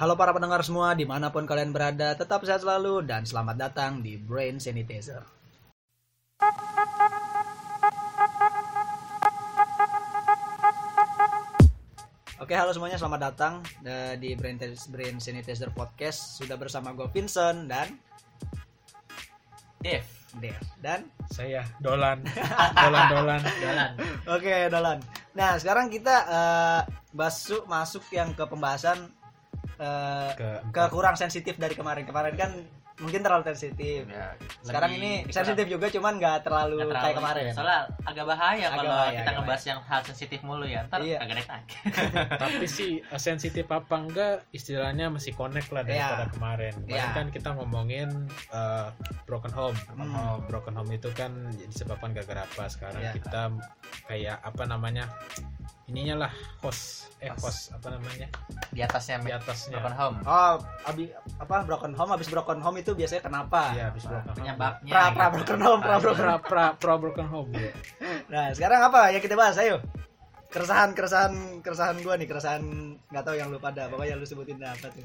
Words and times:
Halo 0.00 0.16
para 0.16 0.32
pendengar 0.32 0.64
semua, 0.64 0.96
di 0.96 1.04
mana 1.04 1.28
pun 1.28 1.44
kalian 1.44 1.76
berada, 1.76 2.16
tetap 2.16 2.40
sehat 2.48 2.64
selalu 2.64 3.04
dan 3.04 3.28
selamat 3.28 3.68
datang 3.68 4.00
di 4.00 4.16
Brain 4.16 4.56
Sanitizer. 4.56 5.20
Oke, 12.40 12.56
halo 12.56 12.72
semuanya, 12.72 12.96
selamat 12.96 13.20
datang 13.28 13.60
eh, 13.84 14.16
di 14.16 14.32
Brain, 14.40 14.56
Brain 14.88 15.20
Sanitizer 15.20 15.68
Podcast. 15.68 16.40
Sudah 16.40 16.56
bersama 16.56 16.96
gue 16.96 17.04
Vincent 17.12 17.68
dan 17.68 18.00
Dev 19.84 20.08
Dev 20.40 20.56
dan 20.80 21.12
Saya 21.28 21.60
Dolan. 21.76 22.24
Dolan 22.88 23.04
Dolan. 23.12 23.40
Jalan 23.60 23.90
Oke, 24.32 24.64
Dolan. 24.72 25.04
Nah, 25.36 25.60
sekarang 25.60 25.92
kita 25.92 26.16
eh, 26.24 26.80
masuk 27.12 27.68
masuk 27.68 28.08
yang 28.16 28.32
ke 28.32 28.48
pembahasan 28.48 29.19
eh, 29.80 30.30
Ke 30.34 30.48
ke 30.68 30.82
kurang 30.88 31.16
sensitif 31.16 31.56
dari 31.56 31.72
kemarin. 31.72 32.04
Kemarin 32.04 32.34
kan 32.34 32.52
mungkin 32.96 33.24
terlalu 33.24 33.48
sensitif. 33.48 34.04
ya, 34.04 34.36
Sekarang 34.60 34.92
ini 34.92 35.24
sensitif 35.26 35.64
juga, 35.66 35.88
cuman 35.88 36.20
nggak 36.20 36.44
terlalu, 36.44 36.84
terlalu 36.84 37.00
kayak 37.00 37.16
kemarin. 37.16 37.48
soalnya 37.50 37.80
agak 38.04 38.24
bahaya 38.28 38.60
Agak 38.60 38.76
kalau 38.76 38.90
bahaya, 38.92 39.16
kita 39.16 39.30
ngebahas 39.32 39.62
yang 39.64 39.80
hal 39.80 40.00
sensitif 40.04 40.38
mulu 40.44 40.66
ya 40.66 40.80
ntar 40.84 41.00
Iya. 41.00 41.16
agak 41.16 41.34
naik 41.40 41.48
Tapi 42.44 42.66
sih 42.68 43.00
eh, 43.00 43.16
sensitif 43.18 43.64
apa 43.66 43.96
enggak 43.96 44.44
istilahnya 44.52 45.08
masih 45.08 45.32
connect 45.32 45.72
lah 45.72 45.80
daripada 45.80 45.96
Iya. 46.22 46.28
kemarin. 46.30 46.74
Kemarin 46.76 46.92
Iya. 46.92 47.16
kan 47.16 47.26
kita 47.32 47.48
ngomongin 47.56 48.08
eh, 48.52 48.86
broken 49.24 49.48
home. 49.50 49.78
Hmm. 49.90 50.12
Oh, 50.12 50.36
broken 50.44 50.76
home 50.76 50.92
itu 50.92 51.08
kan 51.10 51.32
disebabkan 51.56 52.12
gara-gara 52.12 52.44
apa? 52.44 52.68
Sekarang 52.68 53.00
Iya. 53.00 53.16
kita 53.16 53.48
kayak 54.04 54.44
apa 54.44 54.62
namanya? 54.66 55.08
Ininya 55.90 56.14
lah 56.22 56.32
host 56.62 57.10
eh 57.18 57.28
Host. 57.30 57.42
host 57.44 57.62
apa 57.74 57.92
namanya? 57.92 58.30
di 58.70 58.80
atasnya 58.80 59.18
Di 59.20 59.34
atasnya. 59.34 59.76
broken 59.76 59.92
home 59.92 60.16
Oh, 60.22 60.54
abi, 60.86 61.10
apa 61.36 61.66
broken 61.66 61.92
home 61.92 62.10
habis 62.10 62.28
broken 62.28 62.58
home 62.58 62.78
itu 62.78 62.94
biasanya 62.94 63.26
kenapa? 63.26 63.74
Iya, 63.74 63.90
habis 63.90 64.06
broken 64.06 64.24
home. 64.24 64.36
penyebabnya 64.38 64.88
Pra 64.88 65.04
pra 65.10 65.26
gitu. 65.26 65.34
broken 65.36 65.60
home, 65.60 65.80
pra 65.80 65.96
broken 65.98 66.22
Pra, 66.22 66.34
pra, 66.38 66.64
pra 66.74 66.94
broken 66.96 67.26
home 67.26 67.50
ya. 67.52 67.70
Nah, 68.32 68.54
sekarang 68.54 68.80
apa? 68.86 69.10
Ya 69.10 69.18
kita 69.18 69.34
bahas, 69.34 69.58
ayo. 69.58 69.82
Keresahan, 70.46 70.94
keresahan, 70.94 71.34
keresahan 71.60 71.98
gua 72.00 72.14
nih, 72.14 72.26
keresahan 72.26 72.62
nggak 73.06 73.22
tahu 73.22 73.34
yang 73.34 73.50
lu 73.50 73.58
pada. 73.58 73.86
Pokoknya 73.86 74.14
lu 74.14 74.22
sebutin 74.22 74.58
apa 74.60 74.86
tuh? 74.88 75.02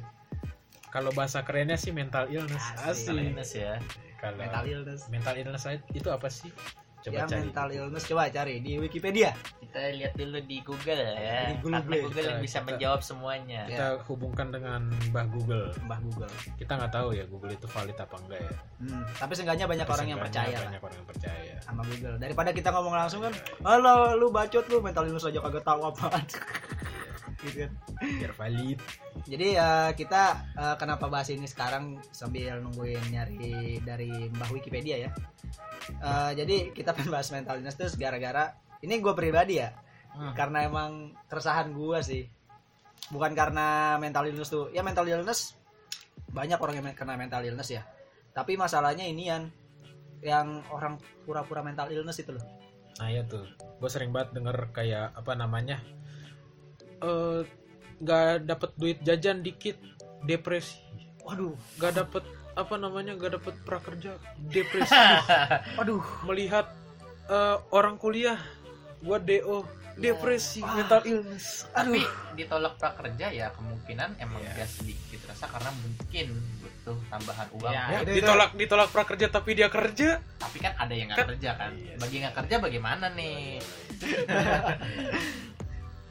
Kalau 0.88 1.09
bahasa 1.11 1.41
kerennya 1.41 1.75
sih 1.75 1.89
mental 1.89 2.29
illness. 2.29 2.61
Mental 2.77 2.88
Asli. 2.88 3.21
illness 3.25 3.51
ya 3.51 3.81
Kalau 4.15 4.38
Mental 4.38 4.63
illness. 4.63 5.01
mental 5.09 5.35
illness 5.35 5.65
itu 5.91 6.07
apa 6.07 6.29
sih? 6.29 6.53
Coba 7.05 7.15
yang 7.15 7.29
cari. 7.29 7.41
mental 7.43 7.67
illness 7.69 8.03
coba 8.03 8.21
cari 8.27 8.55
di 8.59 8.71
Wikipedia. 8.75 9.29
kita 9.61 9.91
lihat 9.91 10.13
dulu 10.15 10.39
di 10.41 10.57
Google 10.59 11.03
ya 11.11 11.39
Di 11.45 11.55
Google, 11.59 11.77
karena 11.77 11.97
Google 12.01 12.23
yang 12.23 12.31
kita- 12.31 12.41
bisa 12.41 12.57
kita- 12.57 12.67
menjawab 12.67 13.01
semuanya 13.01 13.61
Ya. 13.61 13.69
kita 13.69 13.85
hubungkan 14.05 14.47
dengan 14.49 14.81
Mbah 15.05 15.25
Google. 15.27 15.67
Mbah 15.81 15.99
Google. 16.01 16.31
Kita 16.55 16.71
nggak 16.73 16.91
tahu 16.91 17.07
ya 17.11 17.23
Google 17.25 17.51
itu 17.51 17.67
valid 17.67 17.93
apa 17.95 18.15
enggak 18.17 18.39
ya. 18.41 18.53
Hmm, 18.79 19.03
tapi 19.13 19.31
seenggaknya 19.33 19.65
banyak 19.67 19.85
orang 19.85 20.07
yang 20.07 20.19
percaya 20.19 20.55
lah 20.55 20.65
Banyak 20.65 20.81
orang 20.81 20.97
yang 20.97 21.07
percaya. 21.07 21.53
sama 21.61 21.81
Google. 21.83 22.15
Daripada 22.17 22.49
kita 22.51 22.69
ngomong 22.71 22.95
langsung 22.95 23.21
kan, 23.21 23.33
halo 23.61 23.95
lu 24.15 24.27
bacot 24.29 24.65
lu 24.65 24.79
mental 24.79 25.03
illness 25.03 25.25
aja 25.25 25.39
kagak 25.41 25.61
tahu 25.61 25.81
apaan. 25.85 26.23
gitu 27.44 27.67
kan. 27.67 27.72
Biar 28.00 28.33
valid. 28.38 28.80
Jadi 29.28 29.47
ya 29.58 29.91
kita 29.91 30.23
eh, 30.55 30.75
kenapa 30.80 31.09
bahas 31.09 31.28
ini 31.31 31.47
sekarang 31.50 32.00
sambil 32.14 32.61
nungguin 32.64 33.02
nyari 33.11 33.80
dari 33.83 34.31
Mbah 34.31 34.52
Wikipedia 34.52 35.08
ya. 35.08 35.09
Eh, 35.89 36.31
jadi 36.38 36.72
kita 36.72 36.95
pengen 36.95 37.11
bahas 37.16 37.30
mental 37.30 37.59
illness 37.59 37.75
terus 37.75 37.95
gara-gara 38.00 38.56
ini 38.83 39.02
gue 39.02 39.13
pribadi 39.17 39.58
ya, 39.58 39.73
Hmm. 40.16 40.31
karena 40.31 40.63
emang 40.63 41.11
keresahan 41.28 41.75
gue 41.75 42.00
sih, 42.00 42.23
bukan 43.11 43.36
karena 43.36 44.00
mental 44.00 44.23
illness 44.31 44.47
tuh. 44.47 44.72
Ya 44.72 44.80
mental 44.80 45.03
illness 45.11 45.59
banyak 46.31 46.56
orang 46.56 46.80
yang 46.80 46.95
kena 46.95 47.19
mental 47.19 47.44
illness 47.44 47.67
ya. 47.67 47.83
Tapi 48.31 48.56
masalahnya 48.56 49.03
ini 49.03 49.28
yang 49.28 49.52
yang 50.23 50.63
orang 50.72 50.95
pura-pura 51.28 51.59
mental 51.59 51.91
illness 51.91 52.23
itu 52.23 52.31
loh. 52.31 52.45
Nah 52.95 53.12
ya 53.12 53.28
tuh, 53.28 53.44
gue 53.59 53.90
sering 53.91 54.16
banget 54.16 54.40
denger 54.40 54.72
kayak 54.72 55.12
apa 55.19 55.35
namanya, 55.35 55.84
eh 56.97 57.41
nggak 57.97 58.23
dapet 58.44 58.69
duit 58.75 58.97
jajan 59.01 59.39
dikit, 59.39 59.79
depresi. 60.22 60.79
Waduh, 61.22 61.56
Nggak 61.75 61.94
dapet 61.97 62.23
apa 62.53 62.75
namanya, 62.75 63.11
nggak 63.13 63.33
dapet 63.35 63.56
prakerja, 63.61 64.16
depresi. 64.45 64.94
waduh. 65.78 66.03
Melihat 66.23 66.69
eh, 67.25 67.57
orang 67.69 67.95
kuliah, 67.95 68.38
gua 69.00 69.17
do, 69.17 69.66
depresi, 69.95 70.59
Ah. 70.59 70.75
mental 70.75 71.01
illness. 71.03 71.63
tapi 71.67 72.03
ditolak 72.35 72.75
prakerja 72.75 73.27
ya 73.29 73.47
kemungkinan 73.50 74.19
emang 74.19 74.39
Iya. 74.39 74.51
dia 74.53 74.67
sedikit 74.69 75.23
rasa 75.25 75.47
karena 75.47 75.72
mungkin 75.73 76.27
butuh 76.57 76.97
tambahan 77.07 77.47
uang 77.50 77.72
Ya, 77.72 77.83
Ya, 77.89 78.00
itu- 78.01 78.12
ditolak 78.13 78.51
ditolak 78.53 78.89
prakerja 78.91 79.27
tapi 79.29 79.51
dia 79.53 79.67
kerja. 79.67 80.19
tapi 80.38 80.57
kan 80.59 80.75
ada 80.75 80.91
yang 80.91 81.07
nggak 81.07 81.17
Kan- 81.17 81.29
kerja 81.31 81.50
kan 81.56 81.72
Iya 81.73 81.95
bagi 81.95 82.13
yang 82.13 82.23
nggak 82.25 82.38
kerja 82.38 82.56
bagaimana 82.59 83.06
nih 83.09 83.39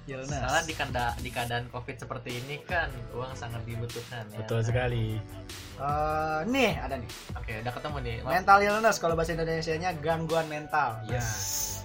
Illness. 0.05 0.37
Soalnya 0.37 0.65
di, 0.69 0.75
kanda- 0.77 1.17
di 1.17 1.31
keadaan 1.33 1.65
covid 1.73 1.97
seperti 1.97 2.37
ini 2.37 2.61
kan 2.69 2.93
uang 3.17 3.33
sangat 3.33 3.65
dibutuhkan 3.65 4.29
ya. 4.29 4.45
Betul 4.45 4.61
sekali. 4.61 5.17
Eh, 5.75 6.39
nih 6.45 6.73
ada 6.77 7.01
nih. 7.01 7.11
Oke, 7.35 7.53
udah 7.65 7.73
ketemu 7.73 7.97
nih. 8.05 8.17
Maaf. 8.21 8.33
Mental 8.37 8.59
illness 8.61 8.97
kalau 9.01 9.15
bahasa 9.17 9.33
Indonesianya 9.33 9.91
gangguan 9.99 10.45
mental. 10.47 11.01
Yes. 11.09 11.81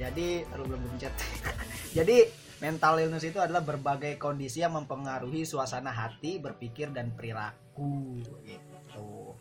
Jadi 0.00 0.48
terlalu 0.48 0.72
belum 0.72 0.82
pencet. 0.96 1.12
Jadi 2.00 2.16
mental 2.64 2.94
illness 2.96 3.24
itu 3.28 3.36
adalah 3.36 3.60
berbagai 3.60 4.16
kondisi 4.16 4.64
yang 4.64 4.72
mempengaruhi 4.72 5.44
suasana 5.44 5.92
hati, 5.92 6.40
berpikir 6.40 6.88
dan 6.96 7.12
perilaku 7.12 8.24
gitu. 8.42 9.36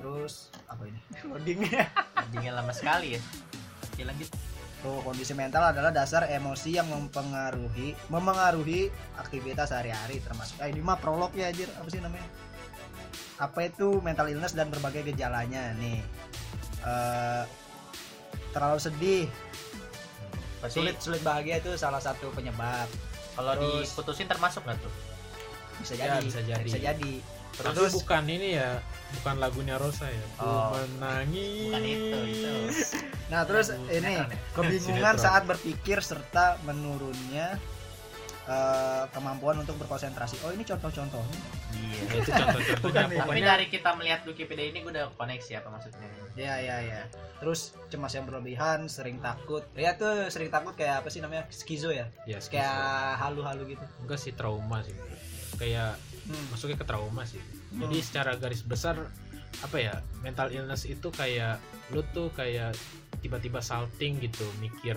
Terus 0.00 0.48
apa 0.64 0.82
ini? 0.88 1.00
Loadingnya. 1.28 1.84
Anjingnya 2.16 2.52
lama 2.56 2.72
sekali 2.72 3.14
ya. 3.14 3.20
Oke 3.84 4.02
lanjut. 4.08 4.32
Tuh, 4.78 5.02
kondisi 5.02 5.34
mental 5.34 5.74
adalah 5.74 5.90
dasar 5.90 6.30
emosi 6.30 6.78
yang 6.78 6.86
mempengaruhi 6.86 7.98
memengaruhi 8.14 8.86
aktivitas 9.18 9.74
sehari-hari 9.74 10.22
termasuk 10.22 10.54
eh, 10.62 10.70
ini 10.70 10.78
mah 10.78 10.94
prolog 11.02 11.34
ya 11.34 11.50
anjir 11.50 11.66
apa 11.74 11.88
sih 11.90 11.98
namanya? 11.98 12.28
Apa 13.42 13.66
itu 13.66 13.98
mental 14.02 14.30
illness 14.30 14.54
dan 14.54 14.70
berbagai 14.70 15.02
gejalanya 15.10 15.74
nih. 15.82 15.98
Eh, 16.86 17.42
terlalu 18.54 18.78
sedih. 18.78 19.26
Berarti 20.62 20.74
sulit 20.78 20.96
sulit 21.02 21.22
bahagia 21.26 21.58
itu 21.58 21.74
salah 21.74 21.98
satu 21.98 22.30
penyebab. 22.30 22.86
Kalau 23.34 23.54
Terus- 23.58 23.94
diputusin 23.94 24.30
termasuk 24.30 24.62
nggak 24.62 24.78
tuh? 24.78 24.94
Bisa 25.78 25.94
Ya, 25.94 26.04
jadi 26.12 26.24
bisa 26.24 26.40
jadi. 26.42 26.62
bisa 26.62 26.78
jadi 26.80 27.12
Tapi 27.50 27.74
terus 27.74 27.92
bukan 27.96 28.22
ini 28.24 28.54
ya, 28.54 28.78
bukan 29.18 29.34
lagunya 29.36 29.74
Rosa 29.74 30.06
ya. 30.06 30.24
Ku 30.36 30.46
Oh. 30.46 30.70
menangis. 30.70 31.66
Bukan 31.66 31.82
itu, 31.82 32.18
itu. 32.28 32.52
nah 33.32 33.42
terus 33.42 33.66
Lagu 33.68 33.90
ini 33.90 34.12
ya? 34.14 34.26
kebingungan 34.52 35.16
saat 35.16 35.42
berpikir 35.44 35.98
serta 36.00 36.56
menurunnya 36.62 37.58
eh, 38.44 39.04
kemampuan 39.08 39.58
untuk 39.58 39.74
berkonsentrasi 39.76 40.40
oh 40.40 40.50
ini 40.50 40.62
contoh-contohnya 40.62 41.40
Iya. 41.68 42.00
Ya, 42.00 42.16
itu 42.16 42.30
contoh-contohnya. 42.32 42.80
Bukan 42.80 43.02
ya. 43.02 43.08
Tapi 43.10 43.16
Pokoknya 43.20 43.44
dari 43.46 43.66
kita 43.68 43.90
melihat 43.92 44.20
Wikipedia 44.24 44.66
ini 44.66 44.80
gue 44.80 44.88
udah 44.88 45.12
koneksi 45.12 45.52
apa 45.54 45.68
maksudnya. 45.68 46.08
Ya 46.32 46.54
ya 46.56 46.76
ya. 46.80 47.00
Terus 47.36 47.60
cemas 47.86 48.08
yang 48.10 48.24
berlebihan, 48.24 48.88
sering 48.88 49.20
takut. 49.20 49.68
Ya 49.74 49.92
tuh 49.92 50.32
sering 50.32 50.48
takut 50.48 50.72
kayak 50.72 51.04
apa 51.04 51.08
sih 51.08 51.20
namanya? 51.20 51.44
Skizo 51.50 51.90
ya. 51.90 52.08
ya, 52.24 52.40
Kayak 52.40 52.72
halu-halu 53.20 53.68
gitu. 53.68 53.84
enggak 54.00 54.16
sih 54.16 54.32
trauma 54.32 54.80
sih. 54.80 54.96
Kayak 55.58 55.98
Hmm. 56.24 56.44
masuknya 56.48 56.76
ke 56.76 56.84
trauma 56.84 57.22
sih. 57.24 57.40
Hmm. 57.40 57.82
Jadi 57.82 57.96
secara 58.00 58.32
garis 58.34 58.60
besar 58.60 58.96
apa 59.58 59.76
ya 59.76 59.94
mental 60.18 60.48
illness 60.48 60.84
itu 60.84 61.08
kayak 61.10 61.56
lu 61.88 62.04
tuh 62.06 62.30
kayak 62.30 62.76
tiba-tiba 63.18 63.58
salting 63.58 64.16
gitu 64.18 64.44
mikir 64.56 64.94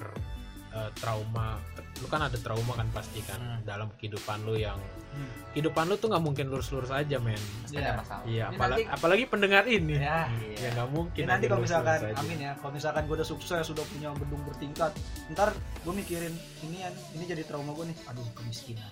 eh, 0.70 0.88
trauma 0.96 1.60
lu 1.98 2.08
kan 2.08 2.22
ada 2.22 2.38
trauma 2.38 2.72
kan 2.74 2.88
pasti 2.90 3.20
kan 3.22 3.36
Hmm. 3.38 3.60
dalam 3.62 3.92
kehidupan 3.94 4.40
lu 4.42 4.56
yang 4.56 4.80
Hmm. 5.10 5.28
kehidupan 5.52 5.84
lu 5.86 5.96
tuh 5.96 6.08
nggak 6.08 6.22
mungkin 6.22 6.48
lurus-lurus 6.48 6.88
aja 6.90 7.18
men 7.18 7.36
Pasti 7.36 7.76
Iya. 7.76 7.84
ada 7.84 7.94
masalah. 7.98 8.24
iya 8.26 8.46
nanti- 8.50 8.88
apalagi 8.88 9.24
pendengar 9.26 9.64
ini 9.66 9.98
Ya. 9.98 10.32
Iya. 10.32 10.56
ya 10.64 10.70
nggak 10.74 10.90
mungkin 10.90 11.22
Ini 11.22 11.28
nanti 11.28 11.46
kalau 11.46 11.62
misalkan 11.62 12.00
amin 12.14 12.40
ya, 12.40 12.52
kalau 12.56 12.72
misalkan 12.72 13.02
gue 13.04 13.16
udah 13.18 13.28
sukses, 13.28 13.64
sudah 13.66 13.84
punya 13.86 14.10
gedung 14.14 14.44
bertingkat, 14.44 14.92
ntar 15.30 15.52
gue 15.78 15.94
mikirin 15.94 16.32
ini 16.62 16.78
ya, 16.78 16.90
ini 17.12 17.24
jadi 17.26 17.44
trauma 17.44 17.72
gue 17.74 17.86
nih. 17.88 17.98
Aduh 18.08 18.28
kemiskinan. 18.32 18.88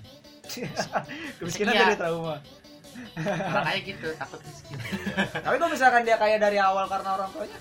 kemiskinan 1.39 1.73
iya. 1.75 1.81
jadi 1.87 1.95
trauma 1.97 2.37
makanya 3.25 3.81
gitu 3.83 4.07
takut 4.17 4.39
miskin 4.43 4.77
tapi 5.45 5.55
kalau 5.57 5.71
misalkan 5.71 6.01
dia 6.03 6.17
kaya 6.19 6.37
dari 6.37 6.57
awal 6.59 6.85
karena 6.89 7.09
orang 7.15 7.29
tuanya 7.31 7.59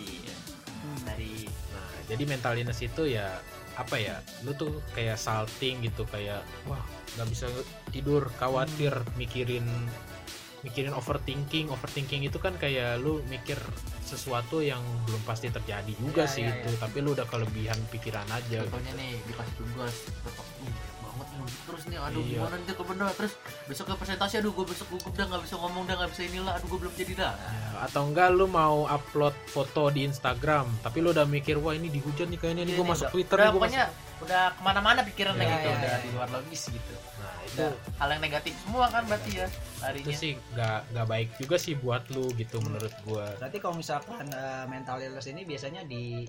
iya 0.00 0.34
hmm. 0.82 0.98
dari 1.06 1.32
nah 1.46 1.88
jadi 2.08 2.22
mentalitas 2.26 2.78
itu 2.82 3.02
ya 3.06 3.28
apa 3.72 3.96
ya 3.96 4.20
lu 4.44 4.52
tuh 4.52 4.84
kayak 4.92 5.16
salting 5.16 5.80
gitu 5.80 6.04
kayak 6.12 6.44
wah 6.68 6.80
nggak 7.16 7.28
bisa 7.28 7.48
tidur 7.92 8.28
khawatir 8.36 8.92
hmm. 8.92 9.16
mikirin 9.16 9.66
mikirin 10.62 10.94
overthinking 10.94 11.72
overthinking 11.74 12.22
itu 12.22 12.38
kan 12.38 12.54
kayak 12.54 13.00
lu 13.02 13.18
mikir 13.26 13.58
sesuatu 14.06 14.62
yang 14.62 14.84
belum 15.08 15.22
pasti 15.26 15.50
terjadi 15.50 15.90
juga 15.98 16.28
ya, 16.28 16.30
sih 16.30 16.44
ya, 16.46 16.54
itu 16.54 16.70
ya. 16.70 16.78
tapi 16.78 17.02
lu 17.02 17.16
udah 17.16 17.26
kelebihan 17.26 17.78
pikiran 17.90 18.28
aja 18.30 18.62
Contohnya 18.68 18.92
gitu. 18.94 19.00
nih 19.00 19.12
dikasih 19.26 19.54
tugas 19.58 19.94
terus 21.62 21.82
nih 21.84 21.98
aduh 21.98 22.20
Iya. 22.20 22.38
gimana 22.38 22.54
nih 22.56 22.72
ke 22.72 22.84
bener 22.84 23.08
terus 23.12 23.32
besok 23.64 23.84
ke 23.86 23.94
presentasi 23.96 24.34
aduh 24.38 24.52
gue 24.52 24.66
besok 24.66 24.86
gugup 24.88 25.12
dah 25.12 25.26
nggak 25.26 25.42
bisa 25.42 25.54
ngomong 25.56 25.84
dah 25.84 25.94
nggak 25.94 26.10
bisa 26.10 26.22
inilah 26.24 26.52
aduh 26.52 26.66
gue 26.66 26.78
belum 26.78 26.94
jadi 26.94 27.12
dah. 27.16 27.32
Ya, 27.32 27.68
atau 27.82 28.02
enggak 28.04 28.28
lu 28.30 28.46
mau 28.46 28.84
upload 28.86 29.34
foto 29.46 29.88
di 29.88 30.04
Instagram 30.04 30.66
tapi 30.80 30.98
lu 30.98 31.10
udah 31.10 31.24
mikir 31.24 31.56
wah 31.56 31.72
ini 31.72 31.88
dihujat 31.88 32.26
nih 32.26 32.38
kayaknya 32.38 32.62
nih 32.64 32.72
Iya, 32.72 32.78
gue 32.78 32.84
nih, 32.84 32.92
masuk 32.92 33.04
udah- 33.04 33.14
Twitter 33.14 33.36
udah 33.36 33.42
nih 33.42 33.50
gua 33.50 33.58
pokoknya 33.58 33.84
udah 34.20 34.42
ke 34.48 34.60
mana-mana 34.60 35.00
pikirannya 35.02 35.40
Iya, 35.40 35.50
gitu 35.50 35.64
iya, 35.64 35.74
udah 35.74 35.90
iya. 35.90 35.98
di 35.98 36.08
luar 36.12 36.28
logis 36.30 36.62
gitu 36.68 36.94
nah 37.52 37.68
itu 37.68 37.68
udah 37.68 37.72
hal 37.98 38.08
yang 38.10 38.22
negatif 38.22 38.54
semua 38.58 38.86
kan 38.88 39.02
berarti 39.04 39.30
ya 39.34 39.46
itu 39.46 39.80
larinya 39.82 40.16
sih 40.16 40.32
nggak 40.52 40.80
nggak 40.90 41.06
baik 41.06 41.28
juga 41.36 41.56
sih 41.56 41.74
buat 41.74 42.02
lu 42.08 42.30
gitu 42.32 42.56
menurut 42.60 42.94
gua. 43.02 43.26
Berarti 43.36 43.58
kalau 43.58 43.76
misalkan 43.76 44.26
eh, 44.26 44.64
mental 44.66 44.96
illness 44.98 45.26
ini 45.26 45.42
biasanya 45.42 45.82
di 45.84 46.24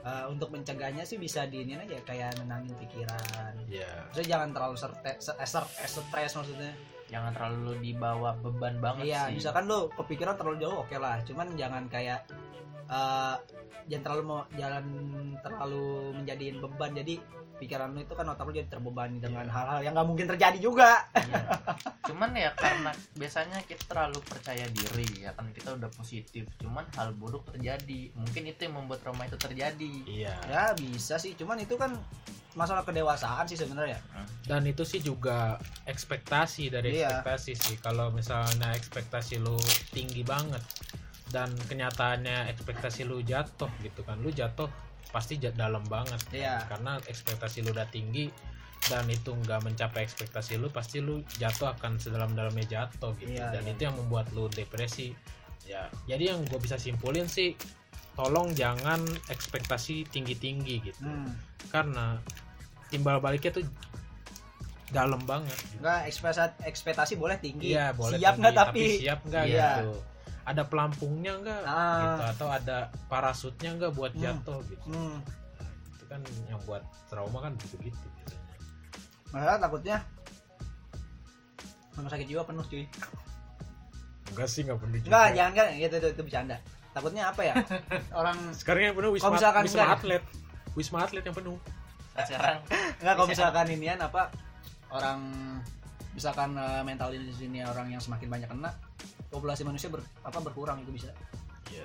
eh, 0.00 0.24
untuk 0.26 0.50
mencegahnya 0.50 1.04
sih 1.04 1.16
bisa 1.16 1.44
di 1.44 1.62
ini 1.62 1.76
aja 1.76 2.00
kayak 2.02 2.36
nenangin 2.38 2.74
pikiran. 2.76 3.52
ya 3.66 3.86
Maksudnya 4.08 4.28
jangan 4.30 4.48
terlalu 4.50 4.74
eh, 5.04 5.16
ser- 5.20 5.38
eh, 5.76 5.88
stres 5.88 6.32
maksudnya. 6.34 6.72
jangan 7.04 7.30
terlalu 7.30 7.78
dibawa 7.78 8.32
beban 8.34 8.80
banget 8.80 9.04
Iya, 9.06 9.28
sih. 9.28 9.36
misalkan 9.38 9.68
lu 9.68 9.86
kepikiran 9.92 10.34
terlalu 10.34 10.56
jauh 10.58 10.82
oke 10.82 10.96
lah, 10.96 11.20
cuman 11.22 11.52
jangan 11.54 11.84
kayak 11.86 12.24
eh 12.86 13.36
jangan 13.84 14.02
terlalu 14.02 14.22
mau 14.24 14.40
jalan 14.52 14.84
terlalu 15.38 15.86
menjadiin 16.14 16.56
beban. 16.58 16.92
Jadi 16.94 17.14
pikiran 17.54 17.94
lu 17.94 18.02
itu 18.02 18.12
kan 18.12 18.26
otak 18.26 18.44
lu 18.44 18.52
jadi 18.52 18.66
terbebani 18.66 19.18
dengan 19.18 19.46
Iya. 19.46 19.52
hal-hal 19.52 19.78
yang 19.80 19.92
nggak 19.94 20.08
mungkin 20.08 20.26
terjadi 20.26 20.58
juga. 20.58 21.06
Iya. 21.14 21.42
cuman 22.04 22.36
ya 22.36 22.52
karena 22.52 22.92
biasanya 23.14 23.64
kita 23.64 23.80
terlalu 23.86 24.20
percaya 24.20 24.68
diri 24.68 25.24
ya 25.24 25.32
kan 25.32 25.48
kita 25.50 25.72
udah 25.72 25.88
positif 25.88 26.44
cuman 26.60 26.84
hal 26.92 27.16
buruk 27.16 27.48
terjadi 27.48 28.12
mungkin 28.12 28.44
itu 28.44 28.60
yang 28.60 28.76
membuat 28.76 29.00
trauma 29.00 29.24
itu 29.24 29.40
terjadi 29.40 29.92
iya 30.04 30.36
Ya 30.44 30.76
bisa 30.76 31.16
sih, 31.16 31.32
cuman 31.32 31.56
itu 31.58 31.74
kan 31.74 31.96
masalah 32.52 32.84
kedewasaan 32.84 33.48
sih 33.48 33.56
sebenarnya. 33.56 33.96
dan 34.44 34.60
itu 34.62 34.84
sih 34.84 35.00
juga 35.00 35.56
ekspektasi 35.88 36.68
dari 36.68 36.92
Iya. 36.94 37.08
ekspektasi 37.08 37.52
sih 37.56 37.76
kalau 37.80 38.12
misalnya 38.12 38.76
ekspektasi 38.76 39.40
lu 39.40 39.56
tinggi 39.88 40.20
banget 40.20 40.60
dan 41.26 41.52
kenyataannya 41.62 42.48
ekspektasi 42.48 43.04
lu 43.04 43.20
jatuh 43.20 43.70
gitu 43.80 44.00
kan 44.02 44.18
lu 44.18 44.28
jatuh 44.28 44.68
pasti 45.08 45.38
dalam 45.38 45.84
banget 45.84 46.20
kan. 46.24 46.34
Iya. 46.34 46.56
karena 46.66 46.92
ekspektasi 47.00 47.62
lu 47.62 47.70
udah 47.70 47.86
tinggi 47.86 48.28
dan 48.84 49.06
itu 49.06 49.32
nggak 49.32 49.62
mencapai 49.62 50.02
ekspektasi 50.02 50.56
lu 50.56 50.68
pasti 50.68 50.98
lu 50.98 51.22
jatuh 51.34 51.72
akan 51.72 51.96
sedalam-dalamnya 51.96 52.66
jatuh 52.66 53.16
gitu 53.16 53.32
Iya, 53.32 53.48
dan 53.50 53.62
iya. 53.62 53.72
itu 53.72 53.80
yang 53.82 53.96
membuat 53.96 54.28
lu 54.30 54.48
depresi 54.48 55.14
ya 55.64 55.88
jadi 56.04 56.34
yang 56.34 56.44
gue 56.44 56.58
bisa 56.58 56.76
simpulin 56.76 57.24
sih 57.24 57.56
tolong 58.12 58.52
jangan 58.52 59.00
ekspektasi 59.26 60.04
tinggi-tinggi 60.06 60.76
gitu 60.84 61.00
Hmm. 61.00 61.32
karena 61.66 62.20
timbal 62.86 63.18
baliknya 63.18 63.50
tuh 63.52 63.64
dalam 64.86 65.18
banget 65.24 65.56
gitu. 65.64 65.80
Enggak 65.82 66.00
ekspektasi 66.06 66.54
ekspektasi 66.62 67.12
boleh 67.16 67.34
tinggi. 67.36 67.74
Iya 67.74 67.90
boleh 67.90 68.14
Siap 68.14 68.34
nggak 68.36 68.54
tapi? 68.54 68.84
siap 69.00 69.20
nggak 69.24 69.44
Iya. 69.48 69.70
gitu 69.80 69.92
ada 70.44 70.62
pelampungnya 70.62 71.32
nggak 71.36 71.62
Ah. 71.62 71.98
gitu 71.98 72.22
atau 72.30 72.48
ada 72.48 72.76
parasutnya 73.06 73.70
nggak 73.72 73.92
buat 73.92 74.12
Hmm. 74.12 74.22
jatuh 74.22 74.60
gitu 74.66 74.84
Hmm. 74.86 75.18
itu 75.90 76.04
kan 76.04 76.20
yang 76.46 76.60
buat 76.62 76.80
trauma 77.08 77.38
kan 77.40 77.52
gitu 77.58 77.76
gitu 77.80 78.06
Masalah 79.28 79.58
takutnya 79.58 79.98
rumah 81.92 82.06
sakit 82.08 82.26
jiwa 82.26 82.42
penuh 82.42 82.64
cuy. 82.64 82.84
enggak 84.26 84.48
sih 84.48 84.60
nggak 84.62 84.76
perlu 84.76 84.94
Enggak, 85.00 85.26
jangan 85.32 85.52
kan 85.54 85.66
itu, 85.72 85.94
itu 85.94 86.08
itu 86.08 86.22
bercanda. 86.22 86.56
Takutnya 86.90 87.22
apa 87.26 87.42
ya? 87.44 87.54
Orang 88.14 88.38
sekarang 88.52 88.82
yang 88.84 88.94
penuh 88.94 89.10
wisma, 89.10 89.30
misalkan 89.30 89.62
wisma 89.64 89.78
enggak- 89.80 89.94
atlet 89.96 90.24
wisma 90.74 90.98
atlet 91.00 91.22
yang 91.22 91.34
penuh 91.34 91.58
Nah, 92.12 92.22
sekarang 92.24 92.58
enggak 92.98 93.14
kalau 93.14 93.26
Bisa. 93.26 93.34
misalkan 93.42 93.66
inian 93.70 93.98
apa 94.00 94.22
orang 94.88 95.18
misalkan 96.14 96.54
eh, 96.54 96.82
mental 96.86 97.10
illness 97.12 97.42
ini 97.42 97.60
orang 97.60 97.90
yang 97.90 98.00
semakin 98.00 98.30
banyak 98.30 98.48
kena 98.48 98.70
populasi 99.28 99.66
manusia 99.66 99.90
ber, 99.90 100.00
apa 100.22 100.38
berkurang 100.40 100.80
itu 100.80 100.94
bisa 100.94 101.10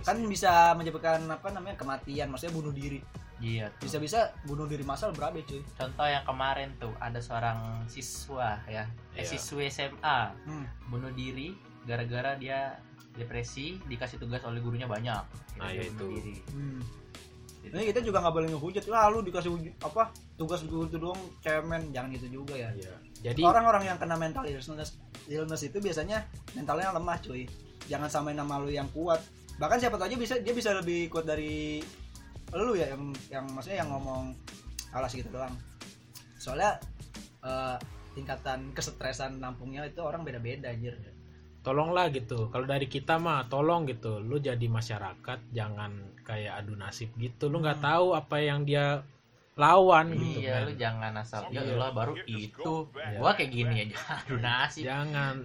kan 0.05 0.21
bisa 0.29 0.77
menyebabkan 0.77 1.25
apa 1.25 1.49
namanya 1.49 1.73
kematian 1.73 2.29
maksudnya 2.29 2.53
bunuh 2.53 2.69
diri 2.69 3.01
iya 3.41 3.73
tuh. 3.81 3.89
bisa-bisa 3.89 4.29
bunuh 4.45 4.69
diri 4.69 4.85
massal 4.85 5.09
berabe 5.09 5.41
cuy 5.49 5.65
contoh 5.73 6.05
yang 6.05 6.21
kemarin 6.29 6.69
tuh 6.77 6.93
ada 7.01 7.17
seorang 7.17 7.57
siswa 7.89 8.61
ya 8.69 8.85
eh, 9.17 9.25
Iya. 9.25 9.33
siswi 9.33 9.65
SMA 9.73 10.19
hmm. 10.45 10.93
bunuh 10.93 11.09
diri 11.09 11.57
gara-gara 11.89 12.37
dia 12.37 12.77
depresi 13.17 13.81
dikasih 13.89 14.21
tugas 14.21 14.45
oleh 14.45 14.61
gurunya 14.61 14.85
banyak 14.85 15.25
Nah, 15.59 15.75
ya 15.75 15.83
bunuh 15.91 15.91
itu. 15.91 16.05
diri. 16.23 16.35
Hmm. 16.55 16.79
Ini 17.59 17.91
kita 17.91 17.99
juga 17.99 18.23
nggak 18.23 18.31
boleh 18.31 18.47
ngehujat. 18.55 18.83
Wah, 18.87 19.11
lu 19.11 19.19
dikasih 19.19 19.51
apa? 19.83 20.07
Tugas 20.39 20.63
gue 20.63 20.87
itu 20.87 20.95
doang 20.95 21.19
cemen, 21.43 21.91
jangan 21.91 22.15
gitu 22.15 22.27
juga 22.33 22.55
ya. 22.55 22.71
Iya. 22.71 22.95
jadi 23.21 23.41
Orang-orang 23.43 23.83
yang 23.85 23.97
kena 23.99 24.15
mental 24.15 24.47
illness, 24.47 24.95
illness 25.27 25.61
itu 25.61 25.77
biasanya 25.77 26.23
mentalnya 26.55 26.95
lemah, 26.95 27.19
cuy. 27.19 27.43
Jangan 27.85 28.07
samain 28.07 28.33
nama 28.33 28.55
lu 28.55 28.71
yang 28.71 28.87
kuat. 28.89 29.19
Bahkan 29.59 29.77
siapa 29.77 29.99
tahu 29.99 30.07
aja 30.07 30.15
bisa 30.15 30.39
dia 30.39 30.55
bisa 30.55 30.71
lebih 30.71 31.11
kuat 31.11 31.27
dari 31.27 31.83
lu 32.49 32.73
ya 32.73 32.87
yang 32.89 33.11
yang 33.27 33.45
maksudnya 33.51 33.83
yang 33.83 33.91
ngomong 33.91 34.31
alas 34.89 35.11
gitu 35.11 35.27
doang. 35.27 35.51
Soalnya 36.39 36.79
eh, 37.39 37.75
tingkatan 38.09 38.71
kesetresan 38.71 39.37
nampungnya 39.37 39.83
itu 39.83 39.99
orang 39.99 40.23
beda-beda 40.23 40.71
anjir. 40.71 40.95
tolonglah 41.59 42.07
gitu 42.09 42.47
kalau 42.47 42.63
dari 42.63 42.87
kita 42.87 43.19
mah 43.19 43.51
tolong 43.51 43.83
gitu 43.83 44.23
lu 44.23 44.39
jadi 44.39 44.63
masyarakat 44.63 45.51
jangan 45.51 45.91
kayak 46.23 46.63
adu 46.63 46.71
nasib 46.73 47.11
gitu 47.19 47.51
lu 47.51 47.59
nggak 47.59 47.83
Hmm. 47.83 47.87
tahu 47.91 48.05
apa 48.15 48.37
yang 48.39 48.63
dia 48.63 49.03
lawan 49.59 50.15
gitu 50.15 50.39
iya 50.39 50.55
kan 50.55 50.61
lu 50.63 50.73
jangan 50.73 51.11
asal 51.19 51.41
ya 51.51 51.59
Iya. 51.59 51.75
Allah 51.75 51.91
baru 51.91 52.13
itu 52.23 52.71
Iya. 52.95 53.19
gua 53.19 53.31
kayak 53.35 53.51
gini 53.51 53.75
aja. 53.83 53.97
Aduh 54.23 54.39
nasi 54.39 54.79
jangan. 54.81 55.35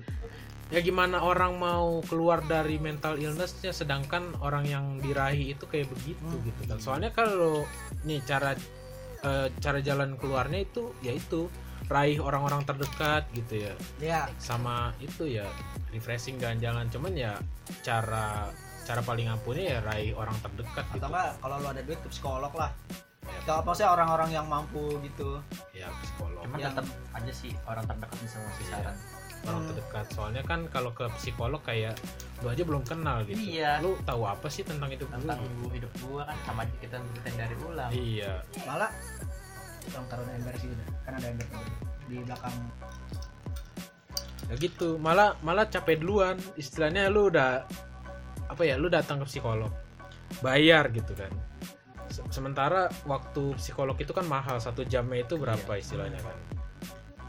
Ya 0.71 0.81
gimana 0.81 1.21
orang 1.21 1.59
mau 1.59 1.99
keluar 2.01 2.41
dari 2.43 2.79
mental 2.79 3.19
illnessnya 3.19 3.71
sedangkan 3.71 4.39
orang 4.39 4.65
yang 4.65 4.85
dirahi 4.97 5.53
itu 5.53 5.67
kayak 5.67 5.91
begitu 5.91 6.23
Hmm. 6.23 6.41
gitu 6.41 6.63
kan. 6.65 6.79
Soalnya 6.79 7.11
kalau 7.11 7.67
nih 8.03 8.23
cara 8.23 8.55
eh, 9.21 9.49
cara 9.59 9.79
jalan 9.81 10.15
keluarnya 10.15 10.63
itu 10.63 10.95
yaitu 11.01 11.51
raih 11.87 12.17
orang-orang 12.17 12.63
terdekat 12.63 13.29
gitu 13.33 13.61
ya. 13.61 13.73
Ya, 13.99 14.21
sama 14.39 14.93
itu 14.99 15.27
ya 15.27 15.45
refreshing 15.91 16.39
jalan-jalan. 16.39 16.89
Cuman 16.89 17.13
ya 17.13 17.37
cara 17.83 18.49
cara 18.85 19.01
paling 19.01 19.27
ampuhnya 19.27 19.65
ya 19.67 19.79
raih 19.83 20.13
orang 20.13 20.37
terdekat 20.39 20.85
gitu. 20.93 21.01
atau 21.01 21.09
enggak 21.09 21.29
kalau 21.41 21.57
lu 21.57 21.69
ada 21.69 21.83
duit 21.83 21.97
ke 21.99 22.09
psikolog 22.09 22.53
lah. 22.53 22.69
Ya. 23.25 23.39
Kalau 23.45 23.61
maksudnya 23.63 23.91
orang-orang 23.91 24.31
yang 24.31 24.47
mampu 24.47 25.01
gitu. 25.01 25.41
ya 25.73 25.89
psikolog 26.01 26.39
cuman 26.45 26.59
Yang- 26.61 26.75
tetap 26.77 26.87
aja 27.13 27.33
sih 27.35 27.53
orang 27.65 27.85
terdekat 27.85 28.19
bisa 28.21 28.37
ngasih 28.39 28.65
Iya. 28.65 28.73
saran 28.73 28.97
orang 29.45 29.61
Hmm. 29.61 29.69
terdekat. 29.73 30.07
Soalnya 30.13 30.43
kan 30.45 30.61
kalau 30.69 30.91
ke 30.93 31.05
psikolog 31.19 31.61
kayak 31.61 31.95
lu 32.41 32.49
aja 32.49 32.63
belum 32.63 32.83
kenal 32.85 33.19
gitu. 33.25 33.37
Iya. 33.37 33.81
lu 33.81 33.97
tahu 34.03 34.23
apa 34.25 34.47
sih 34.47 34.63
tentang 34.63 34.89
hidup 34.89 35.09
lu 35.09 35.19
tentang 35.19 35.41
hidup 35.71 35.93
gua 36.01 36.23
kan 36.25 36.37
sama 36.45 36.61
aja 36.63 36.75
kita 36.79 36.97
ceritain 37.01 37.37
dari 37.37 37.55
ulang. 37.59 37.91
Iya. 37.91 38.33
Malah 38.63 38.91
tolong 39.85 40.07
taruh 40.09 40.25
ember 40.31 40.55
sih 40.57 40.69
udah. 40.71 40.87
Kan 41.03 41.13
ada 41.17 41.27
ember 41.29 41.47
di 42.05 42.17
belakang. 42.21 42.55
Ya 44.45 44.55
gitu. 44.57 44.89
Malah 44.97 45.37
malah 45.41 45.67
capek 45.67 46.01
duluan. 46.01 46.37
Istilahnya 46.55 47.09
lu 47.09 47.29
udah 47.29 47.65
apa 48.45 48.63
ya 48.63 48.77
lu 48.77 48.89
datang 48.89 49.21
ke 49.21 49.27
psikolog. 49.27 49.73
Bayar 50.41 50.89
gitu 50.91 51.13
kan 51.15 51.31
sementara 52.35 52.91
waktu 53.07 53.55
psikolog 53.55 53.95
itu 53.95 54.11
kan 54.11 54.27
mahal 54.27 54.59
satu 54.59 54.83
jamnya 54.83 55.23
itu 55.23 55.39
berapa 55.39 55.71
Iya. 55.71 55.79
istilahnya 55.79 56.19
kan? 56.19 56.35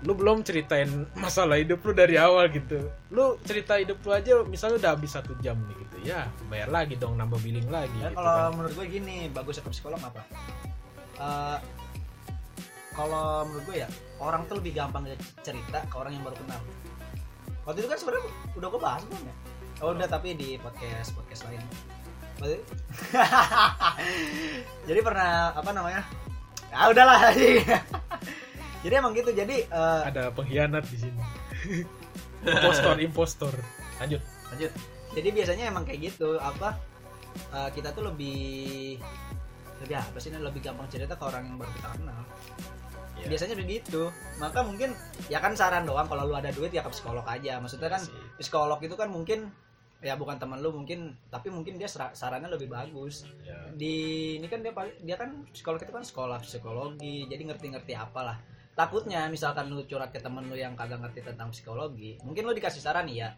Lu 0.02 0.14
belum 0.14 0.42
ceritain 0.42 0.90
masalah 1.14 1.58
hidup 1.58 1.82
lu 1.82 1.94
dari 1.94 2.18
awal 2.18 2.50
gitu. 2.50 2.90
Lu 3.10 3.38
cerita 3.42 3.78
hidup 3.78 4.02
lu 4.02 4.12
aja 4.12 4.42
misalnya 4.44 4.82
udah 4.82 4.92
habis 4.94 5.14
satu 5.14 5.38
jam 5.40 5.58
nih 5.66 5.78
gitu 5.80 5.98
ya 6.06 6.26
bayar 6.46 6.70
lagi 6.70 6.94
dong 6.96 7.16
nambah 7.16 7.38
billing 7.40 7.66
lagi 7.70 7.94
ya 7.98 8.10
gitu 8.10 8.18
kalau 8.18 8.34
kan. 8.38 8.50
menurut 8.54 8.74
gue 8.76 8.88
gini 8.88 9.18
bagus 9.30 9.58
ke 9.58 9.70
psikolog 9.70 9.98
apa? 9.98 10.22
Eh, 11.16 11.58
kalau 12.94 13.44
menurut 13.44 13.64
gue 13.66 13.78
ya 13.82 13.90
orang 14.18 14.46
tuh 14.46 14.56
lebih 14.58 14.74
gampang 14.74 15.04
cerita 15.42 15.80
ke 15.84 15.96
orang 15.96 16.14
yang 16.14 16.24
baru 16.24 16.38
kenal. 16.38 16.62
Waktu 17.66 17.78
itu 17.82 17.90
kan 17.90 17.98
sebenarnya 17.98 18.26
udah 18.54 18.68
gue 18.68 18.82
bahas 18.82 19.02
belum 19.06 19.24
ya. 19.24 19.36
Oh 19.82 19.92
udah 19.92 20.08
tapi 20.08 20.32
di 20.34 20.56
podcast 20.56 21.12
podcast 21.12 21.44
lain 21.46 21.60
jadi 24.90 25.00
pernah 25.00 25.56
apa 25.56 25.72
namanya? 25.72 26.04
Ya 26.72 26.92
udahlah 26.92 27.32
jadi. 28.84 28.86
Emang 28.86 29.18
gitu 29.18 29.34
jadi 29.34 29.66
eh, 29.66 30.02
ada 30.06 30.30
pengkhianat 30.36 30.86
di 30.92 30.98
sini. 31.00 31.22
Impostor 32.46 32.96
impostor. 33.02 33.54
Lanjut. 33.98 34.22
Lanjut. 34.54 34.72
Jadi 35.16 35.30
biasanya 35.32 35.72
emang 35.72 35.88
kayak 35.88 36.14
gitu 36.14 36.38
apa 36.38 36.78
eh, 37.56 37.70
kita 37.74 37.96
tuh 37.96 38.12
lebih 38.12 39.00
lebih 39.84 39.96
apa 39.96 40.18
sih 40.20 40.32
lebih 40.32 40.62
gampang 40.64 40.88
cerita 40.88 41.18
ke 41.18 41.24
orang 41.26 41.50
yang 41.50 41.58
baru 41.58 41.72
kita 41.76 41.90
kenal. 41.98 42.22
Ya. 43.16 43.32
biasanya 43.32 43.56
begitu 43.56 44.12
maka 44.44 44.60
mungkin 44.60 44.92
ya 45.32 45.40
kan 45.40 45.56
saran 45.56 45.88
doang 45.88 46.04
kalau 46.04 46.28
lu 46.28 46.36
ada 46.36 46.52
duit 46.52 46.76
ya 46.76 46.84
ke 46.84 46.92
psikolog 46.92 47.24
aja. 47.26 47.58
Maksudnya 47.64 47.90
kan 47.90 48.04
Iya 48.04 48.24
psikolog 48.36 48.80
itu 48.84 48.96
kan 49.00 49.08
mungkin 49.08 49.48
ya 50.06 50.14
bukan 50.14 50.38
teman 50.38 50.62
lu 50.62 50.70
mungkin 50.70 51.18
tapi 51.34 51.50
mungkin 51.50 51.82
dia 51.82 51.90
sarannya 51.90 52.46
lebih 52.54 52.70
bagus. 52.70 53.26
Ya. 53.42 53.58
di 53.74 54.38
ini 54.38 54.46
kan 54.46 54.62
dia 54.62 54.72
dia 55.02 55.18
kan 55.18 55.50
psikolog 55.50 55.82
itu 55.82 55.90
kan 55.90 56.06
sekolah 56.06 56.38
psikologi 56.46 57.26
jadi 57.26 57.42
ngerti-ngerti 57.50 57.98
apalah. 57.98 58.38
Takutnya 58.76 59.26
misalkan 59.32 59.72
lu 59.72 59.82
curhat 59.90 60.14
ke 60.14 60.22
temen 60.22 60.46
lu 60.46 60.54
yang 60.54 60.78
kagak 60.78 61.02
ngerti 61.02 61.26
tentang 61.26 61.50
psikologi 61.50 62.22
mungkin 62.22 62.46
lu 62.46 62.54
dikasih 62.54 62.84
saran 62.84 63.10
ya 63.10 63.34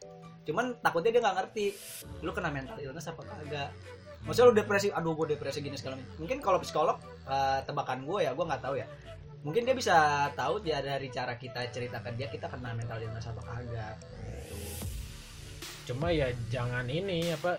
cuman 0.48 0.80
takutnya 0.84 1.16
dia 1.16 1.22
nggak 1.24 1.38
ngerti. 1.44 1.66
Lu 2.24 2.32
kena 2.36 2.52
mental 2.52 2.80
illness 2.84 3.08
apa 3.08 3.24
kagak? 3.24 3.72
Maksudnya 4.28 4.48
lu 4.52 4.56
depresi 4.56 4.88
aduh 4.92 5.16
gue 5.16 5.36
depresi 5.36 5.64
gini 5.64 5.80
segala 5.80 6.00
macam. 6.00 6.20
Mungkin 6.20 6.38
kalau 6.44 6.60
psikolog 6.60 7.00
eh, 7.28 7.60
tebakan 7.64 8.04
gue 8.04 8.20
ya 8.28 8.32
gue 8.36 8.46
nggak 8.48 8.64
tahu 8.64 8.76
ya. 8.76 8.88
Mungkin 9.44 9.64
dia 9.64 9.76
bisa 9.76 10.28
tahu 10.36 10.60
dia 10.60 10.84
dari 10.84 11.08
cara 11.08 11.40
kita 11.40 11.72
ceritakan 11.72 12.16
dia 12.20 12.28
kita 12.28 12.52
kena 12.52 12.76
mental 12.76 13.00
illness 13.00 13.28
apa 13.32 13.40
kagak 13.44 13.96
cuma 15.88 16.12
ya 16.12 16.28
jangan 16.48 16.84
ini 16.86 17.32
apa 17.32 17.56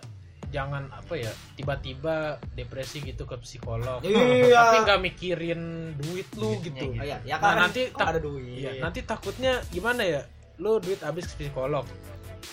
jangan 0.49 0.89
apa 0.91 1.15
ya 1.15 1.29
tiba-tiba 1.55 2.17
depresi 2.53 3.01
gitu 3.03 3.25
ke 3.25 3.37
psikolog 3.39 4.01
Iya. 4.01 4.53
tapi 4.55 4.77
nggak 4.83 5.01
mikirin 5.03 5.63
duit 5.95 6.29
lu 6.35 6.53
Duitnya 6.55 6.61
gitu 6.63 6.87
gitu. 6.87 6.87
oh, 6.95 7.05
iya 7.05 7.17
ya 7.23 7.35
Nah, 7.35 7.41
kan 7.43 7.57
nanti 7.65 7.81
kok 7.87 7.99
tak- 7.99 8.09
ada 8.11 8.21
duit 8.21 8.57
Iya, 8.59 8.71
nanti 8.79 9.01
takutnya 9.03 9.53
gimana 9.69 10.03
ya 10.03 10.23
lu 10.57 10.77
duit 10.79 11.01
habis 11.01 11.25
ke 11.27 11.43
psikolog 11.43 11.85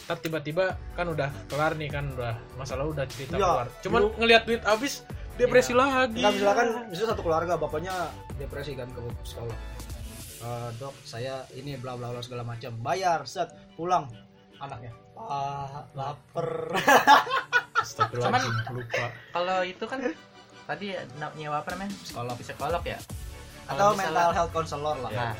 Ntar 0.05 0.17
tiba-tiba 0.17 0.65
kan 0.91 1.07
udah 1.07 1.29
kelar 1.45 1.73
nih 1.73 1.87
kan 1.87 2.07
udah 2.09 2.35
masalah 2.55 2.83
lu 2.83 2.91
udah 2.91 3.05
cerita 3.05 3.33
Iya, 3.33 3.43
keluar 3.45 3.67
cuman 3.81 3.99
lu- 4.01 4.13
ngelihat 4.17 4.43
duit 4.43 4.61
habis 4.61 4.93
depresi 5.35 5.71
lagi 5.71 6.19
Enggak 6.19 6.33
misalkan 6.33 6.67
misalnya 6.87 7.11
satu 7.11 7.21
keluarga 7.21 7.53
bapaknya 7.55 7.91
depresi 8.33 8.71
kan 8.71 8.87
ke 8.87 8.99
psikolog. 9.21 9.55
Eh, 10.37 10.69
dok, 10.77 10.95
saya 11.01 11.43
ini 11.51 11.75
bla 11.75 11.95
bla 11.95 12.07
bla 12.07 12.19
segala 12.19 12.43
macam. 12.43 12.69
Bayar, 12.77 13.23
set, 13.25 13.47
pulang 13.73 14.05
anaknya. 14.57 14.91
Ah, 15.17 15.83
lapar. 15.93 16.49
Astagfirullahaladzim, 17.75 18.53
lupa 18.73 19.05
kalau 19.29 19.59
itu 19.61 19.85
kan 19.85 19.99
tadi 20.65 20.97
nyewa 21.35 21.61
apa 21.61 21.75
namanya 21.75 21.93
Psikolog 21.97 22.35
psikolog 22.35 22.83
ya 22.83 22.97
atau 23.65 23.93
misalnya- 23.93 24.13
mental 24.13 24.31
health 24.31 24.51
counselor 24.51 24.97
lah. 24.99 25.09
Ya, 25.09 25.17
Nah, 25.25 25.33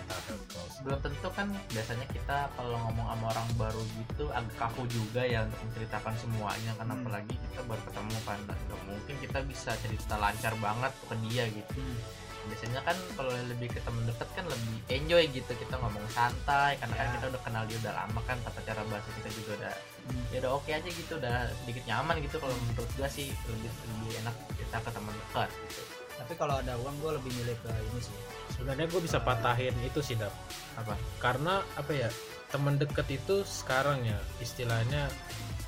belum 0.82 1.00
tentu 1.00 1.30
kan 1.30 1.46
biasanya 1.68 2.06
kita 2.10 2.38
kalau 2.52 2.78
ngomong 2.80 3.06
sama 3.08 3.26
orang 3.30 3.48
baru 3.56 3.82
gitu 3.86 4.26
agak 4.30 4.56
kaku 4.56 4.82
juga 4.88 5.22
ya 5.22 5.46
untuk 5.46 5.62
menceritakan 5.64 6.14
semuanya 6.18 6.72
karena 6.76 6.94
Hmm. 6.94 7.02
apalagi 7.02 7.34
kita 7.36 7.62
baru 7.64 7.82
ketemu 7.84 8.18
kan 8.22 8.38
nggak 8.42 8.60
mungkin 8.86 9.16
kita 9.20 9.40
bisa 9.46 9.72
cerita 9.78 10.16
lancar 10.16 10.54
banget 10.56 10.94
ke 11.00 11.16
dia 11.24 11.44
gitu 11.50 11.74
Hmm. 11.76 11.98
Biasanya 12.46 12.80
kan 12.82 12.98
kalau 13.14 13.32
lebih 13.48 13.68
ke 13.70 13.80
temen 13.82 14.04
deket 14.06 14.30
kan 14.32 14.46
lebih 14.46 14.76
enjoy 14.88 15.24
gitu 15.30 15.52
kita 15.52 15.76
ngomong 15.76 16.06
santai 16.10 16.78
karena 16.78 16.96
kan 16.96 17.06
Ya. 17.06 17.14
kita 17.16 17.26
udah 17.30 17.42
kenal 17.44 17.64
dia 17.66 17.78
udah 17.80 17.94
lama 17.96 18.20
kan 18.24 18.38
tata 18.42 18.62
cara 18.62 18.82
bahasa 18.86 19.10
kita 19.14 19.30
juga 19.34 19.52
udah 19.60 19.76
Hmm. 20.06 20.22
ya 20.30 20.38
udah 20.38 20.52
oke 20.54 20.70
aja 20.70 20.86
gitu 20.86 21.18
udah 21.18 21.50
sedikit 21.60 21.82
nyaman 21.90 22.22
gitu 22.22 22.38
kalau 22.38 22.54
menurut 22.70 22.90
gua 22.94 23.10
sih 23.10 23.34
lebih 23.50 23.70
lebih 23.74 24.14
enak 24.22 24.36
kita 24.54 24.78
ke 24.78 24.90
teman 24.92 25.14
dekat 25.18 25.50
gitu. 25.66 25.82
Tapi 26.16 26.34
kalau 26.38 26.56
ada 26.56 26.74
uang 26.78 26.96
gue 27.02 27.12
lebih 27.18 27.32
milih 27.34 27.58
ke 27.60 27.70
ini 27.74 28.00
sih. 28.00 28.18
sebenarnya 28.54 28.86
gue 28.88 29.02
bisa 29.02 29.18
patahin 29.20 29.74
itu 29.82 30.00
sih 30.00 30.14
dap 30.16 30.32
apa 30.76 30.94
karena 31.18 31.60
apa 31.74 31.92
ya 31.92 32.08
teman 32.48 32.78
deket 32.78 33.04
itu 33.12 33.42
sekarang 33.44 34.00
ya 34.00 34.16
istilahnya 34.40 35.10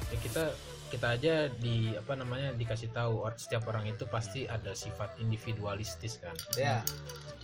ya 0.08 0.18
kita 0.22 0.54
kita 0.88 1.08
aja 1.14 1.34
di 1.50 1.94
apa 1.94 2.14
namanya 2.14 2.52
dikasih 2.52 2.90
tahu 2.90 3.22
setiap 3.36 3.64
orang 3.66 3.86
itu 3.86 4.04
pasti 4.06 4.46
ada 4.46 4.72
sifat 4.74 5.16
individualistis 5.18 6.18
kan 6.18 6.36
Ya. 6.54 6.82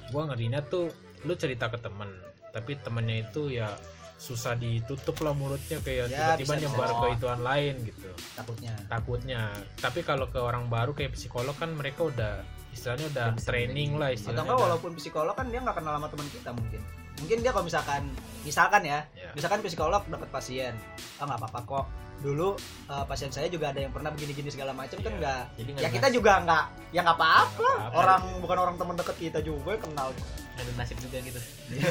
gua 0.09 0.27
ngerinya 0.27 0.61
tuh 0.61 0.89
lu 1.21 1.33
cerita 1.33 1.67
ke 1.67 1.77
temen 1.77 2.07
tapi 2.49 2.75
temennya 2.77 3.23
itu 3.23 3.49
ya 3.49 3.73
susah 4.15 4.55
ditutup 4.55 5.19
lah 5.19 5.31
mulutnya 5.31 5.79
kayak 5.79 6.07
Ya, 6.07 6.37
tiba-tiba 6.37 6.55
nyebar 6.63 6.89
ke 6.93 7.07
ituan 7.13 7.41
lain 7.41 7.75
gitu 7.83 8.09
takutnya. 8.33 8.73
takutnya 8.87 9.41
tapi 9.77 9.99
kalau 10.01 10.25
ke 10.25 10.37
orang 10.37 10.67
baru 10.67 10.91
kayak 10.91 11.11
psikolog 11.11 11.51
kan 11.53 11.71
mereka 11.71 12.05
udah 12.05 12.39
istilahnya 12.71 13.05
udah 13.09 13.25
training 13.37 13.95
lah 13.95 14.09
Atau 14.09 14.15
istilahnya 14.15 14.41
enggak 14.41 14.55
udah- 14.55 14.65
walaupun 14.65 14.91
psikolog 14.95 15.33
kan 15.33 15.45
dia 15.47 15.59
nggak 15.59 15.75
kenal 15.75 15.93
sama 15.93 16.07
teman 16.07 16.27
kita 16.29 16.49
mungkin. 16.51 16.81
Mungkin 17.15 17.37
dia 17.39 17.51
kalau 17.51 17.63
misalkan 17.63 18.03
misalkan 18.41 18.81
ya, 18.83 19.05
Ya. 19.13 19.29
misalkan 19.31 19.61
psikolog 19.61 20.01
dapat 20.03 20.29
pasien, 20.29 20.73
oh 21.17 21.25
nggak 21.25 21.39
apa-apa 21.39 21.59
kok. 21.63 21.85
Dulu 22.19 22.55
eh, 22.87 23.03
pasien 23.03 23.27
saya 23.29 23.47
juga 23.47 23.69
ada 23.69 23.79
yang 23.79 23.91
pernah 23.91 24.07
begini-gini 24.09 24.47
segala 24.47 24.71
macam 24.71 24.95
kan 24.97 25.11
Iya. 25.11 25.19
nggak 25.19 25.41
jadi 25.55 25.69
ya 25.77 25.89
kita 25.91 26.07
juga 26.09 26.39
nggak 26.41 26.63
ya 26.91 26.99
nggak 27.01 27.17
apa-apa. 27.17 27.69
Orang 27.91 28.21
bukan 28.39 28.57
orang 28.59 28.75
teman 28.75 28.95
dekat 28.95 29.17
kita 29.17 29.39
juga 29.39 29.75
kenal. 29.77 30.15
Ada 30.53 30.69
nasib 30.77 31.01
juga 31.01 31.17
gitu. 31.19 31.41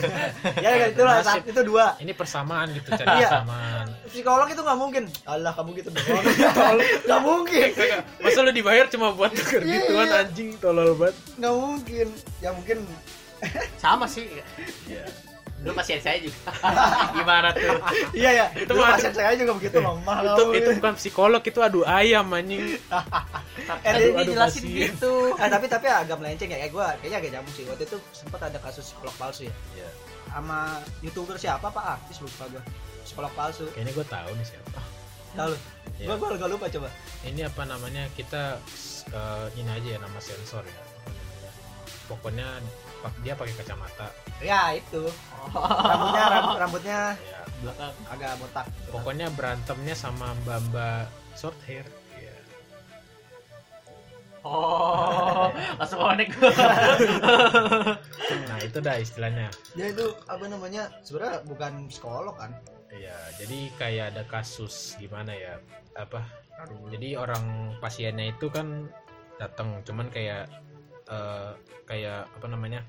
Ya 0.62 0.70
ya, 0.72 0.86
itulah 0.88 1.18
Nasib. 1.18 1.26
saat 1.26 1.44
itu 1.44 1.60
dua. 1.62 1.98
Ini 1.98 2.14
persamaan 2.14 2.70
gitu 2.70 2.88
cari 2.92 3.18
Iya. 3.18 3.28
persamaan. 3.42 3.86
Psikolog 4.06 4.46
itu 4.46 4.60
nggak 4.62 4.78
mungkin. 4.78 5.04
Allah 5.24 5.50
kamu 5.50 5.70
gitu 5.76 5.88
doang 5.90 6.24
nggak 7.04 7.20
mungkin. 7.20 7.68
Masa 8.20 8.38
lu 8.40 8.52
dibayar 8.52 8.86
cuma 8.86 9.10
buat 9.10 9.34
tuker 9.34 9.60
Iya, 9.60 9.82
gituan 9.82 10.08
anjing 10.08 10.50
tolol 10.56 10.94
banget. 10.94 11.16
Nggak 11.36 11.54
mungkin. 11.56 12.06
Ya 12.38 12.50
mungkin 12.52 12.76
sama 13.76 14.06
sih. 14.06 14.28
Dulu 15.62 15.78
pasien 15.78 16.02
saya 16.02 16.18
juga. 16.18 16.50
Gimana 17.16 17.54
tuh? 17.54 17.78
Iya 18.10 18.30
ya 18.34 18.46
Itu 18.58 18.74
mah- 18.74 18.98
pasien 18.98 19.14
saya 19.14 19.30
juga 19.38 19.54
begitu 19.54 19.78
lemah 19.78 20.16
itu 20.26 20.44
itu 20.58 20.70
bukan 20.74 20.94
psikolog 20.98 21.38
itu 21.38 21.60
adu 21.62 21.80
ayam 21.82 22.26
anjing. 22.30 22.66
Eh, 23.86 23.94
aduh, 23.94 24.26
dijelasin 24.26 24.62
pasien. 24.66 24.74
gitu. 24.90 25.12
Eh, 25.38 25.46
tapi 25.46 25.70
tapi 25.70 25.86
agak 25.86 26.18
melenceng 26.18 26.50
ya. 26.50 26.58
Kayak 26.58 26.72
gue 26.72 26.86
kayaknya 26.98 27.18
agak 27.22 27.30
nyambung 27.30 27.54
sih. 27.54 27.64
Waktu 27.64 27.84
itu 27.86 27.96
sempat 28.10 28.40
ada 28.42 28.58
kasus 28.58 28.90
psikolog 28.90 29.14
palsu 29.14 29.46
ya. 29.46 29.54
Iya. 29.76 29.88
sama 30.32 30.60
youtuber 30.98 31.36
siapa 31.36 31.68
pak? 31.68 31.84
Artis 31.94 32.18
lupa 32.18 32.48
gue 32.48 32.62
psikolog 33.04 33.30
palsu. 33.38 33.64
Kayaknya 33.70 33.92
gue 33.94 34.06
tahu 34.08 34.30
nih 34.34 34.46
siapa. 34.48 34.80
Tahu 35.32 35.46
lu? 35.46 35.58
Iya. 35.94 36.06
gue 36.10 36.16
gue 36.18 36.28
agak 36.32 36.50
lupa 36.50 36.66
coba. 36.68 36.88
Ini 37.22 37.40
apa 37.46 37.62
namanya 37.64 38.02
kita 38.12 38.58
eh, 39.08 39.46
ini 39.54 39.70
aja 39.70 39.88
ya 39.94 39.98
nama 40.00 40.18
sensor 40.18 40.66
ya. 40.66 40.82
Pokoknya 42.04 42.48
dia 43.22 43.34
pakai 43.34 43.54
kacamata. 43.58 44.08
Ya 44.42 44.74
itu. 44.74 45.02
Rambutnya 45.90 46.24
rambut, 46.30 46.56
rambutnya 46.58 47.00
ya 47.18 47.42
belakang. 47.62 47.94
agak 48.10 48.32
botak. 48.42 48.66
Pokoknya 48.90 49.26
berantemnya 49.32 49.94
sama 49.94 50.34
mbak 50.42 50.58
mbak 50.70 51.06
short 51.38 51.58
hair. 51.64 51.86
Ya. 52.18 52.36
oh 54.42 55.50
langsung 55.78 56.02
konek 56.02 56.28
nah 58.50 58.58
itu 58.58 58.78
dah 58.82 58.96
istilahnya. 58.98 59.48
Dia 59.78 59.94
itu 59.94 60.06
apa 60.26 60.44
namanya 60.50 60.90
sebenarnya 61.06 61.46
bukan 61.46 61.72
psikolog 61.86 62.34
kan? 62.34 62.50
Ya 62.92 63.16
jadi 63.38 63.70
kayak 63.78 64.06
ada 64.14 64.22
kasus 64.26 64.98
gimana 64.98 65.32
ya 65.32 65.62
apa? 65.94 66.26
Jadi 66.90 67.18
orang 67.18 67.74
pasiennya 67.82 68.34
itu 68.34 68.46
kan 68.50 68.86
datang 69.40 69.82
cuman 69.82 70.06
kayak 70.12 70.46
eh, 71.12 71.50
kayak 71.84 72.32
apa 72.40 72.46
namanya 72.48 72.80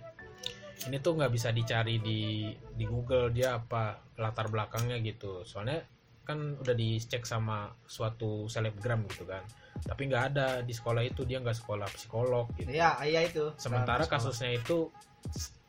ini 0.87 0.99
tuh 0.99 1.15
nggak 1.15 1.31
bisa 1.31 1.49
dicari 1.51 1.99
di 1.99 2.51
di 2.51 2.85
Google 2.87 3.31
dia 3.31 3.55
apa 3.59 3.99
latar 4.19 4.51
belakangnya 4.51 4.99
gitu. 5.03 5.43
Soalnya 5.47 5.79
kan 6.23 6.55
udah 6.55 6.75
dicek 6.75 7.27
sama 7.27 7.71
suatu 7.83 8.47
selebgram 8.47 9.03
gitu 9.11 9.27
kan. 9.27 9.43
Tapi 9.83 10.07
nggak 10.07 10.23
ada 10.33 10.47
di 10.63 10.71
sekolah 10.71 11.03
itu 11.03 11.27
dia 11.27 11.43
nggak 11.43 11.55
sekolah 11.55 11.87
psikolog 11.91 12.47
gitu. 12.55 12.71
Iya 12.71 12.99
iya 13.03 13.21
itu. 13.27 13.51
Sementara 13.59 14.07
Psikolog. 14.07 14.23
kasusnya 14.23 14.51
itu 14.55 14.77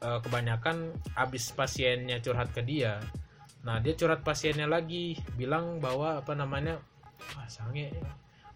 eh, 0.03 0.19
kebanyakan 0.23 0.95
abis 1.19 1.55
pasiennya 1.55 2.23
curhat 2.23 2.51
ke 2.55 2.63
dia. 2.63 3.03
Nah 3.67 3.79
dia 3.83 3.95
curhat 3.99 4.23
pasiennya 4.23 4.67
lagi 4.67 5.19
bilang 5.35 5.79
bahwa 5.79 6.23
apa 6.23 6.35
namanya 6.35 6.79
wah 7.35 7.49
sange 7.51 7.91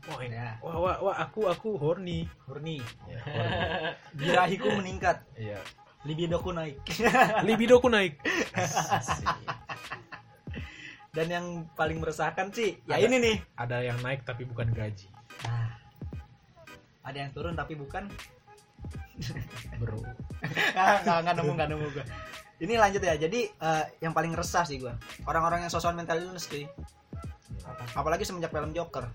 wah 0.09 0.21
ini 0.25 0.37
ya. 0.37 0.53
wah 0.65 0.77
wah, 0.81 0.97
wah 1.05 1.17
aku 1.21 1.41
aku 1.49 1.77
horny. 1.77 2.25
Horny. 2.49 2.81
Ya, 3.09 3.21
horny. 3.25 3.59
birahiku 4.17 4.69
meningkat. 4.77 5.21
Iya. 5.37 5.61
libidoku 6.07 6.55
naik. 6.55 6.79
Libidoku 7.47 7.91
naik. 7.91 8.23
Dan 11.17 11.27
yang 11.27 11.47
paling 11.75 11.99
meresahkan 11.99 12.55
sih 12.55 12.79
ya 12.87 13.03
Ada. 13.03 13.11
ini 13.11 13.17
nih. 13.19 13.37
ada 13.59 13.77
yang 13.83 13.99
naik 14.01 14.23
tapi 14.23 14.47
bukan 14.47 14.71
gaji. 14.71 15.11
Nah, 15.43 15.75
ada 17.03 17.19
yang 17.19 17.35
turun 17.35 17.59
tapi 17.59 17.75
bukan. 17.75 18.07
Bro. 19.83 19.99
Ah, 20.79 21.03
nggak 21.03 21.19
nggak 21.27 21.35
nemu 21.43 21.53
nggak 21.59 21.69
nemu 21.75 21.87
gue 21.91 22.05
ini 22.59 22.75
lanjut 22.79 23.03
ya. 23.03 23.19
Jadi 23.19 23.51
eh, 23.51 23.85
yang 23.99 24.15
paling 24.15 24.31
resah 24.39 24.63
sih 24.63 24.79
gue 24.79 24.95
orang-orang 25.27 25.67
yang 25.67 25.73
sosokan 25.75 25.99
mental 25.99 26.23
illness 26.23 26.47
cuy 26.47 26.63
apalagi 27.95 28.25
semenjak 28.25 28.53
film 28.53 28.73
Joker 28.75 29.09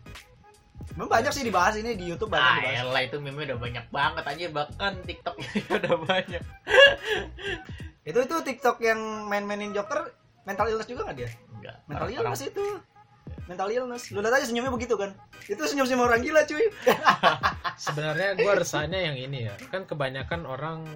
Memang 0.93 1.09
banyak 1.09 1.31
sih 1.31 1.43
dibahas 1.43 1.75
ini 1.75 1.95
di 1.95 2.05
YouTube 2.07 2.29
banyak 2.29 2.43
ah 2.43 2.57
dibahas. 2.59 2.83
elah 2.85 3.01
itu 3.01 3.17
meme 3.17 3.41
udah 3.43 3.57
banyak 3.57 3.85
banget 3.89 4.23
aja 4.27 4.45
bahkan 4.51 4.93
tiktok 5.03 5.35
udah 5.79 5.95
banyak. 6.03 6.43
Itu 8.03 8.19
itu 8.19 8.35
TikTok 8.43 8.77
yang 8.83 8.99
main-mainin 9.25 9.71
Joker 9.71 10.11
mental 10.43 10.67
illness 10.67 10.85
juga 10.85 11.07
nggak 11.07 11.17
dia? 11.17 11.29
Enggak 11.55 11.75
mental 11.87 12.07
Orang- 12.07 12.15
illness 12.19 12.43
itu. 12.43 12.65
Mental 13.43 13.67
illness. 13.67 14.03
Lu 14.15 14.23
lihat 14.23 14.39
aja 14.39 14.47
senyumnya 14.47 14.71
begitu 14.71 14.95
kan? 14.95 15.11
Itu 15.51 15.67
senyum 15.67 15.83
senyum 15.83 16.07
orang 16.07 16.23
gila 16.23 16.47
cuy. 16.47 16.63
Sebenarnya 17.83 18.39
gua 18.39 18.55
resahnya 18.55 18.99
yang 19.03 19.19
ini 19.19 19.51
ya. 19.51 19.55
Kan 19.67 19.83
kebanyakan 19.83 20.47
orang 20.47 20.87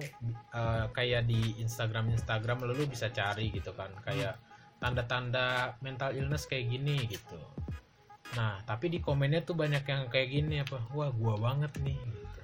eh, 0.52 0.84
kayak 0.96 1.28
di 1.28 1.60
Instagram 1.60 2.08
Instagram 2.08 2.64
lalu 2.64 2.88
bisa 2.88 3.12
cari 3.12 3.52
gitu 3.52 3.76
kan. 3.76 3.92
Kayak 4.00 4.40
tanda-tanda 4.80 5.76
mental 5.84 6.14
illness 6.14 6.46
kayak 6.46 6.70
gini 6.70 7.04
gitu 7.10 7.36
nah 8.34 8.60
tapi 8.62 8.88
di 8.88 8.98
komennya 8.98 9.40
tuh 9.40 9.54
banyak 9.54 9.82
yang 9.82 10.02
kayak 10.08 10.28
gini 10.28 10.60
apa 10.60 10.80
wah 10.92 11.08
gua 11.08 11.34
banget 11.38 11.72
nih 11.80 11.96
gitu. 11.96 12.40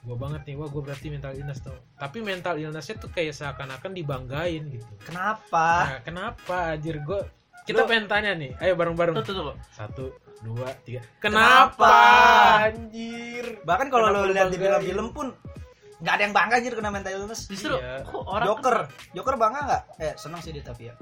gue 0.00 0.16
banget 0.16 0.42
nih 0.42 0.54
wah 0.56 0.66
gue 0.66 0.80
berarti 0.80 1.06
mental 1.08 1.32
illness 1.32 1.60
tuh 1.60 1.76
tapi 1.94 2.18
mental 2.20 2.56
illnessnya 2.56 2.96
tuh 2.96 3.12
kayak 3.12 3.36
seakan-akan 3.36 3.92
dibanggain 3.92 4.64
gitu 4.66 4.88
Kenapa? 5.04 5.68
nah 5.86 6.00
kenapa 6.00 6.72
anjir 6.72 6.98
gue 6.98 7.20
kita 7.62 7.84
Lu- 7.84 7.88
pengen 7.88 8.08
tanya 8.08 8.32
nih 8.32 8.56
ayo 8.58 8.74
bareng-bareng 8.74 9.14
Tuh, 9.20 9.24
tuh, 9.24 9.34
tuh. 9.36 9.56
satu 9.70 10.04
dua 10.40 10.72
tiga 10.82 11.04
Kenapa? 11.20 11.76
kenapa 11.76 11.94
anjir 12.66 13.44
Bahkan 13.60 13.86
kalau 13.92 14.08
lo 14.08 14.24
lu 14.24 14.32
lihat 14.32 14.48
di 14.48 14.56
film-film 14.56 15.12
pun 15.12 15.28
nggak 16.00 16.14
ada 16.16 16.22
yang 16.24 16.32
bangga 16.32 16.54
anjir 16.56 16.72
kena 16.72 16.88
mental 16.88 17.12
illness. 17.12 17.44
Justru 17.44 17.76
Iya. 17.76 18.00
kok 18.08 18.24
orang 18.24 18.46
Joker, 18.48 18.76
Joker 19.12 19.36
bangga 19.36 19.60
nggak? 19.68 19.82
Eh 20.00 20.12
senang 20.16 20.40
sih 20.40 20.48
dia 20.48 20.64
tapi 20.64 20.88
ya. 20.88 20.96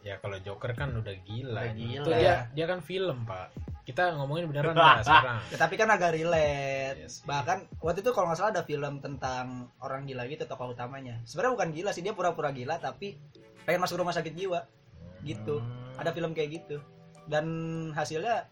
Ya 0.00 0.16
kalau 0.16 0.40
Joker 0.40 0.72
kan 0.72 0.92
udah 0.92 1.12
gila 1.22 1.60
Udah 1.60 1.64
itu 1.70 2.00
gila. 2.00 2.16
dia 2.16 2.34
dia 2.50 2.64
kan 2.64 2.80
film 2.80 3.24
pak 3.24 3.52
kita 3.82 4.14
ngomongin 4.14 4.46
beneran 4.46 4.72
nggak 4.78 5.02
sekarang 5.02 5.38
Ya, 5.50 5.56
tapi 5.58 5.74
kan 5.74 5.88
agak 5.88 6.14
relate. 6.14 6.96
Iya 6.96 7.08
sih. 7.10 7.26
Bahkan 7.26 7.58
waktu 7.80 8.00
itu 8.00 8.10
kalau 8.10 8.30
nggak 8.30 8.38
salah 8.38 8.52
ada 8.54 8.62
film 8.62 9.00
tentang 9.00 9.46
orang 9.78 10.06
gila 10.06 10.24
gitu 10.24 10.46
tokoh 10.46 10.70
utamanya. 10.70 11.18
Sebenarnya 11.26 11.52
bukan 11.58 11.68
gila 11.74 11.90
sih 11.90 12.00
dia 12.00 12.14
pura-pura 12.14 12.48
gila 12.50 12.78
tapi 12.78 13.18
pengen 13.62 13.82
masuk 13.82 13.98
rumah 13.98 14.14
sakit 14.14 14.30
jiwa 14.30 14.62
gitu. 15.20 15.58
Hmm. 15.58 15.98
Ada 15.98 16.10
film 16.12 16.32
kayak 16.32 16.50
gitu. 16.54 16.78
Dan 17.26 17.44
hasilnya 17.92 18.46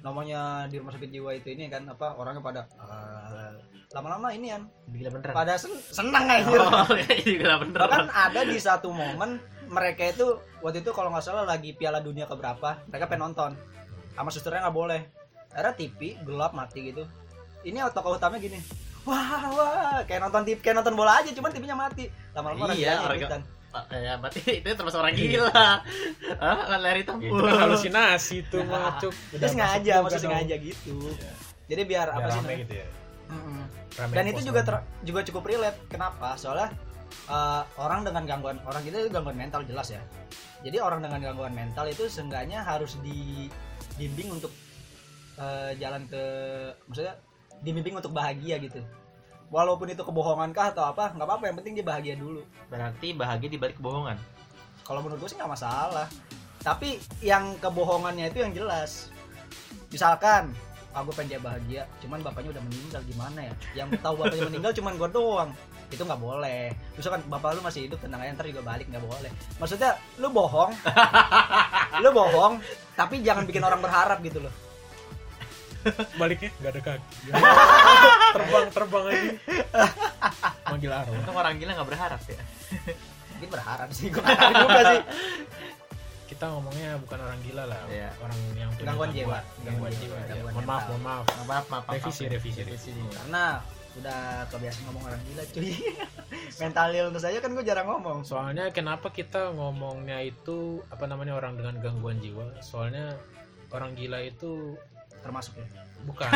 namanya 0.00 0.70
di 0.70 0.78
rumah 0.78 0.94
sakit 0.94 1.10
jiwa 1.10 1.34
itu 1.34 1.50
ini 1.50 1.66
kan 1.66 1.82
apa 1.86 2.14
orangnya 2.14 2.38
pada 2.40 2.62
eh, 2.70 3.52
lama-lama 3.90 4.30
ini 4.30 4.54
kan 4.54 4.62
gila 4.86 5.08
beneran. 5.10 5.34
pada 5.34 5.52
sen 5.58 5.72
senang 5.90 6.24
anjir. 6.24 6.62
Oh, 6.62 6.86
gila 7.26 7.54
beneran. 7.58 7.80
Bahkan 7.90 8.06
ada 8.08 8.40
di 8.44 8.56
satu 8.56 8.88
momen 8.88 9.42
mereka 9.68 10.02
itu 10.06 10.26
waktu 10.60 10.80
itu 10.80 10.90
kalau 10.90 11.10
nggak 11.10 11.24
salah 11.24 11.44
lagi 11.44 11.74
Piala 11.74 11.98
Dunia 11.98 12.24
keberapa 12.24 12.80
mereka 12.86 13.06
pengen 13.06 13.30
nonton 13.30 13.50
sama 14.14 14.30
susternya 14.32 14.66
nggak 14.66 14.76
boleh. 14.76 15.00
Era 15.52 15.72
TV 15.72 16.16
gelap 16.20 16.52
mati 16.52 16.92
gitu. 16.92 17.04
Ini 17.64 17.82
tokoh 17.90 18.16
utamanya 18.16 18.42
gini. 18.42 18.60
Wah 19.06 19.42
wah 19.54 19.98
kayak 20.02 20.20
nonton 20.24 20.42
TV 20.44 20.58
kayak 20.60 20.76
nonton 20.82 20.94
bola 20.98 21.22
aja 21.22 21.30
cuman 21.30 21.50
TV-nya 21.52 21.76
mati. 21.76 22.10
Lama-lama 22.34 22.70
orang 22.72 22.76
Iya, 22.76 22.92
orang. 23.02 23.42
Ah, 23.76 23.84
ya 23.92 24.16
berarti 24.16 24.40
itu 24.64 24.68
termasuk 24.72 24.98
orang 25.04 25.12
gila. 25.12 25.52
Hah, 26.40 26.80
lari 26.80 27.04
tempur. 27.04 27.28
itu 27.28 27.42
kan 27.44 27.56
halusinasi 27.68 28.36
tuh 28.48 28.64
mah 28.64 28.96
cuk 28.96 29.12
Terus 29.36 29.52
sengaja, 29.52 30.00
maksud 30.00 30.20
sengaja 30.24 30.54
gitu. 30.56 30.96
Iya. 31.12 31.32
Jadi 31.66 31.82
biar 31.84 32.06
Biar 32.08 32.24
apa 32.24 32.28
sih 32.32 32.62
gitu 32.64 32.74
ya 32.78 32.86
Mm-mm. 33.26 33.58
Rame 33.98 34.12
Dan 34.14 34.24
itu 34.30 34.40
juga 34.46 34.60
ter- 34.62 34.84
juga 35.02 35.20
cukup 35.26 35.42
relate. 35.50 35.78
Kenapa? 35.90 36.38
Soalnya 36.38 36.72
eh, 37.28 37.62
orang 37.78 38.06
dengan 38.06 38.22
gangguan 38.26 38.58
orang 38.66 38.82
itu 38.86 39.08
gangguan 39.10 39.36
mental 39.36 39.62
jelas 39.64 39.90
ya. 39.90 40.02
Jadi 40.64 40.76
orang 40.82 41.04
dengan 41.04 41.20
gangguan 41.22 41.54
mental 41.54 41.86
itu 41.86 42.08
seenggaknya 42.10 42.64
harus 42.64 42.98
dibimbing 43.04 44.34
untuk 44.34 44.52
eh, 45.38 45.72
jalan 45.78 46.06
ke 46.10 46.22
maksudnya 46.88 47.14
dibimbing 47.60 47.96
untuk 47.96 48.12
bahagia 48.12 48.60
gitu. 48.60 48.80
Walaupun 49.46 49.86
itu 49.94 50.02
kebohongan 50.02 50.50
kah 50.50 50.74
atau 50.74 50.82
apa, 50.90 51.14
nggak 51.14 51.22
apa-apa. 51.22 51.44
Yang 51.46 51.56
penting 51.62 51.72
dia 51.78 51.86
bahagia 51.86 52.14
dulu. 52.18 52.42
Berarti 52.66 53.14
bahagia 53.14 53.46
di 53.46 53.58
balik 53.58 53.78
kebohongan. 53.78 54.18
Kalau 54.82 55.00
menurut 55.06 55.22
gue 55.22 55.30
sih 55.30 55.38
nggak 55.38 55.52
masalah. 55.54 56.10
Tapi 56.66 56.98
yang 57.22 57.54
kebohongannya 57.62 58.34
itu 58.34 58.42
yang 58.42 58.50
jelas. 58.50 59.14
Misalkan, 59.94 60.50
ah 60.96 61.04
gue 61.04 61.12
pengen 61.12 61.36
dia 61.36 61.40
bahagia, 61.44 61.82
cuman 62.00 62.24
bapaknya 62.24 62.56
udah 62.56 62.64
meninggal 62.64 63.00
gimana 63.04 63.40
ya? 63.44 63.54
Yang 63.84 64.00
tahu 64.00 64.14
bapaknya 64.16 64.44
meninggal 64.48 64.72
cuman 64.72 64.92
gue 64.96 65.08
doang. 65.12 65.50
Itu 65.92 66.02
nggak 66.08 66.22
boleh. 66.24 66.72
Misalkan 66.96 67.20
bapak 67.28 67.48
lu 67.52 67.60
masih 67.60 67.84
hidup 67.84 68.00
tenang 68.00 68.24
aja 68.24 68.32
ntar 68.32 68.48
juga 68.48 68.64
balik 68.64 68.88
nggak 68.88 69.04
boleh. 69.04 69.30
Maksudnya 69.60 70.00
lu 70.16 70.32
bohong, 70.32 70.72
lu 72.02 72.08
bohong, 72.16 72.64
tapi 72.96 73.20
jangan 73.20 73.44
bikin 73.44 73.60
orang 73.60 73.84
berharap 73.84 74.24
gitu 74.24 74.40
loh. 74.40 74.54
baliknya 76.18 76.50
nggak 76.58 76.72
ada 76.74 76.82
kaki 76.82 77.30
terbang 78.34 78.66
terbang 78.74 79.04
aja 79.06 79.30
manggil 80.66 80.90
arwah 80.90 81.14
Untung 81.14 81.38
orang 81.38 81.54
gila 81.62 81.78
nggak 81.78 81.88
berharap 81.94 82.20
ya. 82.26 82.42
Mungkin 83.36 83.48
berharap 83.54 83.88
sih, 83.94 84.08
gue 84.10 84.18
juga 84.18 84.80
sih. 84.96 85.02
kita 86.36 86.52
ngomongnya 86.52 86.90
bukan 87.00 87.18
orang 87.18 87.40
gila 87.40 87.64
lah 87.64 87.80
Iya. 87.88 88.10
orang 88.20 88.38
yang 88.54 88.70
punya 88.70 88.86
Gangguan 88.86 89.10
jiwa. 89.10 89.38
gangguan 89.40 89.42
Gangguan 89.64 89.92
jiwa 89.92 90.04
jiwa, 90.04 90.16
ya. 90.16 90.26
gangguan 90.28 90.52
mohon 90.52 90.66
maaf 90.66 90.84
mohon 90.86 91.02
maaf 91.02 91.24
Maaf, 91.26 91.46
maaf, 91.48 91.64
maaf. 91.66 91.94
Revisi, 91.96 92.24
revisi, 92.26 92.60
revisi. 92.60 92.90
Karena 92.92 93.44
udah 93.96 94.20
kebiasaan 94.46 94.84
ngomong 94.86 95.04
orang 95.06 95.20
gila 95.24 95.42
cuy. 95.48 95.72
Mental 96.60 96.88
illness 96.92 97.24
aja 97.24 97.38
kan 97.40 97.50
gue 97.50 97.64
jarang 97.64 97.88
ngomong. 97.88 98.18
soalnya 98.22 98.68
kenapa 98.68 99.08
kita 99.08 99.50
ngomongnya 99.50 100.20
itu 100.20 100.84
apa 100.86 101.04
namanya 101.04 101.32
orang 101.34 101.56
dengan 101.56 101.80
gangguan 101.80 102.20
jiwa 102.20 102.44
soalnya 102.60 103.16
orang 103.70 103.96
gila 103.96 104.20
itu 104.20 104.76
Termasuk 105.16 105.56
ya. 105.56 105.64
bukan 106.04 106.28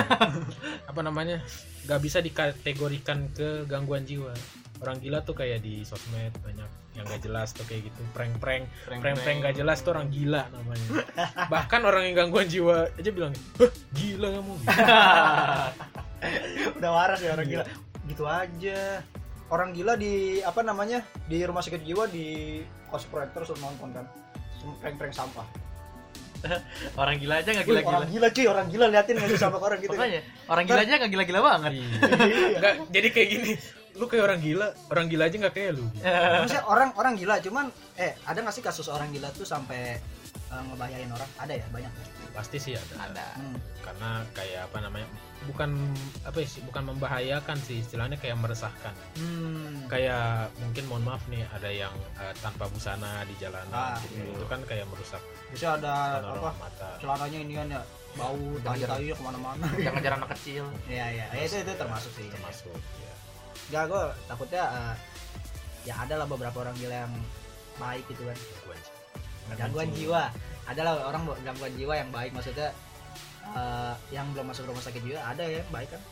apa 0.90 1.00
namanya 1.00 1.44
nggak 1.84 2.00
bisa 2.00 2.18
dikategorikan 2.18 3.28
ke 3.30 3.62
gangguan 3.64 4.02
jiwa 4.02 4.32
orang 4.80 4.96
gila 4.98 5.20
tuh 5.20 5.36
kayak 5.36 5.60
di 5.60 5.84
sosmed 5.84 6.32
banyak 6.40 6.66
yang 6.90 7.06
gak 7.06 7.22
jelas 7.22 7.54
tuh 7.54 7.62
kayak 7.64 7.86
gitu. 7.86 8.00
Prank-prank 8.10 8.66
prank-prank 8.90 9.38
gak 9.40 9.54
jelas 9.54 9.78
tuh 9.80 9.94
orang 9.94 10.10
gila 10.10 10.42
namanya. 10.50 10.86
Bahkan 11.54 11.80
orang 11.86 12.02
yang 12.10 12.14
gangguan 12.18 12.50
jiwa 12.50 12.90
aja 12.90 13.10
bilang 13.10 13.32
Hah, 13.56 13.70
gila 13.94 14.28
kamu. 14.34 14.54
Udah 16.78 16.90
waras 16.90 17.20
ya 17.22 17.30
orang 17.32 17.46
Iya. 17.46 17.62
gila 17.62 17.64
gitu 18.10 18.24
aja. 18.26 18.80
Orang 19.50 19.70
gila 19.74 19.94
di 19.94 20.38
apa 20.42 20.60
namanya 20.62 21.02
di 21.26 21.42
rumah 21.42 21.62
sakit 21.62 21.82
jiwa 21.82 22.06
di 22.06 22.60
cosplay 22.86 23.26
terus 23.30 23.54
nonton 23.56 23.90
kan. 23.94 24.06
Prank-prank 24.82 25.14
sampah. 25.14 25.46
Orang 27.00 27.20
gila 27.20 27.44
aja 27.44 27.52
nggak 27.52 27.68
gila-gila. 27.68 28.00
orang 28.00 28.10
gila 28.10 28.28
cuy. 28.32 28.46
Orang 28.48 28.66
gila 28.72 28.86
liatin 28.88 29.12
nggak 29.14 29.28
sih 29.28 29.38
sampah 29.38 29.60
orang 29.60 29.78
gitu. 29.78 29.92
Kan 29.92 30.08
Makanya 30.08 30.20
orang 30.48 30.64
gila 30.64 30.80
aja 30.80 30.92
nggak 30.96 31.12
gila-gila 31.12 31.40
banget. 31.44 31.72
Iya. 31.76 31.86
Nggak, 32.56 32.74
jadi 32.88 33.08
kayak 33.12 33.28
gini 33.30 33.50
lu 33.92 34.04
kayak 34.06 34.24
orang 34.24 34.38
gila 34.38 34.68
orang 34.88 35.06
gila 35.06 35.24
aja 35.24 35.36
nggak 35.38 35.54
kayak 35.54 35.72
lu 35.74 35.86
maksudnya 36.36 36.64
orang 36.64 36.90
orang 36.94 37.14
gila 37.14 37.34
cuman 37.38 37.66
eh 37.96 38.12
ada 38.22 38.38
nggak 38.38 38.52
sih 38.52 38.62
kasus 38.62 38.86
orang 38.86 39.10
gila 39.10 39.28
tuh 39.30 39.44
sampai 39.44 39.98
eh, 40.46 40.62
ngebahayain 40.64 41.08
orang 41.08 41.30
ada 41.36 41.52
ya 41.52 41.66
banyak 41.68 41.90
ya? 41.90 42.06
pasti 42.30 42.56
sih 42.56 42.72
ada 42.72 42.94
Ada. 43.04 43.26
Hmm. 43.36 43.58
karena 43.82 44.10
kayak 44.30 44.60
apa 44.64 44.78
namanya 44.80 45.06
bukan 45.42 45.70
apa 46.22 46.36
ya 46.36 46.46
sih 46.46 46.62
bukan 46.62 46.82
membahayakan 46.86 47.58
sih 47.58 47.82
istilahnya 47.82 48.14
kayak 48.16 48.38
meresahkan 48.38 48.94
Hmm. 49.18 49.84
kayak 49.86 50.54
mungkin 50.56 50.84
mohon 50.86 51.02
maaf 51.02 51.26
nih 51.26 51.42
ada 51.50 51.66
yang 51.66 51.90
eh, 52.16 52.30
tanpa 52.38 52.70
busana 52.70 53.26
di 53.26 53.34
jalanan 53.36 53.74
Ah, 53.74 53.98
gitu 54.06 54.22
iya. 54.22 54.30
itu 54.32 54.46
kan 54.46 54.60
kayak 54.62 54.86
merusak 54.86 55.18
bisa 55.50 55.74
ada 55.74 56.22
apa 56.22 56.54
mata 56.54 56.88
celananya 56.98 57.38
ini 57.40 57.54
kan 57.56 57.66
ya 57.68 57.82
bau 58.10 58.38
tai 58.60 58.78
tai 58.80 59.06
ke 59.06 59.22
mana-mana 59.22 59.66
Jangan 59.72 59.94
ngejar 59.96 60.12
anak 60.16 60.30
kecil. 60.34 60.64
Iya 60.84 61.06
iya 61.10 61.24
Ya, 61.30 61.40
itu 61.40 61.56
itu 61.58 61.72
termasuk 61.72 62.10
sih 62.12 62.26
termasuk 62.26 62.74
ya. 62.74 63.09
Gak 63.70 63.84
gue 63.86 64.04
takutnya 64.26 64.64
eh, 64.66 64.94
ya 65.88 65.94
ada 65.96 66.14
lah 66.20 66.26
beberapa 66.28 66.60
orang 66.60 66.76
gila 66.76 67.06
yang 67.06 67.14
baik 67.80 68.04
gitu 68.10 68.22
kan. 68.26 68.38
Gangguan 69.56 69.90
jiwa. 69.96 70.30
ada 70.70 70.86
lah 70.86 70.94
orang 71.10 71.26
gangguan 71.42 71.74
jiwa 71.74 71.98
yang 71.98 72.14
baik 72.14 72.30
maksudnya 72.30 72.70
eh, 73.56 73.94
yang 74.14 74.30
belum 74.30 74.54
masuk 74.54 74.70
rumah 74.70 74.82
sakit 74.84 75.02
jiwa 75.02 75.18
ada 75.22 75.42
ya 75.42 75.62
baik 75.74 75.90
kan. 75.90 76.02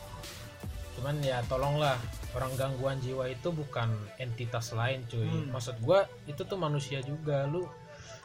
Cuman 0.99 1.23
ya 1.23 1.39
tolonglah 1.47 1.95
orang 2.35 2.51
gangguan 2.59 2.99
jiwa 2.99 3.31
itu 3.31 3.55
bukan 3.55 3.95
entitas 4.19 4.75
lain 4.75 5.07
cuy. 5.07 5.31
Hmm. 5.31 5.55
maksud 5.55 5.79
gua 5.79 6.11
itu 6.27 6.43
tuh 6.43 6.59
manusia 6.59 6.99
juga 7.07 7.47
lu. 7.47 7.63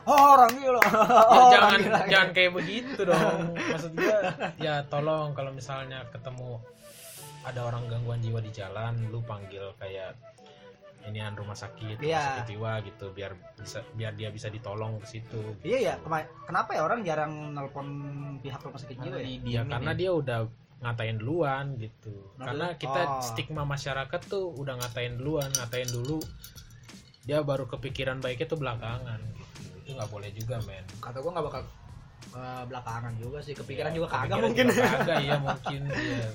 Oh 0.04 0.36
orang 0.36 0.52
gila. 0.58 0.82
Ya 0.82 0.90
Oh, 1.32 1.48
jangan 1.54 1.70
orang 1.70 1.82
gila. 1.86 2.00
jangan 2.10 2.30
kayak 2.34 2.52
begitu 2.58 3.00
dong. 3.06 3.40
Maksud 3.54 3.92
gua 3.94 4.18
ya 4.58 4.82
tolong 4.90 5.38
kalau 5.38 5.54
misalnya 5.54 6.02
ketemu 6.10 6.58
ada 7.44 7.62
orang 7.64 7.84
gangguan 7.86 8.20
jiwa 8.20 8.40
di 8.40 8.50
jalan 8.50 8.96
lu 9.08 9.20
panggil 9.22 9.76
kayak 9.76 10.16
inian 11.04 11.36
rumah 11.36 11.52
sakit 11.52 12.00
rumah 12.00 12.08
Iya. 12.08 12.24
sakit 12.24 12.48
jiwa 12.50 12.72
gitu 12.82 13.06
biar 13.12 13.32
bisa 13.54 13.84
biar 13.92 14.14
dia 14.14 14.30
bisa 14.30 14.48
ditolong 14.48 14.98
ke 14.98 15.08
situ. 15.10 15.42
Iya 15.62 15.78
ya 15.84 15.94
kenapa 16.42 16.72
ya 16.72 16.82
orang 16.82 17.04
jarang 17.04 17.34
nelpon 17.52 17.88
pihak 18.40 18.64
rumah 18.64 18.80
sakit 18.80 18.98
jiwa 18.98 19.18
ya? 19.20 19.28
Ya 19.44 19.62
karena 19.64 19.92
dia 19.92 20.12
udah 20.12 20.48
ngatain 20.80 21.16
duluan 21.16 21.76
gitu. 21.76 22.12
Karena 22.38 22.72
kita 22.74 23.02
Oh. 23.10 23.20
stigma 23.20 23.64
masyarakat 23.64 24.22
tuh 24.24 24.52
udah 24.54 24.80
ngatain 24.80 25.16
duluan 25.16 25.52
ngatain 25.54 25.92
dulu. 25.92 26.24
Dia 27.24 27.40
baru 27.40 27.64
kepikiran 27.66 28.20
baiknya 28.20 28.48
tuh 28.48 28.60
belakangan 28.60 29.20
gitu. 29.34 29.60
Itu 29.80 29.90
nggak 29.94 30.08
boleh 30.08 30.32
juga 30.32 30.60
men. 30.64 30.84
Kata 31.00 31.20
gue 31.20 31.32
nggak 31.32 31.46
bakal 31.46 31.62
eh, 32.34 32.64
belakangan 32.66 33.14
juga 33.16 33.40
sih. 33.40 33.52
Kepikiran 33.54 33.92
Ya, 33.92 33.96
juga 33.96 34.08
kagak 34.10 34.40
mungkin. 34.40 34.66
kagak. 34.72 35.18
Iya 35.20 35.36
mungkin 35.38 35.82
ya. 35.92 36.28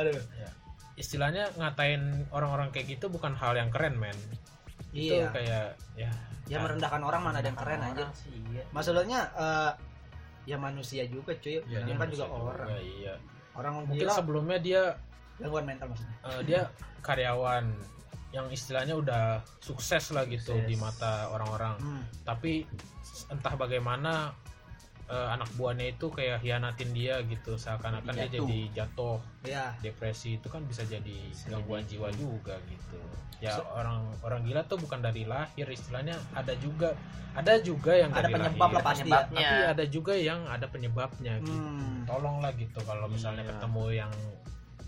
Aduh. 0.00 0.20
Istilahnya 0.96 1.48
ngatain 1.56 2.28
orang-orang 2.28 2.68
kayak 2.72 2.98
gitu 2.98 3.08
bukan 3.08 3.32
hal 3.36 3.56
yang 3.56 3.72
keren 3.72 3.96
men. 3.96 4.16
Itu 4.92 5.16
iya. 5.16 5.28
kayak 5.32 5.66
ya. 5.96 6.10
Ya 6.50 6.58
merendahkan 6.58 7.00
orang 7.06 7.22
mana 7.22 7.36
ada 7.38 7.46
yang 7.46 7.60
keren 7.60 7.78
aja 7.78 8.10
sih, 8.10 8.34
iya. 8.50 8.66
maksudnya 8.74 9.22
eh, 9.38 9.70
ya 10.50 10.58
manusia 10.58 11.06
juga 11.06 11.30
cuy. 11.38 11.62
Ya 11.70 11.86
dia 11.86 11.94
kan 11.94 12.08
juga 12.10 12.26
orang. 12.26 12.68
iya. 12.82 13.14
Orang 13.54 13.86
mungkin 13.86 14.02
gila. 14.02 14.18
sebelumnya 14.18 14.58
dia 14.58 14.82
gangguan 15.38 15.64
mental 15.64 15.94
maksudnya. 15.94 16.16
Eh, 16.26 16.40
dia 16.42 16.60
karyawan 17.06 17.64
yang 18.30 18.46
istilahnya 18.50 18.94
udah 18.94 19.42
sukses 19.58 20.14
lah 20.14 20.22
gitu 20.26 20.54
Sukses. 20.54 20.68
di 20.70 20.74
mata 20.78 21.30
orang-orang. 21.34 21.74
Hmm. 21.82 22.02
tapi 22.22 22.62
entah 23.26 23.54
bagaimana 23.58 24.30
eh, 25.10 25.28
anak 25.28 25.50
buahnya 25.54 25.90
itu 25.90 26.06
kayak 26.08 26.38
hianatin 26.38 26.94
dia 26.94 27.18
gitu 27.22 27.54
seakan-akan 27.54 28.14
dia 28.14 28.30
jadi 28.30 28.58
jatuh. 28.72 29.18
Ya 29.42 29.74
depresi 29.80 30.38
itu 30.38 30.46
kan 30.46 30.62
bisa 30.64 30.82
jadi 30.82 31.18
Bisa 31.26 31.50
gangguan 31.50 31.82
jadi. 31.82 31.90
jiwa 31.98 32.08
juga 32.14 32.54
gitu. 32.64 32.98
Ya 33.42 33.56
So- 33.56 33.66
orang 33.72 34.06
orang 34.22 34.46
gila 34.46 34.62
tuh 34.64 34.78
bukan 34.78 35.00
dari 35.00 35.24
lahir 35.24 35.66
istilahnya 35.66 36.14
ada 36.30 36.54
juga 36.54 36.94
ada 37.30 37.58
juga 37.58 37.94
yang 37.94 38.10
Ada 38.10 38.22
dari 38.22 38.32
penyebab 38.34 38.58
lahir, 38.60 38.74
lah 38.74 38.82
pasti 38.82 39.00
ya. 39.00 39.04
penyebabnya 39.06 39.40
tapi 39.42 39.64
ada 39.70 39.84
juga 39.86 40.14
yang 40.14 40.40
ada 40.46 40.66
penyebabnya 40.66 41.32
gitu. 41.38 41.54
Hmm. 41.54 42.02
tolonglah 42.04 42.52
gitu 42.54 42.80
kalau 42.82 43.06
misalnya 43.06 43.42
Iya. 43.42 43.50
ketemu 43.54 43.84
yang 43.96 44.12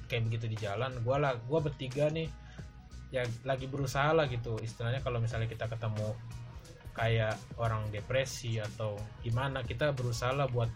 kayak 0.07 0.23
begitu 0.27 0.47
di 0.47 0.57
jalan 0.57 0.91
gua 1.03 1.17
lah 1.19 1.33
gua 1.47 1.59
bertiga 1.59 2.11
nih 2.11 2.27
ya 3.11 3.23
lagi 3.43 3.67
berusaha 3.67 4.11
lah 4.11 4.27
gitu. 4.27 4.59
Istilahnya 4.59 5.01
kalau 5.01 5.19
misalnya 5.19 5.47
kita 5.47 5.67
ketemu 5.67 6.13
kayak 6.93 7.35
orang 7.57 7.89
depresi 7.89 8.61
atau 8.61 9.01
gimana 9.25 9.65
kita 9.65 9.93
berusaha 9.97 10.33
lah 10.33 10.45
buat 10.49 10.69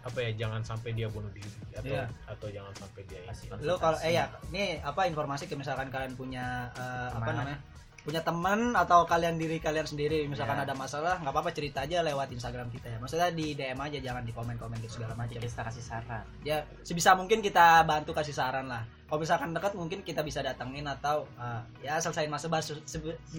apa 0.00 0.16
ya 0.24 0.32
jangan 0.32 0.64
sampai 0.64 0.96
dia 0.96 1.12
bunuh 1.12 1.28
diri 1.30 1.46
atau 1.76 1.92
Iya. 1.92 2.04
atau 2.24 2.48
jangan 2.48 2.72
sampai 2.72 3.04
dia 3.04 3.20
ini. 3.20 3.52
Lu 3.60 3.76
kalau 3.76 3.98
eh 4.00 4.16
ya 4.16 4.24
ini 4.48 4.80
apa 4.80 5.04
informasi 5.04 5.44
ke 5.44 5.54
misalkan 5.54 5.92
kalian 5.92 6.16
punya 6.16 6.72
eh, 6.72 7.08
apa 7.12 7.30
namanya 7.36 7.60
punya 8.00 8.24
teman 8.24 8.72
atau 8.72 9.04
kalian 9.04 9.36
diri 9.36 9.60
kalian 9.60 9.84
sendiri 9.84 10.24
misalkan 10.24 10.56
Ya. 10.56 10.64
ada 10.64 10.72
masalah 10.72 11.20
nggak 11.20 11.32
apa-apa 11.32 11.52
cerita 11.52 11.84
aja 11.84 12.00
lewat 12.00 12.32
Instagram 12.32 12.72
kita 12.72 12.88
ya. 12.88 12.98
Maksudnya 12.98 13.28
di 13.30 13.52
DM 13.52 13.76
aja 13.76 13.98
jangan 14.00 14.24
di 14.24 14.32
komen-komen 14.32 14.80
gitu 14.80 14.96
segala 14.96 15.12
macam 15.12 15.36
kita 15.36 15.60
kasih 15.60 15.84
saran. 15.84 16.24
Ya 16.40 16.64
sebisa 16.80 17.12
mungkin 17.12 17.44
kita 17.44 17.84
bantu 17.84 18.16
kasih 18.16 18.32
saran 18.32 18.66
lah. 18.66 18.88
Kalau 19.04 19.20
misalkan 19.20 19.50
dekat 19.50 19.74
mungkin 19.74 20.00
kita 20.00 20.22
bisa 20.22 20.40
datengin 20.40 20.86
atau 20.86 21.26
eh, 21.36 21.60
ya 21.84 21.98
selesaiin 21.98 22.30
masa 22.30 22.46
bahas 22.46 22.70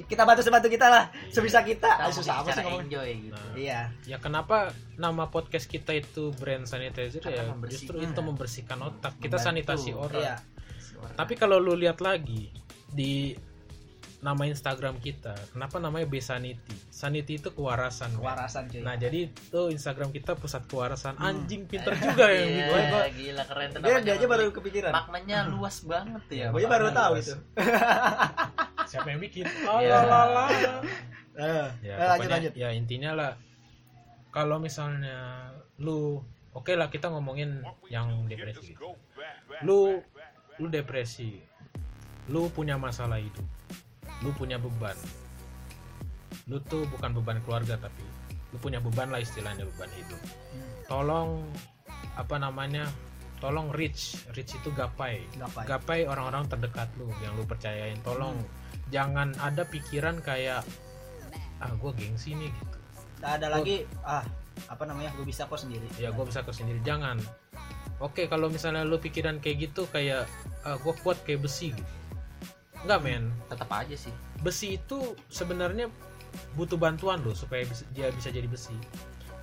kita 0.06 0.24
bantu 0.28 0.46
sebantu 0.46 0.68
kita 0.70 0.88
lah. 0.88 1.04
Iya. 1.10 1.34
sebisa 1.34 1.60
kita. 1.66 1.90
Kita 1.98 2.06
ah, 2.06 2.14
susah 2.14 2.34
apa 2.44 2.50
sih 2.54 2.62
ngomong 2.62 2.84
enjoy 2.86 3.10
gitu. 3.18 3.34
Nah, 3.34 3.56
iya. 3.58 3.80
Ya 4.06 4.18
kenapa 4.20 4.76
nama 4.94 5.26
podcast 5.28 5.66
kita 5.66 5.96
itu 5.96 6.36
brand 6.38 6.70
sanitizer 6.70 7.24
Karena 7.24 7.56
ya? 7.56 7.66
justru 7.66 7.98
itu 7.98 8.22
membersihkan 8.22 8.78
otak. 8.78 9.18
Kita 9.18 9.42
Membantu. 9.42 9.48
sanitasi 9.74 9.90
orang. 9.98 10.22
Iya. 10.22 10.36
Tapi 11.18 11.34
kalau 11.34 11.58
lu 11.58 11.74
lihat 11.74 11.98
lagi 11.98 12.54
di 12.92 13.34
nama 14.22 14.46
Instagram 14.46 14.98
kita. 14.98 15.34
Kenapa 15.50 15.78
namanya 15.78 16.06
Besanity? 16.06 16.78
Sanity 16.88 17.38
itu 17.38 17.50
kewarasan 17.50 18.14
men. 18.14 18.22
kewarasan 18.22 18.64
cuy. 18.70 18.80
Nah 18.80 18.94
jadi 18.94 19.20
tuh 19.50 19.70
Instagram 19.70 20.10
kita 20.10 20.34
pusat 20.34 20.62
kewarasan. 20.66 21.18
Hmm. 21.18 21.26
anjing 21.28 21.66
pinter 21.70 21.90
juga 21.96 22.30
yang 22.30 22.48
Iya, 22.48 22.66
gua- 22.88 23.10
gila 23.12 23.44
keren. 23.44 23.68
Tuh 23.72 23.80
dia, 23.82 23.98
dia 24.00 24.14
aja 24.16 24.26
baru 24.26 24.50
kepikiran. 24.52 24.92
maknanya 24.94 25.38
luas 25.48 25.82
banget 25.82 26.24
ya. 26.30 26.38
Iya, 26.38 26.46
gue 26.52 26.62
baru 26.64 26.86
makanya 26.88 27.00
tahu 27.02 27.14
luas. 27.14 27.26
itu. 27.26 27.36
Siapa 28.92 29.08
yang 29.10 29.22
bikin? 29.22 29.46
Iya. 29.50 29.98
Lalalala. 30.00 30.46
Eh, 31.32 31.68
ya, 31.82 31.94
eh, 31.94 31.98
lanjut 31.98 32.18
pokoknya, 32.20 32.36
lanjut. 32.36 32.54
ya 32.54 32.70
intinya 32.72 33.12
lah 33.16 33.32
kalau 34.30 34.60
misalnya 34.60 35.50
lu 35.78 36.20
oke 36.52 36.76
lah 36.76 36.88
kita 36.88 37.08
ngomongin 37.08 37.64
yang 37.88 38.28
depresi. 38.28 38.78
Lu 39.64 39.98
lu 40.56 40.68
depresi. 40.68 41.42
Lu 42.28 42.48
punya 42.48 42.78
masalah 42.78 43.18
hidup 43.18 43.44
lu 44.22 44.30
punya 44.38 44.58
beban. 44.62 44.96
Lu 46.50 46.62
tuh 46.66 46.86
bukan 46.90 47.18
beban 47.18 47.42
keluarga 47.46 47.78
tapi 47.78 48.02
lu 48.52 48.58
punya 48.60 48.84
beban 48.84 49.10
lah 49.10 49.22
istilahnya 49.22 49.66
beban 49.66 49.92
hidup. 49.96 50.22
Tolong 50.86 51.48
apa 52.20 52.36
namanya 52.38 52.86
tolong 53.42 53.74
reach 53.74 54.22
reach 54.38 54.54
itu 54.54 54.70
gapai. 54.74 55.26
Gapai. 55.38 55.64
Gapai 55.66 56.00
orang-orang 56.06 56.46
terdekat 56.48 56.90
lu 57.00 57.10
yang 57.26 57.34
lu 57.34 57.44
percayain. 57.48 57.98
Tolong 58.06 58.38
jangan 58.94 59.34
ada 59.42 59.66
pikiran 59.66 60.22
kayak 60.22 60.62
ah 61.62 61.72
gue 61.74 61.92
gengsi 61.98 62.38
nih 62.38 62.50
gitu. 62.50 62.78
Nggak 63.22 63.32
ada 63.42 63.48
lagi 63.50 63.86
ah 64.06 64.26
apa 64.70 64.84
namanya 64.86 65.10
gue 65.18 65.26
bisa 65.26 65.50
kok 65.50 65.58
sendiri. 65.58 65.88
Ya 65.98 66.14
gue 66.14 66.26
bisa 66.26 66.46
ke 66.46 66.54
sendiri. 66.54 66.84
Jangan. 66.86 67.18
Oke 68.02 68.26
kalau 68.26 68.50
misalnya 68.50 68.82
lu 68.86 68.98
pikiran 68.98 69.38
kayak 69.42 69.72
gitu 69.72 69.86
kayak 69.90 70.26
ah, 70.66 70.78
gue 70.78 70.94
kuat 71.06 71.22
kayak 71.22 71.46
besi 71.46 71.74
gitu 71.74 72.01
nggak 72.84 73.00
men 73.00 73.24
tetap 73.46 73.70
aja 73.70 73.94
sih 73.94 74.14
besi 74.40 74.76
itu 74.76 74.98
sebenarnya 75.28 75.88
butuh 76.56 76.76
bantuan 76.76 77.20
loh 77.22 77.34
supaya 77.34 77.62
bisa- 77.64 77.86
dia 77.92 78.08
bisa 78.10 78.30
jadi 78.30 78.48
besi 78.48 78.74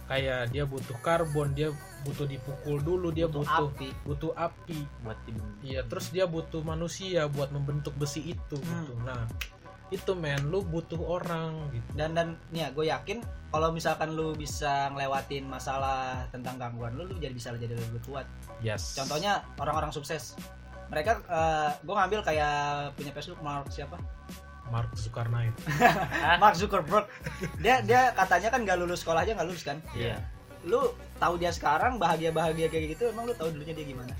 kayak 0.06 0.48
dia 0.48 0.64
butuh 0.64 0.96
karbon 0.98 1.52
dia 1.52 1.68
butuh 2.00 2.24
dipukul 2.24 2.80
dulu 2.80 3.12
dia 3.12 3.28
Butuh 3.28 3.44
butuh 3.44 3.60
api 3.68 3.88
butuh 4.02 4.32
api 4.34 4.78
buat 5.02 5.18
tim 5.22 5.36
Iya, 5.60 5.84
terus 5.84 6.08
dia 6.08 6.24
butuh 6.24 6.64
manusia 6.64 7.28
buat 7.28 7.52
membentuk 7.52 7.92
besi 7.94 8.24
itu 8.26 8.56
Hmm. 8.56 8.88
gitu. 8.88 8.94
Nah, 9.04 9.28
itu 9.88 10.12
men, 10.12 10.48
lu 10.48 10.60
butuh 10.62 10.96
orang 11.00 11.72
gitu. 11.72 11.88
dan 11.92 12.12
dan 12.12 12.28
nih 12.50 12.60
ya 12.60 12.68
gue 12.70 12.84
yakin 12.86 13.18
kalau 13.48 13.68
misalkan 13.68 14.12
lu 14.12 14.32
bisa 14.32 14.92
ngelewatin 14.92 15.44
masalah 15.44 16.28
tentang 16.28 16.56
gangguan 16.56 16.92
lu 16.92 17.04
lu 17.04 17.16
jadi 17.16 17.32
bisa 17.32 17.52
jadi 17.54 17.72
lebih 17.72 18.00
kuat 18.02 18.24
Yes. 18.58 18.92
contohnya 18.94 19.40
orang-orang 19.56 19.88
sukses 19.88 20.36
mereka 20.88 21.20
gue 21.80 21.94
ngambil 21.94 22.20
kayak 22.24 22.56
punya 22.96 23.12
Facebook 23.12 23.40
Mark 23.40 23.68
siapa 23.68 23.96
Mark 24.68 24.92
Zuckerberg. 24.92 25.52
Mark 26.42 26.54
Zuckerberg 26.56 27.08
dia 27.56 27.80
dia 27.80 28.12
katanya 28.12 28.52
kan 28.52 28.68
gak 28.68 28.76
lulus 28.76 29.00
sekolah 29.00 29.24
aja 29.24 29.32
nggak 29.32 29.48
lulus 29.48 29.64
kan 29.64 29.80
Iya. 29.96 30.20
lu 30.68 30.92
tahu 31.16 31.40
dia 31.40 31.48
sekarang 31.48 31.96
bahagia 31.96 32.28
bahagia 32.28 32.68
kayak 32.68 32.92
gitu 32.96 33.08
emang 33.08 33.24
lu 33.24 33.32
tahu 33.32 33.48
dulunya 33.48 33.72
dia 33.72 33.86
gimana 33.88 34.12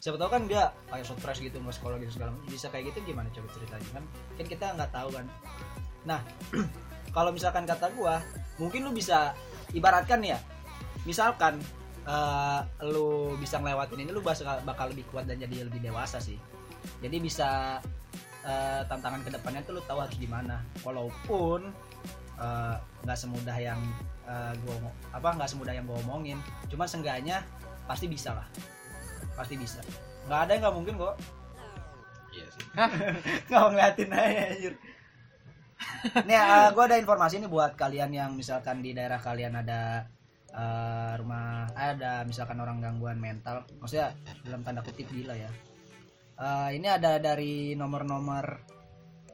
siapa 0.00 0.16
tahu 0.16 0.30
kan 0.32 0.42
dia 0.48 0.72
kayak 0.88 1.04
stres 1.04 1.40
gitu 1.40 1.56
nggak 1.60 1.76
sekolah 1.76 1.96
gitu 2.00 2.12
segala 2.16 2.32
macam. 2.32 2.48
bisa 2.48 2.66
kayak 2.72 2.84
gitu 2.92 3.12
gimana 3.12 3.28
coba 3.32 3.48
ceritanya 3.52 3.88
kan 3.92 4.04
kan 4.40 4.46
kita 4.48 4.66
nggak 4.76 4.90
tahu 4.92 5.08
kan 5.12 5.26
nah 6.04 6.20
kalau 7.16 7.30
misalkan 7.32 7.64
kata 7.68 7.92
gua 7.92 8.20
mungkin 8.56 8.88
lu 8.88 8.92
bisa 8.96 9.32
ibaratkan 9.76 10.20
ya 10.24 10.38
misalkan 11.04 11.60
eh, 12.04 12.60
lu 12.84 13.34
bisa 13.40 13.58
ngelewatin 13.60 14.04
ini 14.04 14.10
lu 14.12 14.20
bakal 14.20 14.60
bakal 14.64 14.86
lebih 14.92 15.08
kuat 15.08 15.24
dan 15.24 15.40
jadi 15.40 15.64
lebih 15.64 15.80
dewasa 15.80 16.20
sih. 16.20 16.36
Jadi 17.00 17.16
bisa 17.20 17.80
eh, 18.44 18.80
tantangan 18.84 19.24
ke 19.24 19.30
depannya 19.32 19.64
tuh 19.64 19.80
lu 19.80 19.82
tahu 19.84 20.04
harus 20.04 20.16
gimana. 20.20 20.60
Walaupun 20.84 21.72
eh, 22.40 22.76
nggak 23.04 23.18
semudah 23.18 23.56
yang 23.56 23.80
eh, 24.28 24.52
gua 24.64 24.92
apa 25.12 25.28
nggak 25.40 25.50
semudah 25.50 25.72
yang 25.72 25.88
gua 25.88 26.00
omongin. 26.04 26.38
Cuman 26.68 26.86
seenggaknya 26.88 27.40
pasti 27.88 28.06
bisa 28.08 28.36
lah. 28.36 28.46
Pasti 29.34 29.56
bisa. 29.56 29.80
Nggak 30.28 30.40
ada 30.48 30.50
yang 30.52 30.62
nggak 30.68 30.76
mungkin 30.76 30.94
kok. 31.00 31.16
Iya 32.34 32.46
sih. 32.52 32.64
nggak 33.48 33.62
ngeliatin 33.72 34.12
aja 34.12 34.42
anjir. 34.52 34.74
Nih 36.24 36.36
gue 36.72 36.84
ada 36.84 36.96
informasi 37.00 37.40
nih 37.40 37.50
buat 37.50 37.76
kalian 37.76 38.12
yang 38.12 38.30
misalkan 38.36 38.80
di 38.80 38.96
daerah 38.96 39.20
kalian 39.20 39.56
ada 39.60 40.08
eh, 40.54 41.12
rumah 41.18 41.66
ada 41.74 42.22
misalkan 42.22 42.56
orang 42.58 42.78
gangguan 42.78 43.18
mental 43.18 43.66
maksudnya 43.76 44.14
dalam 44.46 44.62
tanda 44.62 44.80
kutip 44.80 45.10
gila 45.10 45.34
ya 45.34 45.50
Eh, 46.34 46.70
ini 46.74 46.90
ada 46.90 47.22
dari 47.22 47.78
nomor-nomor 47.78 48.42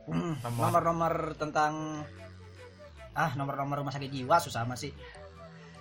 nomor-nomor 0.60 1.32
tentang 1.32 2.04
ah 3.16 3.32
nomor-nomor 3.40 3.80
rumah 3.80 3.88
sakit 3.88 4.12
jiwa 4.12 4.36
susah 4.36 4.68
amat 4.68 4.84
sih 4.84 4.92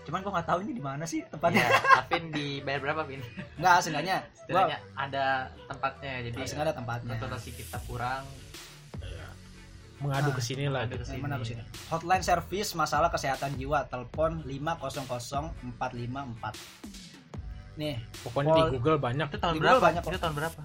cuman 0.08 0.23
gue 0.23 0.32
nggak 0.32 0.47
tahu 0.47 0.60
ini 0.63 0.80
di 0.80 0.84
mana 0.84 1.04
sih 1.04 1.19
tempatnya 1.28 1.67
Iya, 1.67 1.80
Apin 2.02 2.32
dibayar 2.32 2.80
berapa 2.80 3.04
Pin? 3.04 3.19
nggak 3.60 3.75
seenggaknya 3.84 4.23
gua 4.47 4.80
ada 4.95 5.52
tempatnya 5.67 6.13
jadi 6.32 6.39
seenggaknya 6.47 6.71
ada 6.71 6.75
tempatnya 6.80 7.13
konsultasi 7.19 7.49
kita 7.52 7.78
kurang. 7.84 8.23
Mengadu 9.99 10.25
Ah, 10.25 10.33
ke 10.33 10.39
sini 10.39 10.65
lah. 10.65 10.85
gitu. 10.85 10.99
ke 10.99 11.05
sini. 11.45 11.62
Hotline 11.88 12.21
service 12.21 12.73
masalah 12.73 13.07
kesehatan 13.07 13.53
jiwa 13.53 13.85
telepon 13.85 14.41
500454. 14.41 16.53
Nih, 17.75 17.95
Pokoknya 18.21 18.49
di 18.49 18.62
Pol- 18.62 18.69
Google 18.75 18.97
banyak. 18.97 19.25
Itu 19.25 19.38
tahun 19.38 19.53
Di 19.53 19.57
berapa? 19.57 19.71
Google 19.71 19.85
banyak. 19.85 20.01
Itu 20.03 20.17
tahun 20.19 20.33
berapa? 20.35 20.59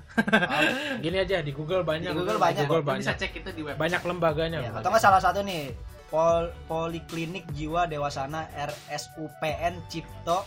Gini 1.05 1.17
aja 1.17 1.35
di 1.41 1.51
Google 1.51 1.83
banyak. 1.83 2.05
Di 2.05 2.13
Google 2.13 2.39
banyak 2.39 2.65
Google 2.65 2.81
Lu 2.81 2.85
bisa 2.93 3.11
banyak. 3.11 3.17
cek 3.17 3.31
itu 3.37 3.49
di 3.51 3.61
web. 3.63 3.75
Banyak 3.77 4.01
lembaganya. 4.03 4.59
ya, 4.61 4.69
atau 4.73 4.89
nggak 4.89 5.01
salah 5.01 5.19
satu 5.19 5.41
nih 5.41 5.73
Pol 6.05 6.47
Poliklinik 6.67 7.43
Jiwa 7.51 7.87
Dewasana 7.87 8.45
RSUPN 8.53 9.73
Cipto 9.89 10.45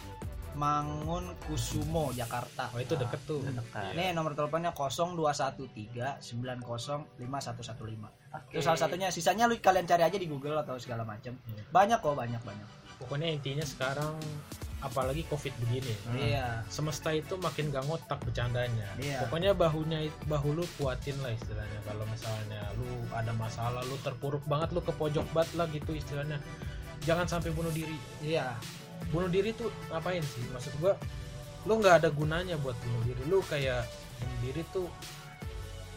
Mangun 0.58 1.38
Kusumo 1.46 2.10
Jakarta. 2.18 2.74
Oh 2.74 2.82
itu 2.82 2.98
deket 2.98 3.22
tuh. 3.30 3.46
Dekat. 3.46 3.94
Iya. 3.94 4.10
Nih 4.10 4.10
nomor 4.18 4.34
teleponnya 4.34 4.74
0213 4.74 6.18
905115. 6.26 7.22
Oke. 7.22 8.58
Itu 8.58 8.62
salah 8.66 8.80
satunya. 8.82 9.14
Sisanya 9.14 9.46
lu 9.46 9.54
kalian 9.62 9.86
cari 9.86 10.04
aja 10.04 10.18
di 10.18 10.26
Google 10.26 10.58
atau 10.58 10.82
segala 10.82 11.06
macam. 11.06 11.38
Iya. 11.54 11.64
Banyak 11.70 12.00
kok, 12.02 12.18
banyak 12.18 12.42
banyak. 12.42 12.68
Pokoknya 12.98 13.30
intinya 13.30 13.62
sekarang 13.62 14.18
apalagi 14.82 15.26
Covid 15.30 15.54
begini. 15.62 15.94
Hmm. 16.10 16.18
Iya. 16.18 16.48
Semesta 16.70 17.14
itu 17.14 17.38
makin 17.38 17.70
gak 17.70 17.86
ngotak 17.86 18.18
bercandanya. 18.26 18.90
Iya. 18.98 19.26
Pokoknya 19.26 19.54
bahunya 19.54 20.10
bahu 20.26 20.58
lu 20.58 20.66
kuatin 20.78 21.18
lah 21.22 21.34
istilahnya. 21.34 21.80
Kalau 21.86 22.06
misalnya 22.10 22.62
lu 22.78 22.90
ada 23.14 23.34
masalah, 23.38 23.82
lu 23.86 23.98
terpuruk 24.02 24.42
banget, 24.50 24.74
lu 24.74 24.82
ke 24.82 24.94
pojok 24.94 25.26
banget 25.34 25.50
lah 25.54 25.70
gitu 25.70 25.94
istilahnya. 25.94 26.42
Jangan 27.06 27.30
sampai 27.30 27.54
bunuh 27.54 27.74
diri. 27.74 27.98
Iya. 28.26 28.58
Bunuh 29.08 29.28
diri 29.28 29.52
tuh 29.52 29.70
ngapain 29.88 30.20
sih? 30.22 30.44
Maksud 30.50 30.74
gua 30.78 30.94
lu 31.64 31.74
nggak 31.76 31.96
ada 32.00 32.10
gunanya 32.10 32.56
buat 32.58 32.76
bunuh 32.78 33.02
diri. 33.04 33.22
Lu 33.26 33.40
kayak 33.42 33.84
bunuh 34.18 34.40
diri 34.42 34.62
tuh 34.70 34.88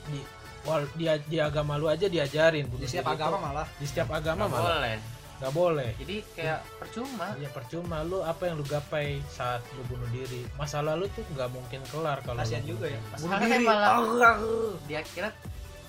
di 0.07 0.21
wal 0.61 0.85
di, 0.93 1.05
di 1.27 1.39
agama 1.39 1.75
lu 1.75 1.87
aja 1.87 2.05
diajarin 2.05 2.67
bunuh 2.67 2.83
Di 2.83 2.89
setiap 2.91 3.07
diri 3.07 3.17
agama 3.17 3.33
tuh- 3.33 3.43
malah. 3.43 3.67
Di 3.75 3.87
setiap 3.87 4.09
agama 4.11 4.45
Nggak 4.45 4.53
malah. 4.53 4.71
boleh. 4.75 4.97
nggak 5.41 5.55
boleh. 5.55 5.91
Jadi 5.97 6.17
kayak 6.35 6.61
percuma. 6.77 7.27
Ya 7.35 7.49
percuma. 7.49 7.97
Lu 8.03 8.21
apa 8.21 8.43
yang 8.45 8.55
lu 8.55 8.67
gapai 8.67 9.07
saat 9.27 9.65
lu 9.73 9.83
bunuh 9.87 10.05
diri? 10.11 10.45
Masa 10.55 10.79
lalu 10.81 11.09
tuh 11.11 11.25
nggak 11.31 11.49
mungkin 11.49 11.81
kelar 11.89 12.21
kalau 12.21 12.39
kasihan 12.39 12.61
lu 12.61 12.77
juga 12.77 12.87
ya. 12.87 13.01
bunuh 13.17 13.17
Masalahnya 13.33 13.57
diri. 13.57 13.65
malah- 13.65 13.89
Ah, 13.91 14.37
ah. 14.37 14.37
di 14.85 14.95
akhirat 14.95 15.35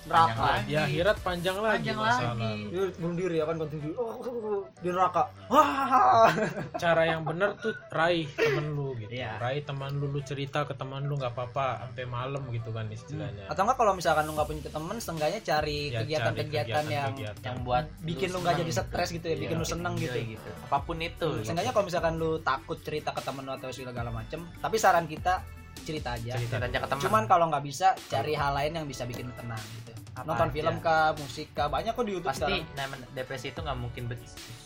neraka 0.02 0.26
panjang 0.26 0.42
lagi 0.42 0.66
di 0.66 0.74
akhirat 0.76 1.16
panjang 1.20 1.56
lagi 1.56 1.76
Panjang 1.78 1.96
masa 1.96 2.22
lagi. 2.24 2.42
lalu 2.42 2.66
Dia 2.68 2.84
bunuh 2.96 3.16
diri 3.16 3.34
ya 3.34 3.44
kan 3.44 3.54
ganti 3.56 3.76
diri 3.76 3.94
oh, 3.94 4.02
oh, 4.02 4.18
oh, 4.20 4.60
di 4.74 4.88
neraka 4.88 5.22
wah 5.46 6.28
cara 6.74 7.02
yang 7.04 7.20
bener 7.22 7.50
tuh 7.56 7.72
raih 7.88 8.26
temen 8.28 8.66
lu 8.72 8.88
gitu 8.96 9.10
Iya. 9.12 9.38
raih 9.38 9.62
teman 9.62 9.90
lu 9.94 10.06
lu 10.06 10.20
cerita 10.20 10.62
ke 10.62 10.74
teman 10.74 11.04
lu 11.04 11.14
nggak 11.14 11.30
apa-apa 11.30 11.66
sampai 11.84 12.04
malam 12.04 12.42
gitu 12.48 12.70
kan 12.70 12.86
istilahnya 12.88 13.46
atau 13.46 13.62
enggak 13.62 13.76
kalau 13.76 13.92
misalkan 13.92 14.24
lu 14.24 14.32
nggak 14.32 14.48
punya 14.48 14.62
teman 14.68 14.96
setengahnya 14.96 15.40
cari 15.40 15.78
Ya, 15.84 16.00
kegiatan-kegiatan 16.00 16.66
cari 16.82 16.92
yang 16.92 17.12
kegiatan-kegiatan. 17.12 17.42
yang 17.44 17.56
buat 17.62 17.84
bikin 18.00 18.28
lu 18.28 18.38
nggak 18.38 18.54
jadi 18.56 18.68
gitu. 18.68 18.82
stres 18.82 19.08
gitu 19.10 19.26
ya, 19.26 19.36
bikin 19.38 19.54
Iya, 19.54 19.62
lu 19.62 19.66
seneng 19.66 19.94
gitu. 19.96 20.12
enjoy 20.12 20.36
apa 20.62 20.78
pun 20.80 20.96
itu 20.98 21.28
gitu. 21.32 21.44
Seenggaknya 21.44 21.70
kalau 21.70 21.84
misalkan 21.84 22.14
lu 22.16 22.30
takut 22.40 22.78
cerita 22.78 23.10
ke 23.10 23.20
temen 23.20 23.42
lu 23.42 23.52
atau 23.52 23.68
segala 23.68 24.08
macem, 24.08 24.40
tapi 24.58 24.76
saran 24.76 25.06
kita 25.06 25.42
cerita 25.78 26.08
aja. 26.12 26.32
cerita 26.34 26.56
Cerita 26.56 26.66
aja 26.66 26.78
ke 26.78 26.88
teman 26.88 27.02
Cuman 27.02 27.22
kalau 27.26 27.44
nggak 27.48 27.64
bisa, 27.64 27.86
cari 28.06 28.32
hal 28.32 28.52
lain 28.52 28.72
yang 28.74 28.86
bisa 28.86 29.02
bikin 29.02 29.32
tenang 29.32 29.60
gitu. 29.76 29.92
Apa 30.12 30.26
Nonton 30.26 30.46
aja. 30.46 30.54
film 30.54 30.76
kah, 30.78 31.06
musik 31.14 31.48
kah, 31.50 31.66
banyak 31.66 31.90
kok 31.90 32.04
di 32.04 32.12
YouTube 32.12 32.28
pasti 32.28 32.44
sekarang. 32.54 32.76
namanya 32.76 33.06
depresi 33.12 33.46
itu 33.48 33.60
nggak 33.60 33.78
mungkin 33.78 34.02
ber- 34.06 34.20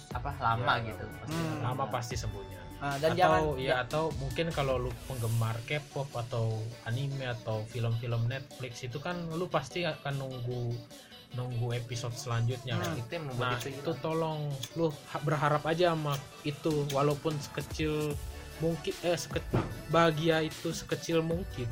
apa 0.09 0.31
lama 0.37 0.73
Ya, 0.77 0.87
gitu 0.87 1.05
pasti 1.15 1.37
Hmm. 1.37 1.59
lama 1.63 1.85
pasti 1.87 2.15
sembuhnya 2.17 2.61
Nah, 2.77 2.97
dan 2.99 3.09
atau 3.09 3.17
jangan 3.17 3.41
ya 3.57 3.75
atau 3.81 4.03
mungkin 4.15 4.47
kalau 4.51 4.77
lu 4.79 4.91
penggemar 5.07 5.57
K-pop 5.63 6.13
atau 6.13 6.53
anime 6.85 7.25
atau 7.27 7.65
film-film 7.65 8.27
Netflix 8.27 8.83
itu 8.83 8.99
kan 8.99 9.17
lu 9.31 9.47
pasti 9.47 9.81
akan 9.83 10.13
nunggu 10.19 10.77
nunggu 11.33 11.73
episode 11.75 12.13
selanjutnya 12.15 12.75
Hmm. 12.75 12.83
kan. 12.83 12.93
itu 12.97 13.11
yang 13.13 13.25
Nah 13.35 13.57
itu 13.57 13.69
itu 13.73 13.93
tolong 13.97 14.41
lu 14.73 14.89
ha- 15.07 15.21
berharap 15.21 15.65
aja 15.65 15.93
sama 15.93 16.17
itu 16.43 16.73
walaupun 16.91 17.33
sekecil 17.39 18.13
mungkin 18.59 18.95
eh 19.03 19.15
seke- 19.15 19.45
bahagia 19.87 20.41
itu 20.41 20.69
sekecil 20.71 21.21
mungkin 21.21 21.69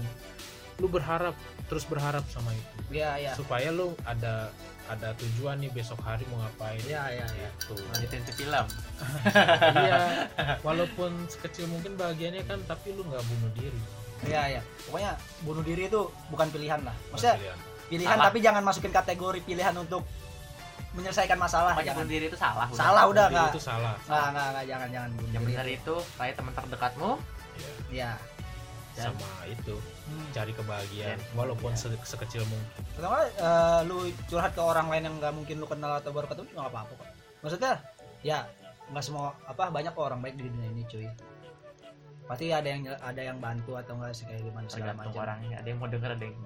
lu 0.76 0.86
berharap 0.86 1.32
terus 1.64 1.84
berharap 1.84 2.26
sama 2.28 2.50
itu 2.50 2.76
ya 2.92 3.14
ya. 3.14 3.32
supaya 3.32 3.70
lu 3.70 3.94
ada 4.02 4.50
ada 4.84 5.16
tujuan 5.16 5.56
nih 5.56 5.70
besok 5.70 5.96
hari 5.98 6.26
mau 6.28 6.36
ngapain 6.38 6.76
Ya 6.84 7.08
ya 7.08 7.24
ya. 7.24 7.48
gitu 7.54 7.78
lanjutin 7.86 8.20
ke 8.20 8.32
film 8.34 8.66
iya 9.80 10.28
walaupun 10.66 11.10
sekecil 11.26 11.64
mungkin 11.66 11.94
bahagianya 11.94 12.44
kan 12.44 12.60
tapi 12.64 12.92
lu 12.92 13.02
nggak 13.02 13.22
bunuh 13.24 13.52
diri 13.54 13.80
Ya 14.24 14.48
ya. 14.48 14.64
Pokoknya 14.88 15.20
bunuh 15.42 15.60
diri 15.60 15.84
itu 15.84 16.00
bukan 16.32 16.48
pilihan 16.48 16.80
lah. 16.80 16.96
Maksudnya 17.12 17.36
Pilihan. 17.36 17.58
pilihan 17.86 18.16
Salah. 18.16 18.24
tapi 18.24 18.38
jangan 18.40 18.62
masukin 18.64 18.88
kategori 18.88 19.40
pilihan 19.42 19.74
untuk 19.76 20.00
menyelesaikan 20.94 21.36
masalah 21.36 21.72
Makanya 21.72 21.90
jangan. 21.92 22.06
diri 22.06 22.24
itu 22.26 22.38
salah 22.38 22.66
udah. 22.66 22.78
Salah 22.78 23.04
udah 23.04 23.26
nggak. 23.28 23.50
itu 23.50 23.60
salah 23.60 23.94
Nggak 24.00 24.26
nggak 24.30 24.46
nggak 24.48 24.64
jangan 24.64 24.88
jangan 24.88 25.10
yang 25.10 25.20
diri. 25.34 25.46
benar 25.50 25.66
itu 25.68 25.94
raih 26.14 26.34
teman 26.34 26.52
terdekatmu 26.52 27.10
ya. 27.12 27.66
Ya. 27.90 28.10
Dan- 28.94 29.10
sama 29.10 29.26
itu 29.44 29.74
Hmm. 30.04 30.28
cari 30.30 30.52
kebahagiaan 30.52 31.18
Dan 31.18 31.34
walaupun 31.34 31.72
kebahagiaan. 31.72 31.98
se- 31.98 32.08
sekecil 32.08 32.42
mungkin 32.44 32.70
nggak, 32.96 33.10
eh, 33.34 33.80
lu 33.84 33.96
curhat 34.24 34.52
ke 34.52 34.62
orang 34.62 34.86
lain 34.86 35.02
yang 35.04 35.16
nggak 35.18 35.34
mungkin 35.34 35.56
lu 35.56 35.66
kenal 35.66 35.92
atau 35.92 36.10
baru 36.10 36.26
ketemu 36.26 36.46
juga 36.48 36.60
nggak 36.60 36.72
apa-apa 36.72 36.92
kok. 36.94 37.08
Maksudnya 37.40 37.72
ya 38.22 38.38
nggak 38.86 39.02
semua 39.02 39.34
apa 39.42 39.66
banyak 39.68 39.90
kok 39.90 40.04
orang 40.04 40.20
baik 40.20 40.36
di 40.36 40.46
dunia 40.46 40.68
ini 40.68 40.82
cuy. 40.84 41.10
Pasti 42.24 42.48
ada 42.48 42.64
yang 42.64 42.86
ada 42.88 43.20
yang 43.20 43.36
bantu 43.36 43.74
atau 43.74 43.92
enggak 43.94 44.14
sih 44.14 44.24
kayak 44.24 44.40
gimana 44.42 44.64
segala 44.64 44.92
macam. 44.94 45.12
orangnya 45.18 45.56
ada 45.58 45.68
yang 45.68 45.76
mau 45.76 45.88
denger 45.88 46.10
ada 46.10 46.24
yang. 46.24 46.36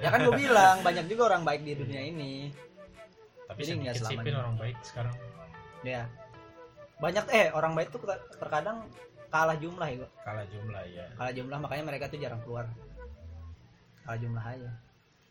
Ya 0.00 0.08
kan 0.08 0.18
gue 0.20 0.34
bilang 0.34 0.76
banyak 0.80 1.04
juga 1.06 1.22
orang 1.28 1.42
baik 1.44 1.60
di 1.62 1.72
dunia 1.76 2.00
ini. 2.02 2.32
Tapi 3.48 3.64
Jadi 3.64 3.80
nggak 3.80 3.94
selamanya. 3.96 4.38
orang 4.38 4.56
baik 4.56 4.76
sekarang 4.84 5.14
Ya. 5.80 6.04
Banyak 6.98 7.24
eh 7.30 7.48
orang 7.50 7.72
baik 7.72 7.88
tuh 7.88 8.02
terkadang 8.34 8.82
kalah 9.28 9.54
jumlah 9.54 9.86
ya 9.86 10.06
kalah 10.20 10.42
jumlah 10.44 10.82
ya 10.84 11.06
Kalah 11.14 11.32
jumlah 11.32 11.58
makanya 11.58 11.84
mereka 11.86 12.04
tuh 12.06 12.18
jarang 12.18 12.42
keluar. 12.42 12.66
Kalah 14.02 14.18
jumlah 14.18 14.42
aja. 14.42 14.70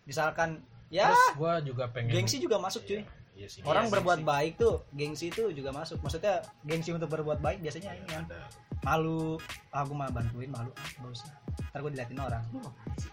Misalkan 0.04 0.50
ya 0.88 1.12
terus 1.12 1.36
gua 1.36 1.60
juga 1.60 1.84
pengen 1.88 2.16
gengsi 2.16 2.40
juga 2.40 2.56
masuk 2.58 2.86
cuy. 2.86 3.04
Iya, 3.04 3.06
iya 3.36 3.48
sih 3.48 3.60
Orang 3.62 3.86
Iya, 3.86 3.94
berbuat 3.94 4.20
gengsi. 4.22 4.32
baik 4.32 4.54
tuh, 4.56 4.76
gengsi 4.92 5.26
itu 5.28 5.44
juga 5.52 5.70
masuk. 5.70 6.00
Maksudnya 6.00 6.42
gengsi 6.64 6.90
untuk 6.90 7.12
berbuat 7.12 7.38
baik 7.38 7.60
biasanya 7.60 7.92
ini 7.94 8.08
kan 8.08 8.24
ada 8.26 8.40
malu. 8.82 9.36
Ah, 9.70 9.84
aku 9.84 9.92
mah 9.92 10.08
bantuin 10.08 10.48
malu. 10.48 10.72
Ah, 10.74 10.88
nggak 10.96 11.12
usah. 11.12 11.30
Ntar 11.68 11.80
gue 11.84 11.92
diliatin 11.92 12.18
orang. 12.18 12.44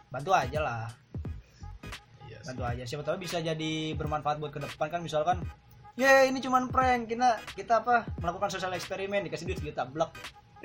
Bantu 0.08 0.30
aja 0.30 0.58
lah, 0.60 0.86
iya 0.86 0.94
sih. 0.94 1.33
Bantu 2.44 2.62
aja. 2.68 2.84
Siapa 2.84 3.02
tahu 3.02 3.16
bisa 3.18 3.40
jadi 3.40 3.72
bermanfaat 3.96 4.36
buat 4.38 4.52
ke 4.52 4.60
depan 4.60 4.88
kan 4.92 5.00
misalkan 5.00 5.40
ya 5.94 6.26
ini 6.26 6.42
cuman 6.42 6.68
prank 6.68 7.06
kita 7.06 7.38
kita 7.54 7.80
apa 7.86 8.04
melakukan 8.18 8.50
sosial 8.50 8.74
eksperimen 8.76 9.24
dikasih 9.26 9.48
duit 9.48 9.58
sejuta 9.58 9.88
blok. 9.88 10.12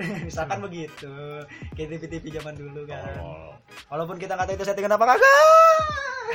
Misalkan 0.00 0.64
begitu. 0.64 1.12
Kayak 1.76 2.00
TV 2.00 2.02
TV 2.08 2.24
zaman 2.40 2.56
dulu 2.56 2.88
kan. 2.88 3.04
Tolol. 3.04 3.52
walaupun 3.92 4.16
kita 4.16 4.32
nggak 4.32 4.48
tahu 4.48 4.56
itu 4.56 4.64
settingan 4.64 4.96
apa 4.96 5.04
kagak 5.04 6.30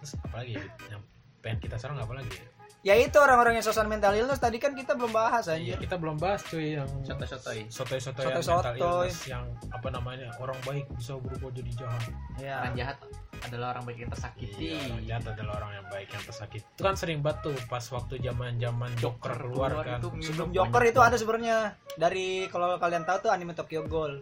terus 0.00 0.12
apalagi 0.24 0.52
ya, 0.56 0.64
yang 0.88 1.02
pengen 1.42 1.58
kita 1.60 1.76
serang 1.76 1.98
apa 2.00 2.14
lagi 2.16 2.40
ya? 2.82 2.94
itu 2.96 3.16
orang-orang 3.16 3.56
yang 3.56 3.64
sosial 3.64 3.84
mental 3.84 4.12
illness 4.12 4.36
tadi 4.36 4.56
kan 4.56 4.72
kita 4.72 4.92
belum 4.92 5.10
bahas 5.10 5.44
Iya, 5.46 5.74
aja 5.74 5.74
kita 5.78 5.96
belum 5.96 6.16
bahas 6.16 6.40
cuy 6.42 6.76
yang 6.76 6.88
Sotoy-sotoy. 7.02 7.68
sotoy-sotoy 7.68 8.24
yang 8.24 8.36
mental 8.36 8.74
illness 8.74 9.18
yang 9.26 9.44
apa 9.68 9.88
namanya 9.88 10.28
orang 10.36 10.56
baik 10.62 10.84
bisa 10.92 11.16
berubah 11.16 11.50
jadi 11.50 11.72
jahat. 11.76 12.02
ya 12.36 12.54
orang 12.58 12.74
jahat 12.74 12.98
adalah 13.40 13.66
orang 13.72 13.84
baik 13.86 13.98
yang 13.98 14.10
tersakiti 14.10 14.64
Iya, 14.70 14.80
orang 14.86 15.04
jahat 15.06 15.24
adalah 15.30 15.52
orang 15.56 15.72
yang 15.72 15.86
baik 15.88 16.08
yang 16.10 16.22
tersakiti. 16.22 16.64
Itu 16.66 16.82
kan 16.82 16.94
sering 16.94 17.18
banget 17.20 17.38
tuh 17.42 17.56
pas 17.66 17.84
waktu 17.86 18.14
zaman-zaman 18.18 18.90
Joker 18.96 19.32
keluar 19.34 19.70
keluar 19.72 19.86
kan. 19.86 19.98
itu 19.98 20.08
sebelum 20.22 20.48
Joker 20.50 20.82
itu 20.84 21.00
ada 21.00 21.16
sebenarnya 21.16 21.56
dari 21.94 22.26
kalau 22.46 22.76
kalian 22.76 23.02
tahu 23.02 23.16
tuh 23.18 23.30
anime 23.30 23.52
Tokyo 23.52 23.80
Ghoul 23.82 24.20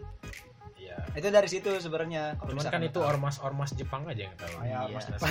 Iya. 0.89 0.97
itu 1.15 1.27
dari 1.29 1.45
situ 1.47 1.69
sebenarnya 1.75 2.33
Kalau 2.33 2.49
Cuman 2.49 2.59
misalkan 2.59 2.81
kan 2.81 2.89
itu 2.89 2.99
ormas-ormas 2.99 3.69
Jepang 3.73 4.01
aja 4.03 4.21
yang 4.23 4.33
tahu. 4.33 4.49
Oh, 4.51 4.63
ya, 4.63 4.77
ormas 4.83 5.03
Nah, 5.03 5.11
Jepang. 5.13 5.29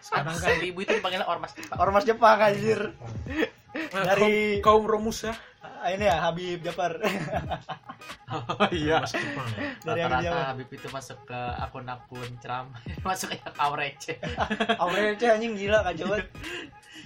sekarang 0.00 0.36
kan 0.36 0.56
ibu 0.60 0.78
itu 0.78 0.92
dipanggilnya 0.94 1.26
ormas 1.26 1.52
Jepang. 1.52 1.76
ormas 1.76 2.04
Jepang 2.04 2.38
anjir 2.38 2.80
Nah, 3.68 4.04
Dari- 4.06 4.58
kaum, 4.58 4.80
kaum 4.80 5.04
Romusa 5.04 5.34
Ah, 5.60 5.90
ini 5.90 6.04
ya 6.04 6.18
Habib 6.20 6.58
Jafar 6.60 6.98
oh 8.58 8.66
iya 8.70 8.98
ormas 8.98 9.12
Jepang 9.12 9.46
ya. 9.48 9.60
Dari 9.84 9.98
yang 10.00 10.10
rata-rata. 10.10 10.46
Habib 10.48 10.68
itu 10.68 10.86
masuk 10.88 11.18
ke 11.24 11.40
akun-akun 11.58 12.28
ceramah 12.38 12.80
masuk 13.06 13.30
ke 13.30 13.50
Aurel 14.76 15.14
Ceh 15.14 15.28
anjing 15.28 15.54
gila 15.54 15.82
kacau 15.82 16.06
banget 16.08 16.26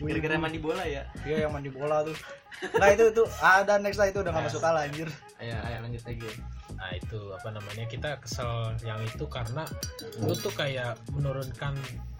gara-gara 0.01 0.37
mandi 0.39 0.59
bola 0.59 0.85
ya? 0.85 1.03
Iya 1.23 1.45
yang 1.45 1.53
mandi 1.53 1.69
bola 1.69 2.01
tuh. 2.03 2.17
Nah 2.79 2.89
itu 2.89 3.11
itu. 3.11 3.23
Ada 3.39 3.77
next 3.77 3.99
lah 3.99 4.09
itu 4.09 4.19
udah 4.21 4.31
gak 4.31 4.41
Ya. 4.41 4.49
masuk 4.49 4.61
kalah 4.61 4.83
anjir. 4.87 5.09
Ayo 5.37 5.57
ayo 5.59 5.77
lanjut 5.83 6.03
lagi. 6.07 6.31
Nah 6.79 6.91
itu 6.95 7.19
apa 7.31 7.49
namanya 7.51 7.85
kita 7.87 8.11
kesel 8.23 8.53
yang 8.83 9.01
itu 9.03 9.25
karena 9.27 9.67
lu 10.23 10.33
tuh 10.33 10.53
kayak 10.53 10.95
menurunkan 11.11 11.75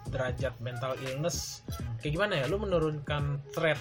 derajat 0.09 0.53
mental 0.59 0.93
illness. 0.99 1.63
Kayak 1.99 2.13
gimana 2.13 2.33
ya? 2.37 2.45
Lu 2.45 2.59
menurunkan 2.59 3.41
threat 3.55 3.79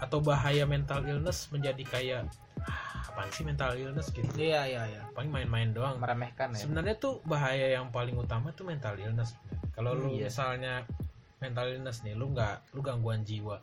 atau 0.00 0.18
bahaya 0.18 0.64
mental 0.64 1.04
illness 1.04 1.48
menjadi 1.48 1.84
kayak 1.86 2.22
ah, 2.64 3.06
apaan 3.06 3.28
sih 3.30 3.44
mental 3.44 3.76
illness? 3.76 4.08
gitu. 4.10 4.26
Iya 4.34 4.64
iya 4.66 4.82
iya. 4.88 5.02
Paling 5.12 5.28
main-main 5.28 5.70
doang. 5.70 6.00
Meremehkan 6.00 6.56
ya. 6.56 6.64
Sebenarnya 6.64 6.96
tuh 6.96 7.20
bahaya 7.22 7.76
yang 7.76 7.92
paling 7.92 8.16
utama 8.16 8.50
tuh 8.52 8.64
mental 8.64 8.96
illness. 8.96 9.36
Kalau 9.76 9.92
lu 9.92 10.08
Iya. 10.16 10.32
misalnya 10.32 10.74
mental 11.42 11.66
illness 11.72 12.00
nih 12.02 12.16
lu 12.16 12.32
nggak 12.32 12.72
lu 12.72 12.80
gangguan 12.80 13.22
jiwa. 13.22 13.60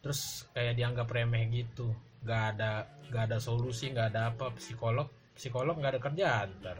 Terus 0.00 0.44
kayak 0.52 0.74
dianggap 0.76 1.08
remeh 1.08 1.48
gitu. 1.52 1.92
Nggak 2.24 2.42
ada 2.56 2.70
nggak 3.12 3.24
ada 3.30 3.38
solusi 3.40 3.92
nggak 3.92 4.08
ada 4.12 4.32
apa. 4.32 4.52
Psikolog 4.56 5.08
psikolog 5.36 5.76
nggak 5.76 5.92
ada 5.96 6.00
kerjaan 6.02 6.48
ntar. 6.60 6.78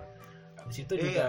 Di 0.69 0.73
situ 0.73 0.95
Iya. 0.97 1.03
juga 1.05 1.27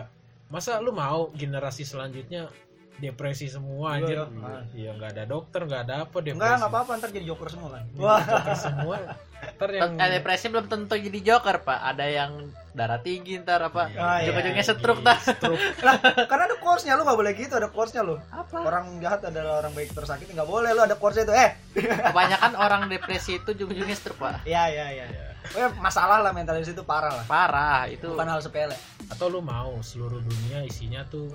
masa 0.47 0.77
lu 0.79 0.93
mau 0.93 1.33
generasi 1.33 1.83
selanjutnya 1.83 2.47
depresi 2.95 3.45
semua 3.45 3.99
aja 3.99 4.23
iya. 4.23 4.55
iya 4.71 4.89
nggak 4.91 5.11
ada 5.11 5.23
dokter 5.25 5.61
nggak 5.61 5.81
ada 5.83 5.95
apa 6.03 6.17
depresi. 6.17 6.35
Enggak 6.35 6.53
enggak 6.55 6.71
apa-apa 6.71 6.91
ntar 6.95 7.09
jadi 7.11 7.25
joker 7.27 7.47
semua 7.47 7.69
kan. 7.71 7.83
Wah. 7.95 8.21
dokter 8.21 8.55
semua. 8.55 8.95
Ntar 9.35 9.69
yang 9.69 9.91
Eh, 9.95 10.09
depresi 10.11 10.45
belum 10.47 10.65
tentu 10.65 10.95
jadi 10.95 11.19
joker 11.21 11.57
pak. 11.61 11.79
Ada 11.85 12.05
yang 12.07 12.31
darah 12.71 12.99
tinggi 12.99 13.35
ntar 13.37 13.61
apa 13.61 13.87
Iya, 13.87 13.99
Ah, 13.99 14.17
iya. 14.17 14.31
ujung-ujungnya 14.31 14.59
lagi 14.59 14.71
stroke 14.71 15.01
dah. 15.01 15.17
Stroke. 15.17 15.63
Karena 16.31 16.43
ada 16.45 16.57
quotesnya 16.57 16.93
lu 16.93 17.03
gak 17.03 17.15
boleh 17.15 17.31
gitu 17.33 17.53
ada 17.53 17.67
quotesnya 17.67 18.01
lu. 18.01 18.15
Apa? 18.25 18.57
Orang 18.61 18.85
jahat 18.97 19.21
adalah 19.23 19.59
orang 19.59 19.71
baik 19.71 19.91
tersakiti 19.91 20.31
nggak 20.31 20.47
boleh 20.47 20.71
lu 20.71 20.81
ada 20.81 20.95
quotesnya 20.95 21.25
itu 21.25 21.35
Eh. 21.35 21.51
Kebanyakan 22.09 22.51
orang 22.55 22.81
depresi 22.87 23.37
itu 23.37 23.51
ujung-ujungnya 23.51 23.93
stroke 23.93 24.19
pak. 24.19 24.43
Iya 24.43 24.63
iya 24.67 24.85
iya 24.93 25.05
Iya. 25.05 25.25
Pokoknya 25.45 25.69
masalah 25.77 26.17
lah 26.19 26.31
mentalis 26.31 26.65
itu 26.65 26.81
parah 26.81 27.13
lah. 27.13 27.25
Parah 27.25 27.85
itu. 27.85 28.07
Bukan 28.07 28.25
hal 28.25 28.39
sepele. 28.39 28.73
Atau 29.07 29.29
lu 29.29 29.39
mau 29.39 29.77
seluruh 29.79 30.17
dunia 30.17 30.63
isinya 30.63 31.05
tuh 31.05 31.29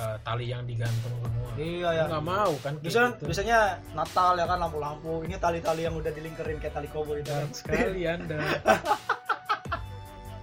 eh, 0.00 0.16
tali 0.24 0.46
yang 0.48 0.64
digantung 0.64 1.12
semua. 1.20 1.48
Iya 1.60 1.88
ya. 1.92 2.04
Nggak 2.08 2.24
mau 2.24 2.52
kan 2.64 2.72
Biasanya, 2.80 3.10
gitu. 3.20 3.24
biasanya 3.28 3.58
Natal 3.92 4.32
ya 4.40 4.46
kan 4.48 4.58
lampu-lampu. 4.58 5.12
Ini 5.28 5.36
tali-tali 5.36 5.84
yang 5.84 5.94
udah 5.94 6.08
dilingkerin 6.08 6.56
kayak 6.56 6.74
tali 6.74 6.88
koboi 6.88 7.20
itu. 7.20 7.28
Kan 7.28 7.50
sekali 7.60 8.02
anda. 8.08 8.40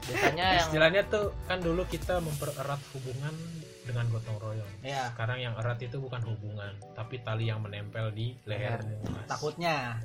Biasanya 0.08 0.46
yang 0.56 0.64
istilahnya 0.64 1.02
tuh 1.12 1.36
kan 1.52 1.60
dulu 1.60 1.84
kita 1.84 2.24
mempererat 2.24 2.80
hubungan 2.96 3.36
dengan 3.84 4.08
gotong 4.12 4.40
royong. 4.40 4.72
Iya. 4.84 5.12
sekarang 5.16 5.40
yang 5.40 5.56
erat 5.56 5.80
itu 5.80 6.00
bukan 6.00 6.20
hubungan 6.28 6.76
tapi 6.92 7.24
tali 7.24 7.48
yang 7.48 7.64
menempel 7.64 8.12
di 8.12 8.36
lehermu 8.44 9.00
Mas. 9.08 9.28
takutnya 9.32 9.96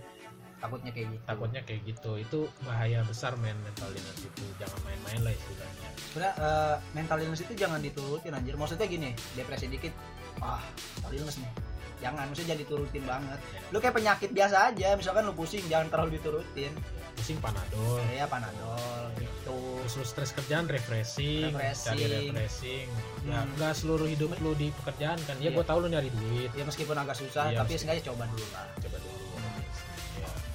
takutnya 0.62 0.90
kayak 0.90 1.06
gitu. 1.10 1.22
Takutnya 1.26 1.60
kayak 1.62 1.80
gitu. 1.84 2.10
Itu 2.16 2.38
bahaya 2.62 3.02
besar 3.02 3.34
men 3.36 3.58
mental 3.60 3.90
illness 3.90 4.22
itu. 4.22 4.44
Jangan 4.56 4.78
main-main 4.82 5.20
lah 5.20 5.32
istilahnya. 5.32 5.88
Sebenarnya 6.06 6.34
eh, 6.38 6.74
mental 6.92 7.18
illness 7.18 7.42
itu 7.42 7.54
jangan 7.54 7.80
diturutin 7.80 8.32
anjir. 8.32 8.54
Maksudnya 8.54 8.86
gini 8.86 9.10
depresi 9.34 9.66
dikit 9.66 9.92
ah 10.38 10.62
mental 10.96 11.12
illness 11.12 11.36
nih. 11.36 11.52
Jangan 12.00 12.24
maksudnya 12.26 12.48
jangan 12.50 12.62
diturutin 12.62 13.04
banget. 13.04 13.38
Lu 13.68 13.78
kayak 13.78 13.94
penyakit 13.94 14.30
biasa 14.30 14.56
aja 14.68 14.88
misalkan 14.94 15.22
lu 15.22 15.34
pusing 15.34 15.62
jangan 15.66 15.86
terlalu 15.88 16.18
diturutin. 16.18 16.72
Pusing 17.12 17.38
panadol. 17.38 18.00
Ya 18.08 18.26
panadol 18.26 19.06
gitu. 19.14 19.58
Terus 19.82 19.94
lu 19.94 20.04
stres 20.04 20.30
kerjaan 20.32 20.66
refreshing, 20.66 21.50
Refreshing. 21.52 21.86
cari 21.92 22.04
refreshing. 22.08 22.86
Ya 23.24 23.38
Hmm. 23.38 23.54
nggak 23.54 23.72
seluruh 23.72 24.06
hidup 24.06 24.34
lu 24.38 24.54
di 24.54 24.70
pekerjaan 24.72 25.18
kan. 25.20 25.36
Ya 25.36 25.50
Iya. 25.50 25.50
gue 25.52 25.64
tahu 25.64 25.78
lu 25.78 25.88
nyari 25.88 26.10
duit. 26.10 26.50
Ya 26.52 26.64
meskipun 26.64 26.94
agak 26.96 27.14
susah 27.14 27.50
Iya, 27.50 27.58
tapi 27.60 27.70
meski- 27.72 27.82
sengaja 27.84 28.02
coba 28.08 28.24
dulu 28.26 28.46
lah. 28.48 28.66
Coba 28.76 28.96
dulu. 28.96 29.10
ya 29.10 29.11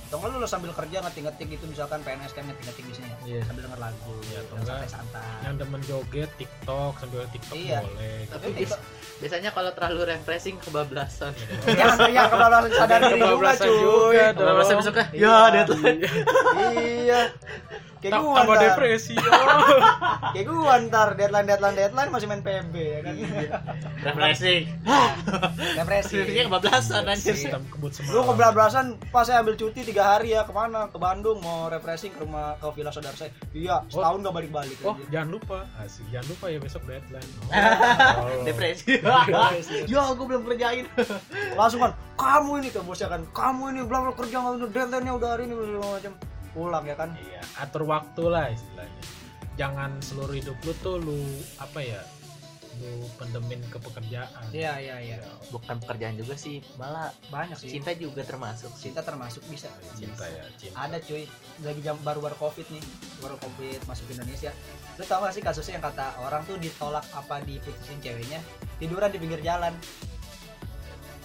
atau 0.07 0.15
enggak 0.17 0.31
lu, 0.31 0.37
lu 0.39 0.47
sambil 0.47 0.71
kerja 0.71 1.03
ngetik-ngetik 1.03 1.47
gitu 1.51 1.65
misalkan 1.67 1.99
PNS 1.99 2.31
kan 2.31 2.47
ngetik-ngetik 2.47 2.85
di 2.87 2.93
sini 2.95 3.09
Iya. 3.27 3.43
sambil 3.43 3.67
denger 3.67 3.79
lagu 3.81 4.13
Iya, 4.23 4.39
atau 4.41 4.55
santai-santai 4.63 5.43
yang 5.43 5.55
demen 5.59 5.81
joget 5.83 6.31
tiktok 6.35 6.93
sambil 6.95 7.27
tiktok 7.27 7.55
Iya. 7.55 7.79
boleh 7.83 8.17
Tapi 8.25 8.47
gitu. 8.55 8.75
Biasanya 9.17 9.49
kalau 9.49 9.71
terlalu 9.71 10.01
refreshing 10.07 10.55
kebablasan. 10.59 11.33
jangan 11.65 11.97
teriak 11.99 12.25
kebablasan 12.27 12.69
sadar 12.71 12.99
diri 13.01 13.13
juga 13.15 13.25
Kebablasan 13.27 13.67
cuy 13.67 13.79
juga 13.79 14.25
dong. 14.27 14.37
Kebablasan 14.39 14.75
besoknya, 14.77 15.05
ya 15.07 15.17
Iya. 15.17 15.35
deadline. 15.51 15.99
iya 16.77 17.21
kayak 17.97 18.13
Ta- 18.13 18.21
gua 18.21 18.35
tambah 18.37 18.53
ntar. 18.53 18.65
depresi 18.69 19.15
oh. 19.17 19.81
kayak 20.29 20.45
gua 20.45 20.73
ntar 20.85 21.07
deadline 21.13 21.47
deadline 21.47 21.73
deadline 21.75 22.09
masih 22.09 22.27
main 22.27 22.41
PB 22.41 22.73
ya 22.77 22.99
kan 23.01 23.13
Refreshing. 24.05 24.63
depresi 25.73 26.13
Refreshingnya 26.13 26.43
kebablasan 26.45 27.03
anjir. 27.03 27.33
sistem 27.33 27.65
kebut 27.67 27.91
lu 28.05 28.21
kebablasan 28.23 28.85
pas 29.09 29.25
saya 29.25 29.41
ambil 29.41 29.57
cuti 29.57 29.81
tiga 29.81 30.05
hari 30.07 30.29
ya 30.29 30.45
ke 30.45 30.51
mana 30.51 30.87
ke 30.87 30.97
Bandung 30.97 31.41
mau 31.41 31.67
refreshing 31.67 32.13
ke 32.13 32.21
rumah 32.21 32.53
ke 32.55 32.69
villa 32.71 32.91
saudara 32.91 33.17
saya 33.17 33.33
iya 33.51 33.81
setahun 33.87 34.21
gak 34.21 34.35
balik 34.35 34.51
balik 34.51 34.77
oh 34.83 34.93
jangan 35.09 35.29
lupa 35.31 35.57
asik 35.79 36.05
jangan 36.07 36.27
lupa 36.29 36.45
ya 36.47 36.59
besok 36.59 36.81
deadline 36.85 37.29
oh. 38.19 38.45
Depresi. 38.45 38.96
Ya, 39.87 40.01
gue 40.07 40.25
belum 40.25 40.43
kerjain. 40.43 40.85
langsung 41.53 41.79
kan 41.79 41.91
kamu 42.13 42.51
ini 42.59 42.67
tuh 42.69 42.81
bosnya 42.81 43.07
kan 43.07 43.21
kamu 43.29 43.63
ini 43.71 43.81
belum 43.83 44.13
kerja 44.13 44.35
nggak 44.37 44.53
udah 44.57 44.69
deadline 44.69 45.03
nya 45.03 45.13
udah 45.13 45.29
hari 45.31 45.43
ini 45.45 45.53
segala 45.53 45.87
macam 45.93 46.13
pulang 46.49 46.83
ya 46.83 46.95
kan 46.95 47.09
Iya, 47.13 47.41
atur 47.57 47.83
waktu 47.83 48.23
lah 48.25 48.45
istilahnya. 48.47 49.01
Jangan 49.55 49.91
seluruh 49.99 50.33
hidup 50.33 50.57
lu 50.59 50.73
tuh 50.77 50.95
lu 50.97 51.17
apa 51.57 51.79
ya? 51.79 52.01
Lu 52.77 53.09
pendemin 53.15 53.57
ke 53.65 53.77
pekerjaan. 53.79 54.29
iya 54.51 54.77
iya 54.77 54.95
iya 54.99 55.17
Bukan 55.47 55.77
pekerjaan 55.79 56.13
juga 56.13 56.33
sih, 56.33 56.61
malah 56.75 57.09
banyak 57.27 57.57
sih 57.57 57.73
cinta 57.73 57.89
juga 57.91 58.21
termasuk 58.21 58.69
sih. 58.71 58.89
cinta 58.89 59.01
termasuk 59.01 59.41
bisa 59.47 59.65
Cinta 59.93 60.21
ya, 60.23 60.45
cinta. 60.55 60.77
ada 60.79 60.97
cuy 60.99 61.25
lagi 61.59 61.81
jam 61.81 61.97
baru-baru 61.99 62.37
covid 62.37 62.69
nih 62.69 62.83
baru 63.17 63.33
covid 63.37 63.81
masuk 63.83 64.05
ke 64.05 64.13
Indonesia 64.13 64.53
lu 64.97 65.03
tau 65.03 65.21
gak 65.21 65.31
sih 65.31 65.41
kasusnya 65.41 65.77
yang 65.77 65.85
kata 65.85 66.05
orang 66.19 66.41
tuh 66.43 66.57
ditolak 66.57 67.05
apa 67.11 67.37
diputusin 67.41 67.97
ceweknya 67.97 68.41
tiduran 68.77 69.07
di 69.07 69.17
pinggir 69.17 69.39
jalan 69.39 69.73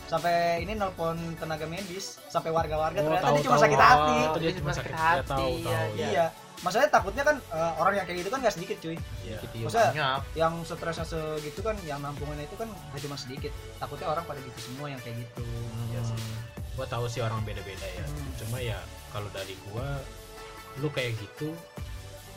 sampai 0.05 0.61
ini 0.61 0.77
nelpon 0.77 1.17
tenaga 1.35 1.65
medis 1.65 2.21
sampai 2.29 2.53
warga-warga 2.53 3.01
Oh, 3.01 3.05
ternyata 3.09 3.25
tahu, 3.25 3.35
dia 3.35 3.43
cuma 3.43 3.57
tahu. 3.57 3.65
sakit 3.65 3.79
Oh, 3.79 3.83
hati 3.83 4.15
dia 4.39 4.53
cuma 4.53 4.71
sakit 4.71 4.93
hati. 4.93 5.17
Ya, 5.17 5.25
tahu, 5.25 5.49
iya, 5.49 5.73
tahu. 5.73 5.91
iya. 5.95 6.07
iya 6.07 6.27
masalahnya 6.63 6.91
takutnya 6.93 7.25
kan 7.25 7.37
eh, 7.41 7.73
orang 7.75 7.93
yang 7.97 8.07
kayak 8.07 8.19
gitu 8.21 8.29
kan 8.29 8.39
gak 8.39 8.55
sedikit 8.55 8.77
cuy 8.79 8.95
Iya. 9.25 9.39
Gitu 9.41 9.57
Maksudnya- 9.65 9.91
banyak. 9.91 10.21
yang 10.37 10.53
stresnya 10.63 11.07
segitu 11.09 11.61
kan 11.61 11.75
yang 11.83 11.99
nampungannya 11.99 12.45
itu 12.45 12.55
kan 12.55 12.69
gak 12.93 13.01
cuma 13.01 13.17
sedikit 13.17 13.51
takutnya 13.81 14.07
orang 14.07 14.23
pada 14.23 14.39
gitu 14.39 14.59
semua 14.63 14.87
yang 14.87 15.01
kayak 15.01 15.17
gitu 15.19 15.43
Iya 15.89 16.01
sih. 16.05 16.19
Gua 16.73 16.87
tahu 16.87 17.05
sih 17.05 17.21
orang 17.21 17.41
beda-beda 17.43 17.85
ya. 17.87 18.05
Hmm. 18.05 18.31
Cuma 18.37 18.57
ya 18.59 18.77
kalau 19.11 19.29
dari 19.29 19.57
gua 19.65 19.97
lu 20.75 20.89
kayak 20.89 21.17
gitu 21.19 21.57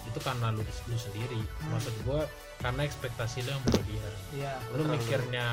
itu 0.05 0.19
karena 0.19 0.49
lu, 0.49 0.61
lu 0.61 0.97
sendiri. 0.97 1.41
Hmm. 1.41 1.69
Maksud 1.71 1.93
gua 2.01 2.23
karena 2.57 2.81
ekspektasi 2.83 3.43
lu 3.43 3.49
yang 3.51 3.63
berlebihan. 3.63 4.13
iya 4.31 4.53
lu 4.69 4.79
Terlalu. 4.79 4.91
mikirnya 4.95 5.45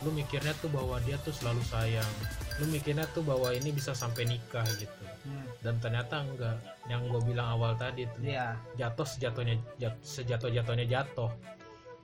lu 0.00 0.10
mikirnya 0.12 0.52
tuh 0.56 0.68
bahwa 0.68 0.96
dia 1.00 1.16
tuh 1.18 1.32
selalu 1.32 1.62
sayang 1.62 2.12
lu 2.56 2.68
mikirnya 2.68 3.04
tuh 3.08 3.20
bahwa 3.20 3.50
ini 3.50 3.70
bisa 3.70 3.92
sampai 3.92 4.24
nikah 4.24 4.64
gitu 4.76 5.04
Hmm, 5.26 5.42
dan 5.58 5.74
ternyata 5.82 6.22
enggak 6.22 6.54
yang 6.86 7.02
gue 7.04 7.18
bilang 7.20 7.50
awal 7.50 7.74
tadi 7.74 8.06
tuh 8.06 8.22
iya 8.22 8.54
jatuh 8.76 9.02
sejatuhnya 9.02 9.58
jat, 9.74 9.90
sejatuh 9.98 10.46
jatuhnya 10.48 10.86
jatuh 10.86 11.26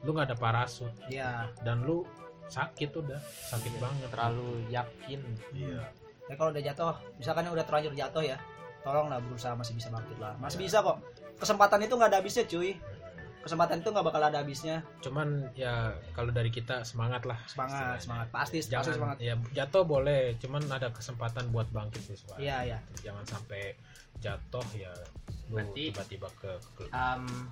lu 0.03 0.11
nggak 0.11 0.27
ada 0.27 0.37
parasut 0.37 0.91
iya 1.07 1.47
dan 1.63 1.87
lu 1.87 2.03
sakit 2.49 2.91
udah 2.93 3.23
sakit 3.23 3.79
banget 3.79 4.11
Terlalu 4.11 4.67
yakin. 4.69 5.21
iya 5.55 5.87
ya 6.27 6.35
kalau 6.35 6.51
udah 6.51 6.65
jatuh 6.65 6.91
misalkan 7.15 7.47
udah 7.47 7.63
terlanjur 7.63 7.95
jatuh 7.95 8.25
ya 8.25 8.35
tolonglah 8.83 9.23
berusaha 9.23 9.55
masih 9.55 9.79
bisa 9.79 9.87
bangkit 9.89 10.19
lah 10.19 10.35
masih 10.37 10.59
Iya. 10.59 10.67
bisa 10.67 10.79
kok 10.83 10.99
kesempatan 11.43 11.83
itu 11.83 11.95
nggak 11.99 12.11
ada 12.15 12.19
habisnya 12.23 12.47
cuy 12.47 12.79
kesempatan 13.43 13.83
itu 13.83 13.91
nggak 13.91 14.07
bakal 14.07 14.23
ada 14.23 14.39
habisnya 14.39 14.87
cuman 15.03 15.51
ya 15.59 15.99
kalau 16.15 16.31
dari 16.31 16.55
kita 16.55 16.87
semangat 16.87 17.27
lah 17.27 17.43
semangat 17.51 17.99
istilahnya. 17.99 18.03
semangat 18.07 18.27
pasti 18.31 18.57
pasti 18.63 18.71
jangan 18.71 18.95
semangat 18.95 19.17
ya 19.19 19.35
jatuh 19.51 19.83
boleh 19.83 20.39
cuman 20.39 20.63
ada 20.71 20.89
kesempatan 20.95 21.51
buat 21.51 21.67
bangkit 21.75 22.03
sih 22.07 22.17
soalnya. 22.23 22.39
Iya, 22.39 22.57
iya. 22.71 22.79
jangan 23.03 23.27
sampai 23.27 23.75
jatuh 24.23 24.67
ya 24.79 24.95
lu 25.51 25.59
tiba-tiba 25.75 26.31
ke, 26.39 26.51
ke 26.79 26.83
Um, 26.95 27.51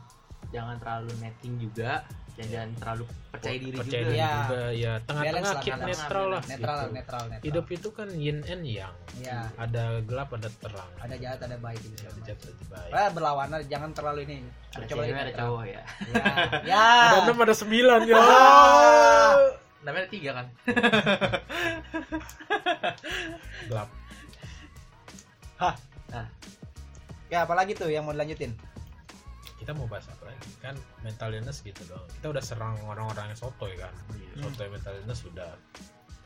jangan 0.50 0.76
terlalu 0.78 1.10
netting 1.18 1.54
juga 1.56 2.02
dan 2.34 2.46
jangan 2.48 2.70
terlalu 2.74 3.04
percaya 3.28 3.56
diri 3.58 3.76
percaya 3.76 4.00
juga. 4.00 4.08
diri 4.08 4.16
Iya. 4.16 4.30
juga 4.32 4.60
ya 4.72 4.92
tengah-tengah 5.02 5.54
keep 5.56 5.74
balance. 5.74 5.88
netral 5.92 6.26
lah 6.26 6.42
netral 6.42 6.78
gitu. 6.80 6.90
netral 6.90 7.24
netral 7.28 7.44
hidup 7.44 7.66
itu 7.68 7.88
kan 7.90 8.08
yin 8.10 8.38
and 8.44 8.62
yang 8.64 8.94
Iya. 9.14 9.38
ada 9.54 9.84
gelap 10.00 10.28
ada 10.32 10.48
terang 10.56 10.90
ada 10.96 11.14
jahat 11.14 11.38
ada 11.40 11.56
baik 11.56 11.80
gitu 11.80 12.02
ada 12.02 12.20
jatuh 12.24 12.48
ada 12.48 12.64
baik 12.66 12.90
Eh, 12.90 13.08
berlawanan 13.12 13.58
jangan 13.66 13.90
terlalu 13.92 14.20
ini 14.24 14.36
Ada 14.70 14.84
coba 14.86 15.02
cewek, 15.02 15.10
ini 15.10 15.20
ada 15.20 15.32
cowok 15.36 15.64
ya. 15.66 15.82
ya 16.06 16.24
ya 16.70 16.84
ada 17.04 17.16
enam 17.24 17.38
ada 17.38 17.54
sembilan 17.54 18.00
ya. 18.04 18.16
Namanya 19.80 20.02
ada 20.02 20.10
tiga 20.10 20.30
kan. 20.34 20.46
gelap 23.66 23.88
ya 27.30 27.38
apalagi 27.40 27.72
tuh 27.72 27.86
yang 27.86 28.02
mau 28.02 28.10
dilanjutin 28.10 28.50
kita 29.70 29.78
mau 29.78 29.86
bahas 29.86 30.10
apa 30.10 30.34
lagi? 30.34 30.50
Kan 30.58 30.74
mental 31.06 31.30
illness 31.30 31.62
gitu 31.62 31.78
dong. 31.86 32.02
Kita 32.18 32.34
udah 32.34 32.42
serang 32.42 32.74
orang-orang 32.90 33.30
yang 33.30 33.38
sotoy 33.38 33.78
kan? 33.78 33.94
Hmm. 34.10 34.50
sotoy 34.50 34.66
mental 34.66 34.98
illness 34.98 35.22
sudah. 35.22 35.54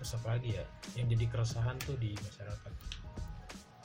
Terus 0.00 0.16
apa 0.16 0.32
lagi 0.32 0.56
ya? 0.56 0.64
Yang 0.96 1.06
jadi 1.12 1.24
keresahan 1.28 1.76
tuh 1.84 1.92
di 2.00 2.16
masyarakat. 2.16 2.72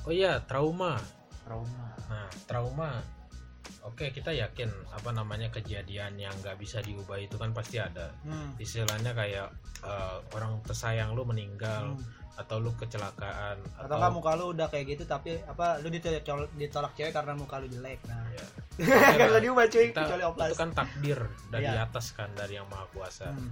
Oh 0.08 0.16
iya 0.16 0.40
trauma. 0.48 0.96
Trauma. 1.44 1.92
nah 2.08 2.32
trauma. 2.48 3.04
Oke 3.84 4.16
kita 4.16 4.32
yakin 4.32 4.72
apa 4.96 5.12
namanya 5.12 5.52
kejadian 5.52 6.16
yang 6.16 6.32
nggak 6.40 6.56
bisa 6.56 6.80
diubah 6.80 7.20
itu 7.20 7.36
kan 7.36 7.52
pasti 7.52 7.84
ada. 7.84 8.16
Hmm. 8.24 8.56
istilahnya 8.64 9.12
kayak 9.12 9.52
eh, 9.84 10.18
orang 10.40 10.64
tersayang 10.64 11.12
lu 11.12 11.28
meninggal. 11.28 12.00
Hmm. 12.00 12.19
Atau 12.40 12.56
lu 12.58 12.72
kecelakaan 12.74 13.60
atau 13.76 13.96
nggak 14.00 14.14
muka 14.16 14.32
lu 14.34 14.56
udah 14.56 14.72
kayak 14.72 14.96
gitu 14.96 15.04
tapi 15.04 15.36
apa 15.44 15.84
lu 15.84 15.92
ditolak, 15.92 16.24
ditolak 16.56 16.96
cewek 16.96 17.12
karena 17.12 17.36
muka 17.36 17.60
lu 17.60 17.68
jelek 17.68 18.00
nah 18.08 18.24
Ya. 18.80 19.28
diubah 19.38 19.68
cuy 19.68 19.92
Kita- 19.92 20.08
kecuali 20.08 20.24
oplas 20.24 20.48
itu 20.48 20.56
kan 20.56 20.72
takdir 20.72 21.20
dari 21.52 21.68
Iya. 21.68 21.84
atas 21.84 22.16
kan 22.16 22.32
dari 22.32 22.56
yang 22.56 22.68
maha 22.72 22.88
kuasa 22.90 23.28
Hmm. 23.28 23.52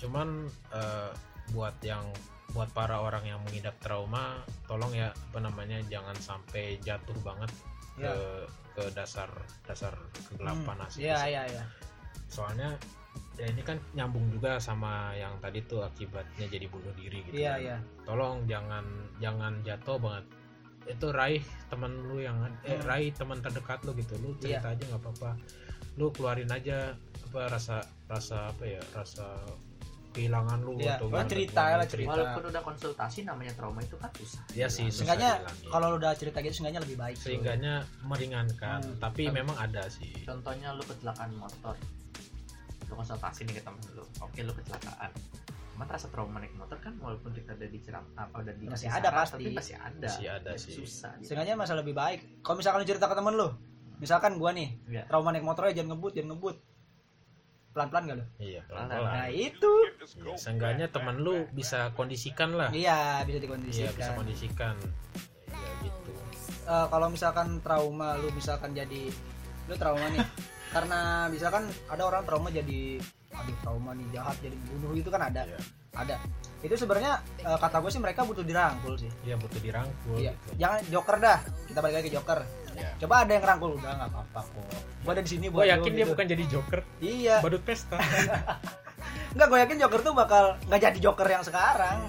cuman 0.00 0.48
eh, 0.72 1.10
buat 1.52 1.76
yang 1.80 2.08
buat 2.50 2.72
para 2.72 2.98
orang 2.98 3.28
yang 3.28 3.40
mengidap 3.44 3.76
trauma 3.78 4.40
tolong 4.64 4.90
ya 4.90 5.12
apa 5.12 5.38
namanya 5.38 5.76
jangan 5.86 6.16
sampai 6.16 6.80
jatuh 6.80 7.12
banget 7.20 7.52
ke 7.94 8.08
Ya. 8.08 8.12
ke 8.72 8.82
dasar 8.92 9.28
dasar 9.64 9.92
kegelapan 10.26 10.72
Hmm. 10.74 10.86
asli 10.88 11.04
iya 11.04 11.20
iya 11.28 11.42
iya 11.46 11.64
soalnya 12.26 12.80
ya 13.36 13.46
ini 13.46 13.60
kan 13.60 13.76
nyambung 13.92 14.28
juga 14.30 14.56
sama 14.56 14.92
yang 15.12 15.36
tadi 15.38 15.60
tuh 15.62 15.82
akibatnya 15.82 16.46
jadi 16.46 16.66
bunuh 16.66 16.92
diri 16.92 17.20
gitu 17.22 17.36
iya 17.36 17.52
kan. 17.52 17.60
iya 17.60 17.76
tolong 18.02 18.36
jangan 18.44 18.84
jangan 19.16 19.52
jatuh 19.60 19.96
banget 19.96 20.24
itu 20.86 21.06
raih 21.10 21.40
temen 21.66 21.92
lu 22.02 22.18
yang 22.18 22.36
eh 22.62 22.74
Hmm. 22.74 22.86
raih 22.86 23.10
teman 23.10 23.38
terdekat 23.38 23.82
lu 23.82 23.92
gitu 23.92 24.14
lu 24.16 24.32
cerita 24.36 24.70
aja 24.70 24.82
nggak 24.82 24.98
apa-apa 24.98 25.30
lu 25.94 26.08
keluarin 26.10 26.48
aja 26.48 26.94
apa 27.26 27.40
rasa 27.50 27.76
rasa 28.06 28.48
apa 28.48 28.64
ya 28.64 28.80
rasa 28.90 29.26
kehilangan 30.10 30.64
lu 30.64 30.80
Iya, 30.80 30.96
atau 30.96 31.12
gimana, 31.12 31.28
cerita 31.28 31.60
gimana, 31.60 31.76
lah, 31.76 31.86
cerita. 31.86 32.08
Walaupun 32.10 32.42
udah 32.48 32.62
konsultasi 32.64 33.18
namanya 33.22 33.52
trauma 33.52 33.84
itu 33.84 34.00
kan 34.00 34.08
susah. 34.16 34.40
Iya 34.50 34.64
sih, 34.66 34.88
seenggaknya 34.88 35.44
kalau 35.68 35.92
lu 35.92 35.96
udah 36.00 36.16
cerita 36.16 36.40
gitu 36.40 36.56
seenggaknya 36.56 36.80
lebih 36.80 36.96
baik 36.96 37.16
cuy. 37.18 37.24
sehingganya 37.26 37.74
meringankan 38.00 38.80
Hmm. 38.80 38.96
tapi 38.96 39.28
Tapi- 39.28 39.36
memang 39.36 39.56
ada 39.58 39.84
sih 39.86 40.08
Contohnya 40.24 40.72
lu 40.72 40.80
kecelakaan 40.82 41.36
motor. 41.36 41.76
Lu 42.86 42.94
konsultasi 42.94 43.40
nih 43.42 43.54
ke 43.54 43.62
temen 43.62 43.80
lu. 43.92 44.04
Oke 44.18 44.40
lu 44.40 44.52
kecelakaan. 44.52 45.10
Cuman 45.72 45.86
rasa 45.86 46.06
trauma 46.06 46.38
naik 46.38 46.54
motor 46.54 46.78
kan 46.78 46.96
walaupun 46.96 47.30
kita 47.30 47.52
udah 47.52 47.68
diceram 47.68 48.04
apa 48.14 48.34
udah 48.38 48.54
dikasih 48.54 48.86
Masih 48.86 48.88
ada 48.90 49.02
saran, 49.04 49.18
pasti. 49.18 49.34
tapi 49.36 49.50
masih 49.52 49.76
ada. 49.76 50.08
Masih 50.08 50.26
ada 50.30 50.50
Ya, 50.50 50.56
sih. 50.56 50.72
Susah. 50.74 51.12
gitu. 51.14 51.26
seenggaknya 51.26 51.54
masa 51.54 51.74
lebih 51.74 51.92
baik 51.92 52.20
kalau 52.40 52.56
misalkan 52.56 52.80
lu 52.80 52.86
cerita 52.86 53.04
ke 53.04 53.14
temen 53.14 53.34
lu 53.34 53.48
misalkan 53.96 54.32
gua 54.34 54.50
nih 54.50 54.72
Iya. 54.86 55.02
trauma 55.04 55.28
naik 55.30 55.42
motornya 55.42 55.72
jangan 55.74 55.92
ngebut 55.92 56.12
jangan 56.12 56.30
ngebut 56.32 56.56
pelan-pelan 57.70 58.02
gak 58.06 58.16
lu 58.16 58.26
iya 58.38 58.60
Pelan. 58.62 58.88
pelan-pelan 58.88 59.12
nah 59.14 59.28
itu 59.28 59.72
Ya, 60.16 60.32
seenggaknya 60.34 60.86
temen 60.88 61.16
lu 61.18 61.44
bisa 61.50 61.92
kondisikan 61.92 62.52
lah 62.52 62.72
iya 62.72 63.20
bisa 63.22 63.36
iya 63.36 63.40
dikondisikan 63.42 63.92
bisa 63.92 64.12
kondisikan 64.14 64.76
ya 65.46 65.70
gitu 65.82 66.12
Eh, 66.66 66.86
kalau 66.88 67.06
misalkan 67.06 67.60
trauma 67.60 68.16
lu 68.16 68.32
misalkan 68.32 68.72
jadi 68.72 69.12
lu 69.66 69.74
trauma 69.74 70.08
nih 70.08 70.24
karena 70.76 71.00
misalkan 71.26 71.64
ada 71.88 72.02
orang 72.04 72.22
trauma 72.22 72.52
jadi 72.52 73.00
aduh 73.32 73.56
trauma 73.60 73.96
nih 73.96 74.06
jahat 74.12 74.36
jadi 74.38 74.56
bunuh 74.68 74.92
itu 74.92 75.08
kan 75.08 75.22
ada 75.24 75.42
Iya. 75.42 75.58
ada 75.96 76.16
itu 76.60 76.74
sebenarnya 76.76 77.12
eh, 77.40 77.56
kata 77.56 77.80
gue 77.80 77.88
sih 77.88 77.96
mereka 77.98 78.20
butuh 78.22 78.44
dirangkul 78.44 78.92
sih 78.94 79.08
Iya 79.24 79.40
butuh 79.40 79.56
dirangkul 79.56 80.20
iya 80.20 80.36
gitu. 80.36 80.48
jangan 80.60 80.80
joker 80.92 81.16
dah 81.16 81.38
kita 81.64 81.78
balik 81.80 81.94
lagi 81.96 82.06
ke 82.06 82.14
joker 82.14 82.40
Iya. 82.76 82.90
coba 83.00 83.14
ada 83.24 83.32
yang 83.32 83.44
rangkul 83.46 83.70
udah 83.72 83.92
nggak 83.96 84.10
apa-apa 84.12 84.40
kok 84.44 84.64
gue 84.76 85.12
ada 85.12 85.22
di 85.24 85.30
sini 85.30 85.44
Gue 85.48 85.64
yakin 85.64 85.90
dia 85.90 86.04
gitu. 86.04 86.12
bukan 86.12 86.24
jadi 86.28 86.44
joker, 86.46 86.80
iya 87.00 87.36
badut 87.40 87.62
pesta. 87.64 87.96
Enggak, 89.36 89.48
gue 89.48 89.58
yakin 89.60 89.76
Joker 89.78 90.00
tuh 90.00 90.12
bakal 90.12 90.44
nggak 90.64 90.80
jadi 90.82 90.98
Joker 90.98 91.28
yang 91.28 91.44
sekarang. 91.44 92.08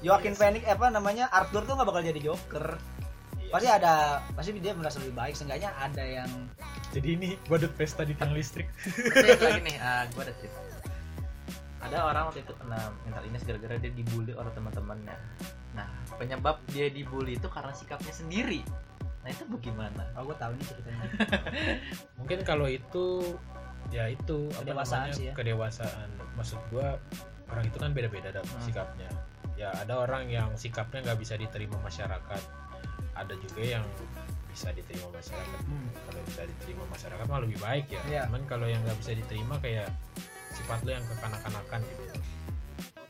Joaquin 0.00 0.38
Phoenix 0.38 0.62
eh, 0.62 0.70
apa 0.70 0.86
namanya 0.86 1.26
Arthur 1.26 1.66
tuh 1.66 1.74
nggak 1.74 1.88
bakal 1.88 2.02
jadi 2.04 2.20
Joker. 2.22 2.78
Pasti 3.54 3.68
ada, 3.70 4.18
pasti 4.34 4.50
dia 4.58 4.74
merasa 4.74 4.98
lebih 4.98 5.14
baik. 5.14 5.38
Seenggaknya 5.38 5.70
ada 5.78 6.02
yang 6.02 6.26
jadi 6.90 7.08
ini 7.14 7.38
badut 7.46 7.70
pesta 7.74 8.02
di 8.02 8.18
tiang 8.18 8.34
listrik. 8.34 8.66
Lagi 9.14 9.62
nih, 9.62 9.78
ah, 9.78 10.02
gue 10.10 10.22
ada 10.22 10.34
cerita. 10.34 10.58
Ada 11.84 11.98
orang 12.02 12.22
waktu 12.32 12.42
itu 12.42 12.52
kena 12.56 12.80
mental 13.04 13.22
illness 13.22 13.44
gara-gara 13.44 13.76
dia 13.76 13.92
dibully 13.92 14.32
oleh 14.34 14.50
teman-temannya. 14.50 15.16
Nah, 15.74 15.86
penyebab 16.16 16.58
dia 16.70 16.90
dibully 16.90 17.36
itu 17.36 17.46
karena 17.46 17.70
sikapnya 17.70 18.10
sendiri. 18.10 18.66
Nah, 19.22 19.30
itu 19.30 19.44
bagaimana? 19.46 20.02
oh 20.16 20.26
gue 20.26 20.36
tahu 20.38 20.52
nih 20.58 20.66
ceritanya. 20.66 21.06
Mungkin 22.18 22.38
kalau 22.42 22.66
itu 22.66 23.36
ya 23.92 24.08
itu 24.08 24.48
apa 24.50 24.64
Kedewasaan 24.64 25.00
namanya 25.06 25.14
sih 25.14 25.24
ya. 25.28 25.32
kedewasaan. 25.36 26.08
Maksud 26.34 26.58
gua 26.72 26.96
orang 27.52 27.64
itu 27.68 27.76
kan 27.78 27.90
beda-beda 27.92 28.32
dah 28.32 28.42
Hmm. 28.42 28.64
sikapnya. 28.64 29.10
Ya 29.54 29.70
ada 29.76 30.02
orang 30.02 30.26
yang 30.26 30.50
sikapnya 30.56 31.04
nggak 31.04 31.20
bisa 31.20 31.36
diterima 31.36 31.76
masyarakat. 31.84 32.42
Ada 33.14 33.34
juga 33.36 33.62
yang 33.62 33.84
bisa 34.48 34.70
diterima 34.70 35.10
masyarakat. 35.10 35.60
Hmm. 35.60 35.88
Kalau 36.04 36.20
bisa 36.24 36.42
diterima 36.44 36.84
masyarakat 36.86 37.24
mah 37.24 37.40
lebih 37.42 37.58
baik 37.58 37.86
ya. 37.88 38.02
Iya. 38.04 38.22
Cuman 38.26 38.42
kalau 38.44 38.66
yang 38.66 38.80
nggak 38.82 38.98
bisa 38.98 39.12
diterima 39.12 39.54
kayak 39.58 39.88
sifat 40.50 40.78
lu 40.82 40.90
yang 40.92 41.04
kekanak-kanakan 41.04 41.80
gitu. 41.82 42.02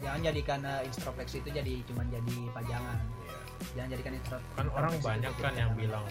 Jangan 0.00 0.20
jadikan 0.22 0.59
eh, 0.62 0.80
introspeksi 0.84 1.36
itu 1.40 1.50
jadi 1.50 1.74
cuman 1.84 2.07
jadi 2.09 2.36
pajangan. 2.50 2.98
Ya. 2.98 3.36
Jangan 3.74 3.88
jadikan 3.90 4.12
intro. 4.14 4.36
kan 4.52 4.66
orang 4.66 4.92
introspeksi 4.92 5.05
banyak 5.07 5.32
kan 5.34 5.52
yang 5.55 5.70
pajangan. 5.70 5.76
bilang 5.80 6.05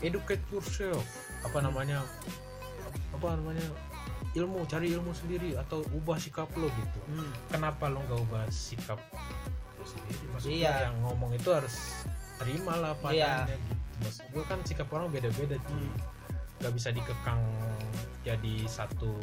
educate 0.00 0.44
yourself 0.48 1.04
apa 1.40 1.58
namanya 1.60 1.98
apa 3.10 3.26
namanya 3.34 3.66
ilmu 4.32 4.62
cari 4.64 4.90
ilmu 4.90 5.10
sendiri 5.10 5.56
atau 5.56 5.82
ubah 5.90 6.16
sikap 6.16 6.48
lo 6.54 6.70
gitu 6.70 7.00
Hmm. 7.10 7.30
kenapa 7.48 7.90
lo 7.90 8.00
nggak 8.00 8.20
ubah 8.22 8.44
sikap 8.48 9.00
lo 9.74 9.84
sendiri 9.84 10.24
maksudnya 10.30 10.56
Iya. 10.56 10.74
yang 10.86 10.96
ngomong 11.02 11.34
itu 11.34 11.48
harus 11.50 12.04
terima 12.40 12.72
lah 12.74 12.92
Iya. 12.94 13.02
padanya 13.44 13.52
gitu 13.52 13.74
maksud 14.00 14.24
gue 14.26 14.44
kan 14.44 14.58
sikap 14.64 14.88
orang 14.88 15.08
beda-beda 15.08 15.56
cuy 15.60 15.76
Hmm. 15.76 15.92
nggak 16.58 16.72
bisa 16.72 16.88
dikekang 16.90 17.40
jadi 18.20 18.54
satu 18.66 19.16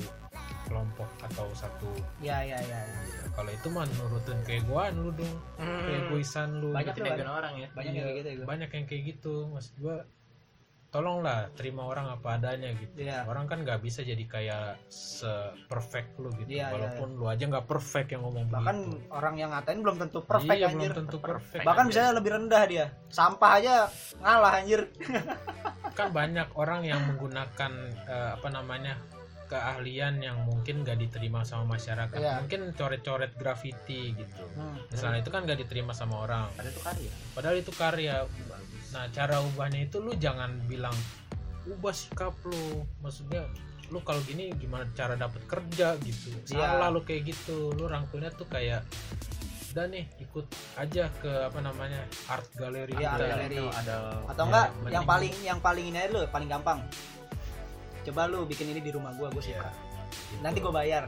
kelompok 0.64 1.06
atau 1.22 1.48
satu 1.54 1.86
Ya 2.20 2.42
ya 2.42 2.58
ya. 2.58 2.82
ya. 2.82 2.82
ya, 2.82 3.30
kalau 3.32 3.50
itu 3.50 3.68
mah 3.68 3.86
nurutin 3.88 4.38
keegoan 4.44 4.94
lu 4.98 5.14
dong 5.14 5.36
keegoisan 5.58 6.60
lu 6.60 6.70
Banyak 6.72 6.94
gitu. 6.94 7.06
Ikutin 7.06 7.30
orang 7.32 7.54
ya. 7.56 7.68
Banyak 7.72 7.88
Iya, 7.88 7.96
yang 7.96 8.06
kayak 8.06 8.18
gitu 8.18 8.30
ya 8.32 8.46
banyak 8.46 8.70
yang 8.72 8.86
kayak 8.86 9.04
gitu 9.08 9.34
maksud 9.48 9.74
gua 9.78 9.96
tolonglah 10.88 11.52
terima 11.54 11.84
orang 11.84 12.08
apa 12.10 12.36
adanya 12.36 12.72
gitu 12.72 13.04
Iya. 13.04 13.28
orang 13.28 13.46
kan 13.46 13.62
nggak 13.62 13.80
bisa 13.80 14.02
jadi 14.02 14.24
kayak 14.24 14.80
se 14.88 15.28
perfect 15.68 16.16
lu 16.16 16.32
gitu 16.34 16.48
Iya, 16.50 16.64
iya, 16.64 16.68
walaupun 16.72 17.08
lu 17.14 17.28
aja 17.28 17.44
nggak 17.44 17.66
perfect 17.66 18.10
yang 18.10 18.24
ngomong 18.24 18.48
Bahkan 18.48 18.78
begitu 18.88 18.98
orang 19.10 19.36
yang 19.36 19.50
ngatain 19.52 19.80
belum 19.80 19.98
tentu 20.00 20.20
perfect 20.24 20.56
iya, 20.56 20.68
anjir. 20.68 20.90
belum 20.90 21.00
tentu 21.04 21.18
perfect 21.20 21.64
Bahkan 21.64 21.84
bisa 21.86 22.02
lebih 22.12 22.32
rendah 22.34 22.64
dia. 22.66 22.86
Sampah 23.08 23.52
aja 23.54 23.74
ngalah 24.18 24.52
anjir. 24.58 24.82
kan 25.98 26.08
banyak 26.10 26.48
orang 26.54 26.82
yang 26.84 27.02
menggunakan 27.04 27.72
eh, 28.06 28.30
apa 28.34 28.48
namanya 28.48 28.96
keahlian 29.48 30.20
yang 30.20 30.44
mungkin 30.44 30.84
gak 30.84 31.00
diterima 31.00 31.42
sama 31.42 31.74
masyarakat 31.74 32.14
Iya. 32.14 32.44
mungkin 32.44 32.72
coret-coret 32.74 33.32
graffiti 33.34 34.12
gitu 34.14 34.44
Hmm. 34.54 34.76
misalnya 34.88 35.20
itu 35.20 35.32
kan 35.32 35.44
gak 35.44 35.56
diterima 35.58 35.92
sama 35.92 36.20
orang 36.22 36.52
Ada 36.54 36.70
tuh 36.70 36.84
karya. 36.84 37.12
padahal 37.32 37.56
itu 37.56 37.72
karya. 37.72 38.16
Nah, 38.92 39.06
cara 39.12 39.44
ubahnya 39.44 39.84
itu 39.84 39.98
lu 40.00 40.16
jangan 40.16 40.54
bilang 40.66 40.96
ubah 41.68 41.92
sikap 41.92 42.34
lu. 42.44 42.84
Maksudnya 43.00 43.44
lu 43.88 44.00
kalau 44.04 44.20
gini 44.24 44.52
gimana 44.56 44.88
cara 44.94 45.16
dapat 45.16 45.44
kerja 45.46 45.96
gitu. 46.02 46.32
Iya. 46.52 46.68
Salah 46.80 46.90
lu 46.90 47.04
kayak 47.04 47.28
gitu. 47.28 47.72
Lu 47.74 47.88
rangkulnya 47.88 48.32
tuh 48.32 48.48
kayak 48.48 48.84
udah 49.68 49.86
nih 49.94 50.10
ikut 50.18 50.48
aja 50.74 51.06
ke 51.22 51.30
apa 51.30 51.60
namanya 51.62 52.02
art 52.26 52.50
gallery 52.58 52.98
Iya, 52.98 52.98
kita. 52.98 53.14
art 53.14 53.30
gallery. 53.30 53.58
Itu 53.58 53.66
ada 53.70 53.96
atau 54.26 54.42
Ya, 54.42 54.48
enggak 54.50 54.68
yang 54.90 55.06
paling 55.06 55.34
yang 55.46 55.60
paling 55.62 55.86
ini 55.86 55.98
aja 56.02 56.10
lu 56.10 56.20
paling 56.28 56.50
gampang 56.50 56.80
coba 58.02 58.22
lu 58.26 58.48
bikin 58.48 58.72
ini 58.72 58.82
di 58.82 58.90
rumah 58.90 59.12
gua 59.14 59.28
gua 59.30 59.44
Iya, 59.44 59.60
suka 59.60 59.70
gitu. 59.70 60.40
nanti 60.42 60.58
gua 60.64 60.74
bayar 60.74 61.04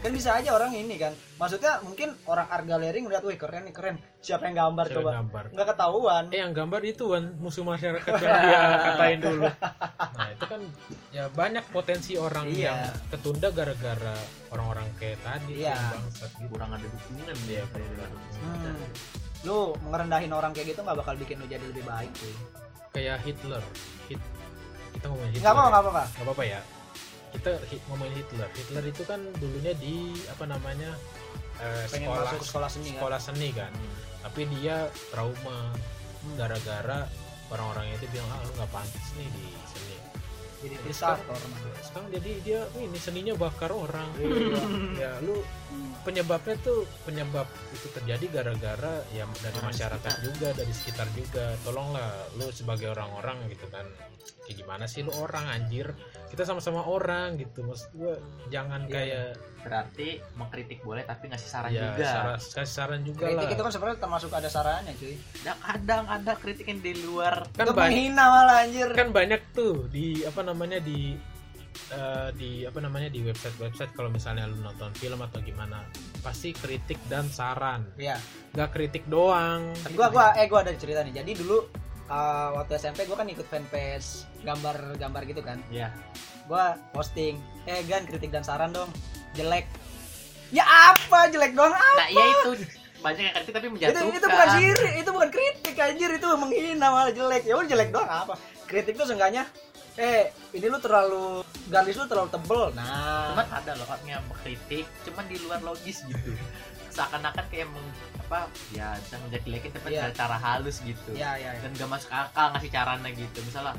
kan 0.00 0.10
bisa 0.10 0.32
aja 0.32 0.50
orang 0.50 0.72
ini 0.72 0.96
kan 0.96 1.12
maksudnya 1.36 1.76
mungkin 1.80 2.16
orang 2.24 2.46
art 2.46 2.64
gallery 2.64 2.98
ngeliat 2.98 3.20
wih 3.20 3.36
keren 3.36 3.62
nih 3.62 3.72
keren 3.72 3.96
siapa 4.18 4.44
yang 4.44 4.56
gambar 4.58 4.84
Cara 4.86 4.96
coba 4.96 5.10
gambar. 5.14 5.44
nggak 5.50 5.66
ketahuan 5.68 6.24
Eh 6.26 6.38
yang 6.38 6.52
gambar 6.52 6.80
itu 6.82 7.04
kan 7.06 7.24
musuh 7.36 7.60
masyarakat 7.62 8.08
yang 8.10 8.40
dia 8.40 8.60
katain 8.86 9.18
dulu. 9.18 9.44
Nah 10.10 10.28
itu 10.30 10.44
kan 10.46 10.60
ya 11.10 11.24
banyak 11.30 11.64
potensi 11.68 12.12
orang 12.16 12.46
Iya. 12.46 12.64
yang 12.64 12.78
ketunda 13.08 13.48
gara-gara 13.50 14.16
orang-orang 14.48 14.88
kayak 14.96 15.20
tadi 15.20 15.52
Iya. 15.60 15.76
bangsat 15.76 16.32
gitu. 16.32 16.48
kurang 16.48 16.70
ada 16.70 16.86
dukungan 16.86 17.26
Iya, 17.28 17.44
dia 17.44 17.62
kurang. 17.68 18.12
Hmm. 18.40 18.84
lu 19.40 19.58
ngerendahin 19.86 20.28
orang 20.30 20.52
kayak 20.52 20.68
gitu 20.70 20.80
nggak 20.80 20.96
bakal 20.96 21.14
bikin 21.14 21.36
lu 21.36 21.46
jadi 21.46 21.64
lebih 21.66 21.84
baik 21.84 22.12
tuh 22.12 22.32
Kayak 22.90 23.22
Hitler. 23.22 23.62
Hit, 24.06 24.20
kita 24.90 25.06
ngomongin 25.06 25.30
Hitler. 25.30 25.42
nggak 25.42 25.52
apa 25.52 25.60
ya. 25.60 25.68
nggak 25.70 25.80
apa 25.82 25.90
nggak 25.92 26.24
apa-apa 26.24 26.44
ya 26.46 26.60
kita 27.30 27.50
ngomongin 27.90 28.14
Hitler. 28.20 28.48
Hitler 28.54 28.84
itu 28.90 29.02
kan 29.06 29.20
dulunya 29.38 29.72
di 29.78 30.14
apa 30.30 30.44
namanya 30.46 30.90
eh, 31.62 31.84
pengen 31.90 32.10
sekolah 32.10 32.26
masuk 32.26 32.42
sekolah 32.46 32.68
seni 32.70 32.90
kan? 32.90 32.96
sekolah 32.98 33.20
seni 33.20 33.48
kan. 33.54 33.72
Tapi 34.20 34.40
dia 34.58 34.76
trauma. 35.10 35.72
Hmm. 36.20 36.36
gara-gara 36.36 37.08
orang-orangnya 37.48 37.96
itu 37.96 38.06
bilang 38.12 38.28
ah 38.28 38.44
lu 38.44 38.52
nggak 38.60 38.68
pantas 38.68 39.06
nih 39.16 39.28
di 39.32 39.46
seni. 39.72 39.96
Jadi 40.60 40.74
diktator 40.84 41.16
sekarang, 41.40 41.80
sekarang 41.80 42.08
jadi 42.12 42.30
dia 42.44 42.60
ini 42.76 42.98
seninya 43.00 43.34
bakar 43.40 43.72
orang. 43.72 44.08
Iya. 44.20 44.60
ya 45.02 45.12
lu 45.24 45.40
penyebabnya 46.00 46.56
tuh 46.60 46.84
penyebab 47.02 47.46
itu 47.70 47.86
terjadi 47.92 48.24
gara-gara 48.32 49.04
ya 49.10 49.24
dari 49.38 49.54
Orang 49.54 49.68
masyarakat 49.70 50.12
sekitar. 50.12 50.26
juga 50.26 50.48
dari 50.52 50.72
sekitar 50.72 51.06
juga. 51.12 51.44
Tolonglah 51.62 52.10
lu 52.34 52.46
sebagai 52.50 52.90
orang-orang 52.90 53.48
gitu 53.48 53.66
kan. 53.68 53.86
Kayak 54.44 54.56
gimana 54.60 54.84
sih 54.84 55.00
lu 55.00 55.12
orang 55.14 55.46
anjir? 55.46 55.92
Kita 56.28 56.42
sama-sama 56.42 56.82
orang 56.82 57.38
gitu. 57.38 57.62
Maksud 57.62 57.90
gua 57.94 58.14
jangan 58.48 58.84
Iya, 58.84 58.92
kayak 58.92 59.28
berarti 59.60 60.08
mengkritik 60.34 60.80
boleh 60.80 61.04
tapi 61.04 61.28
ngasih 61.28 61.48
saran 61.48 61.68
ya 61.68 61.92
juga. 61.92 62.06
saran, 62.08 62.38
kasih 62.40 62.72
saran 62.72 63.00
juga 63.04 63.24
kritik 63.28 63.44
lah. 63.44 63.52
itu 63.52 63.62
kan 63.62 63.72
sebenarnya 63.72 63.98
termasuk 64.00 64.30
ada 64.32 64.48
sarannya 64.48 64.92
cuy. 64.96 65.14
Nah, 65.44 65.56
kadang 65.60 66.04
ada 66.08 66.32
kritik 66.34 66.64
yang 66.64 66.80
di 66.80 66.92
luar. 67.04 67.44
Kan 67.52 67.64
itu 67.68 67.72
banyak 67.76 67.92
menghina 67.92 68.24
malah 68.24 68.56
anjir. 68.64 68.88
kan 68.96 69.08
banyak 69.12 69.40
tuh 69.52 69.84
di 69.92 70.24
apa 70.24 70.40
namanya 70.40 70.80
di 70.80 71.12
eh, 71.90 72.28
di 72.34 72.50
apa 72.62 72.78
namanya 72.78 73.08
di 73.08 73.20
website 73.20 73.56
website 73.56 73.92
kalau 73.92 74.08
misalnya 74.08 74.46
lu 74.46 74.58
nonton 74.58 74.90
film 74.94 75.18
atau 75.20 75.38
gimana 75.40 75.82
pasti 76.20 76.52
kritik 76.52 76.98
dan 77.06 77.26
saran 77.26 77.86
Iya. 77.96 78.18
gak 78.50 78.70
kritik 78.72 79.06
doang 79.06 79.70
Tapi 79.80 79.94
gua 79.94 80.08
gua 80.08 80.26
eh 80.34 80.46
gua 80.46 80.60
ada 80.60 80.74
cerita 80.74 81.00
nih. 81.00 81.22
Jadi 81.22 81.32
dulu 81.38 81.66
uh, 82.06 82.48
waktu 82.54 82.76
SMP 82.76 83.06
gua 83.06 83.16
kan 83.16 83.26
ikut 83.26 83.46
fanpage 83.46 84.26
gambar-gambar 84.42 85.22
gitu 85.24 85.40
kan. 85.40 85.58
ya 85.70 85.90
Gua 86.46 86.74
posting, 86.90 87.38
"Eh 87.62 87.86
Gan, 87.86 88.02
kritik 88.04 88.30
dan 88.30 88.42
saran 88.42 88.74
dong." 88.74 88.90
Jelek. 89.32 89.70
Ya 90.50 90.66
apa 90.66 91.30
jelek 91.30 91.54
doang? 91.54 91.70
Ah, 91.70 91.94
nah 91.96 92.08
iya 92.10 92.24
itu 92.26 92.50
banyak 93.00 93.22
yang 93.22 93.34
kritik 93.34 93.52
tapi 93.54 93.64
itu 93.64 93.72
menjatuhkan 93.72 94.10
itu 94.10 94.26
bukan 94.26 94.48
siri, 94.58 94.90
itu 94.98 95.10
bukan 95.10 95.30
kritik 95.30 95.74
anjir, 95.78 96.10
itu 96.10 96.26
menghina 96.34 96.86
malah 96.90 97.14
jelek. 97.14 97.42
Ya 97.46 97.54
udah 97.54 97.68
jelek 97.70 97.88
doang 97.94 98.10
apa? 98.10 98.34
Kritik 98.66 98.98
tuh 98.98 99.06
seenggaknya 99.06 99.46
eh 100.00 100.22
ini 100.50 100.66
lu 100.66 100.78
terlalu 100.78 101.44
garis 101.68 101.94
lu 101.94 102.06
terlalu 102.06 102.30
tebel. 102.30 102.72
Nah, 102.72 103.30
cuman 103.30 103.46
ada 103.52 103.70
loh 103.74 103.84
orang 103.84 104.04
yang 104.08 104.22
mengkritik 104.26 104.88
cuman 105.04 105.24
di 105.24 105.36
luar 105.38 105.60
logis 105.60 106.00
gitu 106.02 106.32
seakan-akan 106.90 107.46
kayak 107.46 107.68
meng, 107.68 107.86
apa 108.18 108.50
ya 108.70 108.98
bisa 108.98 109.14
menjelek-jelekin 109.20 109.70
tapi 109.70 109.86
Iya. 109.88 109.98
dengan 110.02 110.14
cara 110.16 110.36
halus 110.36 110.82
gitu 110.82 111.10
ya 111.14 111.36
ya 111.36 111.54
ya. 111.54 111.60
dan 111.62 111.70
gak 111.72 111.86
masuk 111.88 112.10
akal 112.10 112.50
ngasih 112.50 112.66
caranya 112.68 113.10
gitu 113.12 113.38
misalnya 113.40 113.78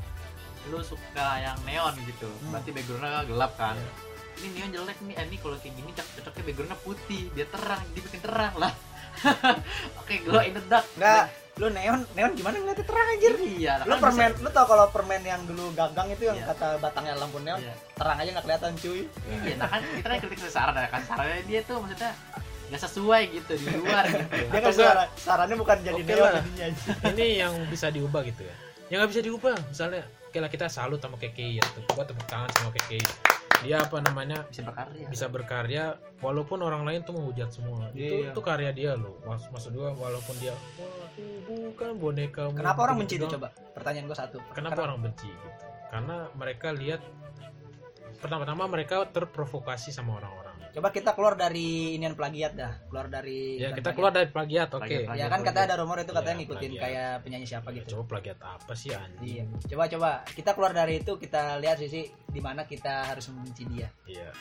lu 0.64 0.80
suka 0.80 1.28
yang 1.38 1.58
neon 1.62 1.92
gitu 2.02 2.24
Hmm. 2.24 2.56
berarti 2.56 2.70
backgroundnya 2.72 3.22
gelap 3.26 3.52
kan 3.54 3.76
Iya. 3.76 3.92
ini 4.38 4.48
neon 4.56 4.70
jelek 4.72 4.98
nih 5.02 5.14
eh, 5.14 5.24
ini 5.26 5.36
kalau 5.36 5.56
kayak 5.58 5.74
gini 5.76 5.90
cocok- 5.92 6.12
cocoknya 6.16 6.42
backgroundnya 6.42 6.78
putih 6.80 7.22
dia 7.30 7.46
terang 7.46 7.82
dia 7.92 8.00
bikin 8.00 8.20
terang 8.22 8.54
lah 8.56 8.72
oke 10.00 10.14
glow 10.24 10.40
in 10.40 10.54
the 10.54 10.62
dark 10.64 10.86
Enggak, 10.96 11.26
lu 11.52 11.68
neon 11.68 12.00
neon 12.12 12.32
gimana 12.32 12.56
ngeliatnya? 12.56 12.84
Terang 12.84 13.06
anjir. 13.08 13.32
Iya 13.36 13.72
lu 13.82 13.94
permen 13.96 14.30
bisa- 14.30 14.40
lu 14.40 14.48
tau 14.48 14.64
kalau 14.64 14.86
permen 14.88 15.20
yang 15.20 15.42
dulu 15.44 15.68
gagang 15.72 16.08
itu 16.08 16.24
yang 16.24 16.38
Iya. 16.38 16.48
kata 16.48 16.80
batangnya 16.80 17.12
lampu 17.14 17.38
neon 17.38 17.60
Iya. 17.60 17.74
terang 17.92 18.16
aja 18.16 18.28
nggak 18.32 18.44
kelihatan 18.44 18.72
cuy. 18.76 19.00
Iya 19.42 19.54
nah 19.56 19.68
kan 19.68 19.80
kita 19.84 20.06
kan 20.06 20.18
kritik 20.18 20.40
saran 20.46 20.74
ya 20.74 20.88
kan? 20.88 21.02
Sarannya 21.04 21.42
dia 21.44 21.60
tuh 21.62 21.76
maksudnya 21.78 22.12
nggak 22.72 22.82
sesuai 22.82 23.22
gitu 23.30 23.52
di 23.54 23.66
luar 23.76 24.04
gitu. 24.08 24.24
Dia 24.48 24.60
kan 24.60 24.72
saran, 24.72 25.08
sarannya 25.14 25.56
bukan 25.56 25.76
jadi 25.82 25.92
Oke 25.98 26.08
neon 26.08 26.24
lah. 26.24 26.32
jadinya 26.40 26.66
ini 27.12 27.26
yang 27.36 27.52
bisa 27.68 27.86
diubah 27.88 28.24
gitu 28.24 28.42
ya. 28.42 28.54
Yang 28.88 28.96
nggak 28.98 29.10
bisa 29.10 29.22
diubah 29.22 29.54
misalnya 29.62 30.02
lah 30.32 30.48
kita 30.48 30.64
salut 30.64 30.96
sama 30.96 31.20
KKI 31.20 31.60
ya 31.60 31.64
tuh 31.70 31.84
gua 31.92 32.08
tepuk 32.08 32.24
tangan 32.24 32.48
sama 32.56 32.72
KKI 32.72 33.04
dia 33.60 33.76
apa 33.84 33.96
namanya? 34.00 34.48
Bisa 34.48 34.62
berkarya. 34.64 35.06
Bisa 35.12 35.26
berkarya 35.28 35.84
walaupun 36.24 36.58
orang 36.64 36.82
lain 36.88 37.04
tuh 37.04 37.14
menghujat 37.14 37.52
semua. 37.52 37.92
Itu 37.92 38.24
Iya. 38.24 38.32
itu 38.32 38.40
karya 38.40 38.70
dia 38.72 38.92
loh. 38.96 39.20
Mas, 39.28 39.44
maksud 39.52 39.76
gua 39.76 39.92
walaupun 39.92 40.34
dia 40.40 40.56
wah 40.80 41.10
bukan 41.46 41.90
boneka 42.00 42.48
kenapa 42.56 42.80
orang 42.88 42.96
benci 43.04 43.20
gitu 43.20 43.28
itu 43.28 43.34
coba? 43.36 43.48
Pertanyaan 43.76 44.06
gua 44.08 44.18
satu. 44.18 44.38
Kenapa 44.56 44.80
orang 44.88 44.98
benci 45.04 45.28
gitu? 45.28 45.48
Karena 45.92 46.16
mereka 46.32 46.72
lihat 46.72 47.04
pertama-tama 48.18 48.64
mereka 48.70 49.04
terprovokasi 49.10 49.92
sama 49.92 50.16
orang-orang 50.18 50.41
coba 50.72 50.88
kita 50.88 51.12
keluar 51.12 51.34
dari 51.34 51.68
inian 51.92 52.12
plagiat 52.12 52.52
dah 52.52 52.72
keluar 52.86 53.06
dari 53.06 53.56
ya 53.56 53.70
kita 53.70 53.80
plagiat. 53.82 53.94
keluar 53.94 54.10
dari 54.10 54.28
plagiat 54.28 54.68
oke 54.70 54.80
Plagiat, 54.82 55.14
ya 55.14 55.26
kan 55.26 55.40
katanya 55.42 55.66
ada 55.68 55.76
rumor 55.78 55.98
itu 55.98 56.10
katanya 56.10 56.32
Iya, 56.32 56.40
ngikutin 56.40 56.70
plagiat. 56.70 56.82
kayak 56.82 57.10
penyanyi 57.20 57.46
siapa 57.46 57.68
Ya, 57.68 57.74
gitu 57.74 57.86
coba 57.92 58.02
plagiat 58.08 58.38
apa 58.40 58.72
sih 58.72 58.90
anjing 58.90 59.28
Iya. 59.28 59.44
Coba 59.68 59.84
coba 59.86 60.10
kita 60.26 60.50
keluar 60.52 60.72
dari 60.72 60.94
itu 60.96 61.12
kita 61.14 61.42
lihat 61.58 61.76
sisi 61.76 62.00
di 62.26 62.40
mana 62.40 62.64
kita 62.64 63.04
harus 63.06 63.28
membenci 63.28 63.62
dia. 63.66 63.88
Iya. 64.04 64.32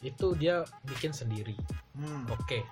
Itu 0.00 0.32
dia 0.34 0.60
bikin 0.84 1.10
sendiri. 1.10 1.56
Hmm. 1.92 2.28
Oke. 2.28 2.62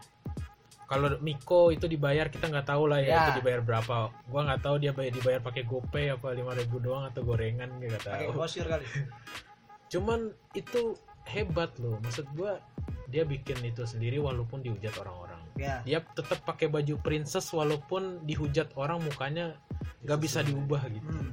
Kalau 0.84 1.18
Miko 1.18 1.68
itu 1.68 1.86
dibayar 1.86 2.28
kita 2.28 2.46
nggak 2.46 2.68
tahu 2.68 2.86
lah 2.86 3.00
ya, 3.00 3.08
Ya. 3.08 3.20
itu 3.26 3.40
dibayar 3.40 3.58
berapa. 3.60 4.06
Gua 4.24 4.40
nggak 4.44 4.62
tahu 4.62 4.76
dia 4.78 4.92
bayar 4.92 5.10
dibayar 5.10 5.40
pakai 5.40 5.64
GoPay 5.64 6.14
apa 6.14 6.30
5000 6.30 6.46
doang 6.78 7.02
atau 7.04 7.24
gorengan 7.24 7.66
nggak 7.74 7.98
Pakai 7.98 8.28
tahu. 8.28 8.36
grosir 8.36 8.62
kali. 8.64 8.86
Cuman 9.90 10.20
itu 10.52 10.94
hebat 11.24 11.74
loh. 11.76 11.98
Maksud 11.98 12.30
gua 12.32 12.62
dia 13.06 13.22
bikin 13.22 13.58
itu 13.62 13.86
sendiri 13.86 14.18
walaupun 14.18 14.60
dihujat 14.60 14.94
orang-orang. 14.98 15.40
Ya. 15.56 15.80
Dia 15.82 16.04
tetap 16.04 16.44
pakai 16.44 16.68
baju 16.68 17.00
princess 17.00 17.48
walaupun 17.50 18.26
dihujat 18.26 18.76
orang 18.76 19.00
mukanya 19.00 19.56
nggak 20.04 20.20
bisa 20.20 20.44
diubah 20.44 20.84
gitu. 20.90 21.08
Hmm. 21.08 21.32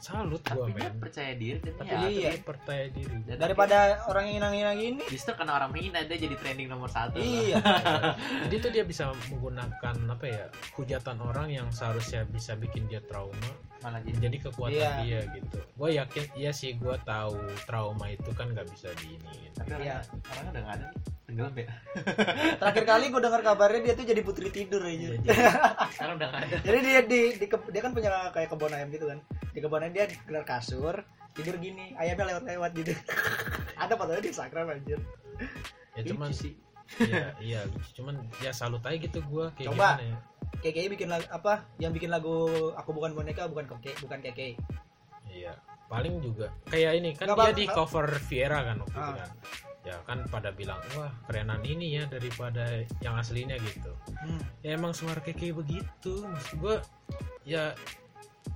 Salut 0.00 0.40
gua 0.48 0.64
tapi 0.64 0.80
dia 0.80 0.88
men. 0.88 0.96
percaya 0.96 1.32
diri 1.36 1.60
dan 1.60 1.74
Tapi 1.76 1.92
ya 1.92 2.00
iya. 2.08 2.30
dia 2.32 2.40
percaya 2.40 2.84
diri. 2.88 3.16
dan 3.28 3.36
Daripada 3.36 3.76
orang 4.08 4.32
yang 4.32 4.40
hina-hina 4.40 4.72
gini. 4.72 5.02
justru 5.12 5.36
karena 5.36 5.60
orang 5.60 5.76
menghina 5.76 6.00
dia 6.08 6.16
jadi 6.16 6.36
trending 6.40 6.72
nomor 6.72 6.88
satu 6.88 7.20
Iya. 7.20 7.60
Jadi 8.48 8.56
tuh 8.64 8.72
dia 8.72 8.88
bisa 8.88 9.12
menggunakan 9.28 9.94
apa 10.08 10.24
ya 10.24 10.48
hujatan 10.72 11.20
orang 11.20 11.52
yang 11.52 11.68
seharusnya 11.68 12.24
bisa 12.24 12.56
bikin 12.56 12.88
dia 12.88 13.04
trauma 13.04 13.36
malah 13.80 13.98
jadi 13.98 14.12
menjadi 14.14 14.36
kekuatan 14.44 14.76
Iya. 14.76 14.90
dia 15.00 15.20
gitu. 15.32 15.58
Gue 15.72 15.90
yakin 15.94 16.24
iya 16.34 16.50
sih 16.50 16.70
gue 16.74 16.96
tahu 17.00 17.36
trauma 17.64 18.06
itu 18.06 18.30
kan 18.30 18.48
nggak 18.48 18.68
bisa 18.68 18.92
diini. 18.94 19.48
tapi 19.52 19.72
Iya. 19.78 20.04
orang 20.26 20.44
udah 20.46 20.60
nggak 20.60 20.76
ada 20.76 20.86
nih 20.86 21.00
tenggelam 21.22 21.54
ya 21.54 21.68
Terakhir 22.60 22.84
kali 22.84 23.04
gue 23.06 23.20
dengar 23.20 23.40
kabarnya 23.40 23.80
dia 23.82 23.94
tuh 23.94 24.04
jadi 24.04 24.20
putri 24.20 24.48
tidur 24.48 24.82
aja. 24.82 25.08
sekarang 25.92 26.14
udah 26.16 26.28
nggak 26.28 26.42
ada 26.42 26.56
Jadi 26.60 26.78
dia 26.82 27.00
di, 27.02 27.20
di 27.36 27.46
ke- 27.46 27.68
dia 27.68 27.80
kan 27.80 27.92
punya 27.92 28.10
kayak 28.30 28.48
kebun 28.48 28.70
ayam 28.70 28.88
gitu 28.88 29.06
kan. 29.06 29.18
Di 29.48 29.58
kebun 29.58 29.80
ayam 29.80 29.92
dia 29.92 30.04
gelar 30.22 30.44
kasur, 30.44 30.94
tidur 31.32 31.56
gini, 31.56 31.94
ayamnya 31.94 32.36
lewat-lewat 32.36 32.70
gitu. 32.74 32.92
Ada 33.82 33.94
fotonya 33.94 34.20
di 34.20 34.28
Instagram 34.28 34.66
anjir. 34.70 35.00
Ya 35.92 36.02
cuman 36.04 36.30
sih 36.30 36.52
iya 36.98 37.26
iya 37.48 37.60
lucu. 37.64 37.88
cuman 37.96 38.14
ya 38.38 38.50
salut 38.50 38.82
aja 38.82 38.96
gitu 38.96 39.22
gue 39.22 39.46
kayak 39.54 39.68
Coba. 39.70 39.96
gimana 39.96 40.04
ya. 40.04 40.18
KKI 40.60 40.88
bikin 40.90 41.08
lagu 41.08 41.24
apa? 41.30 41.64
Yang 41.78 41.92
bikin 41.96 42.10
lagu 42.10 42.34
aku 42.74 42.90
bukan 42.90 43.14
boneka 43.14 43.46
bukan 43.46 43.64
KKI, 43.66 43.94
bukan 44.00 44.18
KKI. 44.20 44.54
Iya 45.26 45.54
paling 45.86 46.18
juga 46.18 46.46
kayak 46.66 46.92
ini 46.96 47.10
kan 47.12 47.26
Nggak 47.28 47.50
dia 47.50 47.54
di 47.56 47.66
cover 47.66 48.06
Viera 48.22 48.62
kan 48.62 48.76
waktu 48.78 48.94
itu 48.94 49.10
Ah. 49.10 49.16
kan. 49.16 49.30
Ya 49.80 49.96
kan 50.04 50.18
pada 50.28 50.50
bilang 50.50 50.76
wah 50.92 51.08
kerenan 51.24 51.62
ini 51.62 51.96
ya 51.96 52.04
daripada 52.04 52.62
yang 52.98 53.16
aslinya 53.16 53.56
gitu. 53.58 53.90
Hmm. 54.20 54.38
ya 54.60 54.74
emang 54.74 54.92
suara 54.92 55.18
keke 55.18 55.50
begitu 55.50 56.20
maksud 56.22 56.56
gue 56.58 56.76
ya 57.44 57.72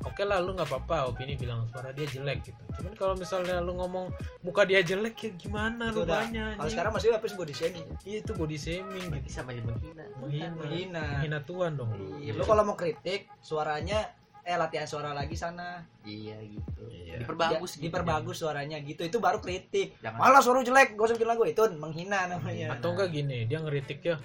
oke 0.00 0.22
lah 0.22 0.38
lu 0.38 0.52
nggak 0.52 0.66
apa-apa 0.66 1.08
opini 1.08 1.34
bilang 1.34 1.64
suara 1.66 1.90
dia 1.90 2.04
jelek 2.04 2.44
gitu 2.44 2.62
cuman 2.74 2.92
kalau 2.94 3.14
misalnya 3.14 3.58
lu 3.58 3.72
ngomong 3.74 4.12
muka 4.40 4.62
dia 4.62 4.80
jelek 4.80 5.14
ya 5.18 5.30
gimana 5.34 5.88
Itu 5.88 6.02
lu 6.02 6.08
banyak 6.08 6.56
Kalau 6.56 6.70
sekarang 6.70 6.92
masih 6.92 7.08
apa 7.10 7.24
sih 7.24 7.34
body 7.34 7.52
shaming? 7.52 7.86
iya 8.02 8.18
itu 8.20 8.32
body 8.32 8.56
shaming 8.56 9.04
gitu 9.14 9.28
sama 9.30 9.50
aja 9.50 9.62
menghina 9.62 10.04
menghina 10.18 10.48
Menghina. 10.54 11.02
menghina 11.14 11.38
Tuhan 11.42 11.70
dong 11.74 11.90
lu 11.92 12.18
Iya, 12.18 12.32
lu 12.32 12.42
kalau 12.42 12.62
mau 12.62 12.74
kritik 12.74 13.28
suaranya 13.38 13.98
eh 14.42 14.54
latihan 14.54 14.84
suara 14.84 15.10
lagi 15.10 15.32
sana. 15.34 15.88
iya 16.02 16.36
gitu 16.38 16.84
Iya. 16.86 17.16
diperbagus 17.16 17.70
Ya, 17.70 17.76
gitu. 17.78 17.84
diperbagus 17.86 18.36
suaranya 18.36 18.76
gitu. 18.78 19.00
Itu 19.00 19.16
baru 19.16 19.40
kritik. 19.40 19.96
jangan 19.98 20.20
Malah 20.20 20.44
suara 20.44 20.60
jelek, 20.60 20.92
gak 20.92 21.00
usah 21.02 21.16
bikin 21.16 21.26
lagu 21.26 21.42
itu 21.42 21.64
menghina 21.74 22.28
namanya. 22.28 22.76
atau 22.76 22.92
enggak 22.92 23.08
gini 23.10 23.44
dia 23.44 23.56
ngeritik 23.58 24.04
ya 24.04 24.20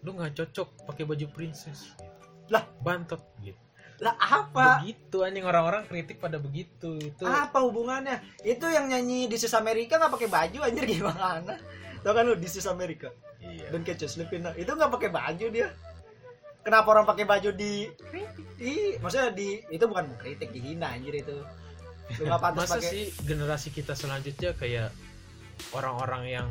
lu 0.00 0.12
nggak 0.12 0.36
cocok 0.36 0.84
pakai 0.84 1.08
baju 1.08 1.26
princess 1.30 1.96
Lah. 2.46 2.60
bantot 2.78 3.24
gitu 3.40 3.56
Lah 4.02 4.14
apa? 4.18 4.82
begitu 4.82 5.22
anjing 5.22 5.46
orang-orang 5.46 5.86
kritik 5.86 6.18
pada 6.18 6.42
begitu 6.42 6.98
itu 6.98 7.22
Apa 7.22 7.62
hubungannya? 7.62 8.18
Itu 8.42 8.66
yang 8.66 8.90
nyanyi 8.90 9.30
di 9.30 9.36
Sis 9.38 9.54
Amerika 9.54 10.02
nggak 10.02 10.12
pakai 10.12 10.28
baju 10.28 10.58
anjir 10.66 10.84
gimana? 10.88 11.54
Tau 12.02 12.12
kan 12.12 12.26
lu 12.26 12.34
di 12.34 12.48
Sis 12.50 12.66
Amerika 12.66 13.14
iya 13.44 13.68
dan 13.70 13.84
Catch 13.84 14.08
Slipin 14.08 14.44
itu 14.56 14.70
nggak 14.72 14.90
pakai 14.92 15.10
baju 15.12 15.46
dia. 15.52 15.68
Kenapa 16.64 16.96
orang 16.96 17.04
pakai 17.04 17.24
baju 17.28 17.50
di 17.52 17.86
di 18.56 18.96
maksudnya 18.98 19.30
di 19.30 19.60
itu 19.68 19.84
bukan 19.84 20.10
kritik 20.16 20.48
dihina 20.50 20.96
anjir 20.96 21.14
itu. 21.20 21.36
Lu 22.20 22.28
pantas 22.36 22.68
masa 22.68 22.80
pakai 22.80 22.90
sih 22.90 23.04
generasi 23.24 23.68
kita 23.72 23.92
selanjutnya 23.92 24.56
kayak 24.56 24.90
orang-orang 25.72 26.24
yang 26.28 26.48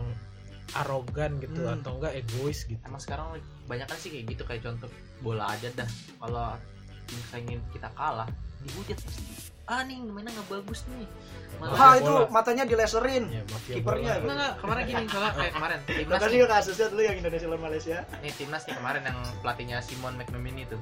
arogan 0.74 1.38
gitu 1.44 1.62
Hmm. 1.66 1.76
atau 1.82 2.02
enggak 2.02 2.14
egois 2.18 2.66
gitu 2.66 2.82
emang 2.88 3.02
sekarang 3.02 3.38
banyak 3.70 3.86
kan 3.86 3.98
sih 4.00 4.10
kayak 4.10 4.26
gitu 4.34 4.44
kayak 4.48 4.62
contoh 4.66 4.90
bola 5.22 5.54
aja 5.54 5.70
dah 5.76 5.86
kalau 6.18 6.58
tim 7.06 7.20
saingin 7.30 7.60
kita 7.72 7.88
kalah 7.94 8.28
dihujat 8.64 8.98
pasti 9.04 9.24
ah 9.64 9.80
nih 9.88 9.96
mainnya 10.04 10.28
nggak 10.36 10.60
bagus 10.60 10.84
nih. 10.92 11.08
Malah 11.56 11.76
Ah 11.80 11.94
itu 11.96 12.12
bola. 12.12 12.28
matanya 12.28 12.68
dileserin. 12.68 13.32
ya 13.32 13.40
Kipernya 13.64 14.20
bola. 14.20 14.34
Enggak, 14.36 14.54
kemarin 14.60 14.84
gini 14.84 15.04
soalnya 15.08 15.32
kayak 15.40 15.54
kemarin 15.56 15.80
timnas 15.88 16.12
Makasih 16.20 16.36
nih, 16.36 16.44
ke 16.44 16.48
kasusnya 16.52 16.88
dulu 16.92 17.02
yang 17.08 17.16
Indonesia 17.24 17.48
lawan 17.48 17.62
Malaysia. 17.64 17.98
nih 18.20 18.32
timnas 18.36 18.64
nih 18.68 18.76
kemarin 18.76 19.02
yang 19.08 19.18
pelatihnya 19.40 19.78
Simon 19.80 20.14
McManamy 20.20 20.68
itu. 20.68 20.78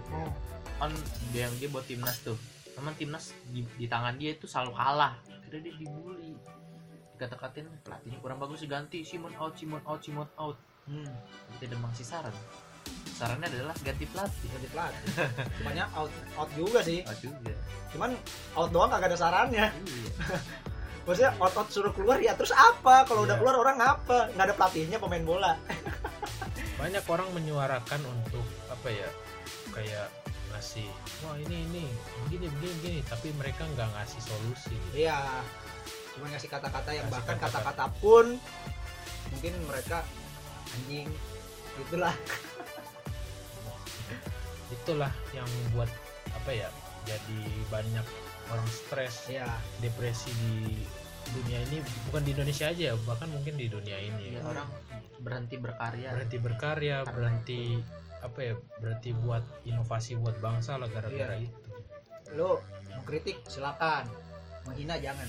Kan 0.82 0.92
dia 1.30 1.42
yang 1.46 1.54
dia 1.62 1.70
buat 1.70 1.86
timnas 1.86 2.18
tuh. 2.26 2.38
Teman 2.74 2.94
timnas 2.98 3.38
di, 3.54 3.62
di 3.78 3.86
tangan 3.86 4.18
dia 4.18 4.34
itu 4.34 4.50
selalu 4.50 4.74
kalah. 4.74 5.14
Akhirnya 5.30 5.62
dia 5.62 5.74
dibully. 5.78 6.34
Dikata-katain 7.22 7.70
pelatihnya 7.86 8.18
kurang 8.18 8.42
bagus 8.42 8.66
diganti. 8.66 9.06
Simon 9.06 9.30
out 9.38 9.54
Simon 9.54 9.82
out 9.86 10.02
Simon 10.02 10.26
out. 10.42 10.58
Hmm. 10.90 11.06
ada 11.62 11.78
masih 11.78 12.02
saran 12.02 12.34
sarannya 13.12 13.48
adalah 13.48 13.76
ganti 13.80 14.06
pelatih 14.06 14.48
Ganti 14.50 14.68
pelatih. 14.68 15.04
Cumanya 15.56 15.86
out 15.92 16.10
out 16.36 16.50
juga 16.52 16.80
sih. 16.82 17.02
out 17.02 17.18
juga 17.18 17.54
Cuman 17.90 18.10
out 18.54 18.70
doang 18.70 18.90
kagak 18.90 19.10
ada 19.10 19.18
sarannya. 19.20 19.66
iya 19.70 20.12
Maksudnya 21.02 21.34
out 21.38 21.54
out 21.56 21.68
suruh 21.68 21.90
keluar 21.92 22.18
ya 22.18 22.34
terus 22.34 22.50
apa? 22.52 23.04
Kalau 23.04 23.24
udah 23.24 23.34
Iya. 23.34 23.42
keluar 23.42 23.56
orang 23.58 23.78
ngapa? 23.78 24.30
Nggak 24.32 24.46
ada 24.48 24.56
pelatihnya 24.56 24.98
pemain 24.98 25.22
bola. 25.24 25.54
banyak 26.80 27.06
orang 27.06 27.30
menyuarakan 27.32 28.02
untuk 28.04 28.42
apa 28.68 28.90
ya 28.90 29.10
kayak 29.72 30.10
ngasih 30.50 30.90
wah 31.22 31.38
ini 31.38 31.62
ini 31.64 31.86
begini 32.26 32.50
begini 32.50 32.74
begini 32.76 33.00
tapi 33.06 33.30
mereka 33.32 33.64
nggak 33.68 33.86
ngasih 33.92 34.18
solusi 34.20 34.74
Iya. 34.92 35.22
Cuma 36.12 36.26
ngasih 36.28 36.50
kata-kata 36.50 36.90
yang 36.92 37.06
Ngasih 37.06 37.16
bahkan 37.16 37.38
kata-kata. 37.38 37.70
kata-kata 37.70 38.02
pun 38.02 38.26
mungkin 39.30 39.54
mereka 39.64 39.98
anjing 40.72 41.08
itulah 41.78 42.14
itulah 44.72 45.12
yang 45.36 45.46
membuat 45.64 45.92
apa 46.32 46.52
ya 46.52 46.70
jadi 47.04 47.42
banyak 47.68 48.06
orang 48.52 48.68
stres 48.68 49.28
ya 49.28 49.48
depresi 49.80 50.32
di 50.42 50.80
dunia 51.32 51.60
ini. 51.70 51.78
Bukan 52.10 52.22
di 52.26 52.32
Indonesia 52.34 52.68
aja 52.68 52.84
ya, 52.92 52.96
bahkan 53.06 53.30
mungkin 53.32 53.56
di 53.56 53.70
dunia 53.70 53.98
ini 53.98 54.36
Iya, 54.36 54.42
orang 54.44 54.68
berhenti 55.22 55.56
berkarya. 55.62 56.10
Berhenti 56.18 56.38
berkarya 56.42 56.98
Karena 57.06 57.14
berhenti 57.14 57.62
apa 58.22 58.40
ya 58.42 58.54
berhenti 58.78 59.10
buat 59.18 59.44
inovasi 59.66 60.18
buat 60.22 60.38
bangsa 60.42 60.78
lah 60.78 60.90
gara-gara 60.90 61.38
Iya. 61.38 61.46
itu. 61.50 61.60
Lo 62.38 62.62
mau 62.92 63.02
kritik 63.06 63.42
silakan. 63.48 64.06
Menghina 64.66 64.98
jangan 65.02 65.26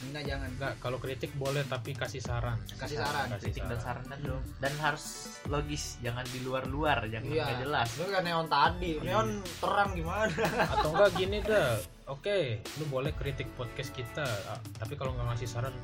menghina 0.00 0.20
jangan 0.22 0.48
enggak 0.50 0.72
kalau 0.78 0.96
kritik 0.96 1.32
boleh 1.34 1.62
tapi 1.62 1.92
kasih 1.92 2.18
saran 2.18 2.56
Kasih 2.72 2.96
saran, 2.96 3.28
kritik 3.36 3.62
dan 3.62 3.78
saran 3.78 4.04
kan 4.04 4.18
dong 4.20 4.42
dan 4.56 4.72
harus 4.78 5.04
logis 5.44 5.96
jangan 5.98 6.24
di 6.26 6.40
luar-luar 6.40 7.04
jangan 7.06 7.26
Iya. 7.26 7.44
nggak 7.44 7.58
jelas 7.60 7.88
itu 7.90 8.04
kan 8.06 8.22
neon 8.22 8.46
tadi 8.46 8.90
neon 8.98 9.28
terang 9.56 9.90
gimana 9.92 10.32
atau 10.72 10.88
enggak 10.90 11.10
gini 11.14 11.38
dah 11.40 11.70
oke 12.06 12.38
lu 12.76 12.84
boleh 12.86 13.12
kritik 13.12 13.48
podcast 13.54 13.90
kita 13.90 14.24
ah, 14.46 14.58
tapi 14.76 14.94
kalau 14.94 15.12
nggak 15.12 15.26
ngasih 15.30 15.48
saran 15.48 15.74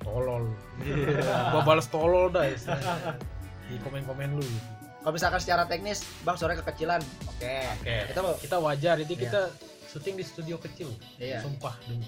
tolol 0.00 0.48
gua 1.52 1.62
balas 1.62 1.86
tolol 1.86 2.28
dah 2.28 2.44
istilahnya. 2.44 3.16
di 3.66 3.76
komen-komen 3.78 4.30
lu 4.32 4.42
gitu. 4.42 4.60
kalau 5.00 5.12
misalkan 5.12 5.38
secara 5.38 5.62
teknis 5.64 6.02
bang 6.22 6.34
suara 6.34 6.54
kekecilan 6.54 7.02
oke 7.26 7.56
Oke, 7.78 7.96
itu 8.08 8.18
lo 8.18 8.32
kita 8.36 8.56
wajar 8.58 8.96
itu 8.98 9.12
Iya. 9.12 9.22
kita 9.22 9.42
syuting 9.86 10.18
di 10.18 10.24
studio 10.24 10.56
kecil. 10.58 10.90
Iya. 11.16 11.40
Sumpah 11.40 11.72
demi. 11.86 12.04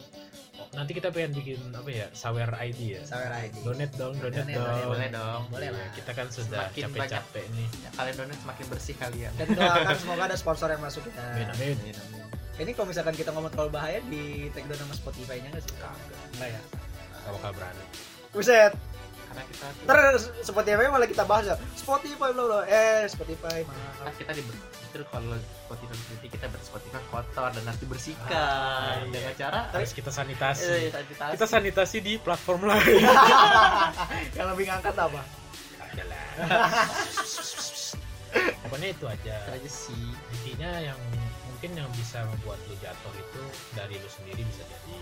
Nanti 0.69 0.93
kita 0.93 1.09
pengen 1.09 1.33
bikin 1.33 1.59
apa 1.73 1.89
ya? 1.89 2.07
Sawer 2.13 2.51
ID 2.53 2.81
ya. 2.95 3.03
sawer 3.03 3.33
ID 3.33 3.55
Donate 3.63 3.95
dong, 3.95 4.15
donate, 4.15 4.45
Donate, 4.45 4.53
dong. 4.53 4.67
donate, 4.67 4.87
boleh 4.87 5.09
dong 5.11 5.41
boleh 5.49 5.65
Iya, 5.65 5.75
lah 5.75 5.89
kita 5.93 6.11
kan 6.13 6.27
sudah 6.29 6.61
Semakin 6.67 6.83
capek-capek 6.87 7.45
nih. 7.51 7.67
ya, 7.79 7.89
kalian 7.93 8.15
donat 8.17 8.39
semakin 8.39 8.65
bersih 8.69 8.95
kalian 8.95 9.33
dan 9.35 9.47
doakan 9.51 9.97
semoga 9.97 10.23
ada 10.25 10.37
sponsor 10.37 10.69
yang 10.69 10.81
masuk 10.81 11.03
kita 11.03 11.21
Amin, 11.25 11.49
amin. 11.49 11.75
Amin, 11.75 11.95
amin. 11.97 12.25
ini 12.59 12.71
kalau 12.73 12.87
misalkan 12.87 13.15
kita 13.15 13.31
ngomong 13.31 13.49
terlalu 13.49 13.71
bahaya 13.73 13.99
di 14.05 14.23
take 14.51 14.67
down 14.67 14.79
sama 14.79 14.95
Spotify 14.95 15.37
nya 15.39 15.49
nggak 15.49 15.63
sih 15.63 15.73
enggak 16.35 16.49
ya 16.51 16.61
Gak 17.19 17.33
bakal 17.35 17.51
berani. 17.55 17.85
Buset, 18.29 18.73
karena 19.27 19.43
kita 19.47 19.67
ntar 19.85 19.99
Spotify 20.39 20.85
malah 20.87 21.05
kita 21.07 21.25
bahas 21.25 21.45
ya 21.47 21.57
Spotify 21.75 22.29
bla 22.31 22.45
bla 22.45 22.61
eh 22.65 23.05
Spotify 23.05 23.59
maaf 23.65 24.15
kita 24.15 24.33
di 24.33 24.43
itu 24.89 25.05
kalau 25.07 25.37
Spotify 25.61 25.93
berarti 25.93 26.29
kita 26.29 26.47
ber 26.47 26.61
Spotify 26.61 27.01
kotor 27.07 27.49
dan 27.51 27.63
harus 27.63 27.79
dibersihkan 27.79 28.33
Ah, 28.33 28.97
iya. 28.97 29.09
dengan 29.09 29.35
cara 29.35 29.61
Harus 29.71 29.93
kita 29.93 30.11
sanitasi. 30.11 30.65
eh, 30.65 30.89
sanitasi. 30.89 31.33
Kita 31.37 31.47
sanitasi 31.47 31.97
di 32.01 32.13
platform 32.17 32.67
lain. 32.67 33.05
yang 34.37 34.49
lebih 34.51 34.65
ngangkat 34.67 34.95
apa 34.95 35.21
Adalah. 35.79 36.23
Pokoknya 38.61 38.89
itu 38.91 39.05
aja. 39.05 39.35
Itu 39.39 39.51
aja 39.55 39.71
sih 39.71 40.05
Intinya 40.35 40.71
yang 40.83 40.99
mungkin 41.49 41.71
yang 41.75 41.89
bisa 41.93 42.23
membuat 42.25 42.61
lu 42.65 42.77
jatuh 42.79 43.15
itu 43.15 43.43
dari 43.73 43.95
lu 43.97 44.09
sendiri 44.09 44.43
bisa 44.43 44.63
jadi. 44.63 44.95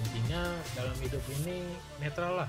Intinya 0.00 0.42
dalam 0.72 0.96
hidup 0.98 1.20
ini 1.40 1.64
netral 1.98 2.44
lah. 2.44 2.48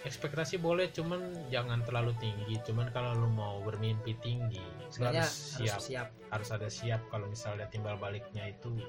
Ekspektasi 0.00 0.56
boleh, 0.56 0.88
cuman 0.90 1.20
jangan 1.48 1.84
terlalu 1.84 2.16
tinggi. 2.16 2.56
Cuman 2.64 2.88
kalau 2.88 3.12
lu 3.12 3.28
mau 3.28 3.60
bermimpi 3.60 4.16
tinggi, 4.16 4.56
lu 4.56 4.88
sebenarnya 4.88 5.22
harus 5.22 5.60
harus 5.60 5.68
siap. 5.68 5.80
siap 5.80 6.08
Harus 6.28 6.48
ada 6.50 6.68
siap 6.68 7.00
kalau 7.08 7.26
misalnya 7.26 7.68
timbal 7.68 7.96
baliknya 7.96 8.48
itu. 8.48 8.72
ini. 8.72 8.88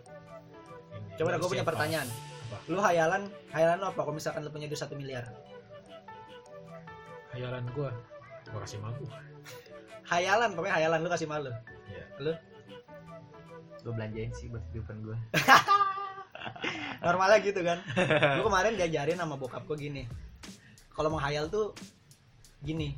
coba 1.15 1.35
Lu 1.35 1.39
gue 1.39 1.49
punya 1.51 1.63
pertanyaan 1.63 2.07
Apa? 2.07 2.57
lu 2.67 2.79
hayalan 2.79 3.21
hayalan 3.49 3.79
lu 3.79 3.85
apa 3.85 3.99
kalau 3.99 4.11
misalkan 4.11 4.43
lu 4.43 4.51
punya 4.51 4.67
duit 4.67 4.75
satu 4.75 4.95
miliar 4.95 5.23
Hayalan 7.31 7.63
gua, 7.71 7.95
gua 8.45 8.59
kasih 8.61 8.79
magu. 8.79 9.07
hayalan 10.03 10.51
pokoknya 10.51 10.75
hayalan 10.75 10.99
lu 10.99 11.09
kasih 11.09 11.27
malu 11.27 11.47
Iya. 11.87 12.35
gue 13.81 13.93
belanjain 13.95 14.31
sih 14.31 14.45
buat 14.45 14.61
kehidupan 14.67 14.99
gue 15.01 15.17
normalnya 17.05 17.39
gitu 17.39 17.59
kan 17.61 17.79
gue 18.35 18.43
kemarin 18.43 18.75
diajarin 18.75 19.17
sama 19.17 19.35
bokap 19.35 19.63
gue 19.63 19.77
gini 19.79 20.03
kalau 20.95 21.09
menghayal 21.13 21.47
tuh 21.47 21.75
gini. 22.61 22.95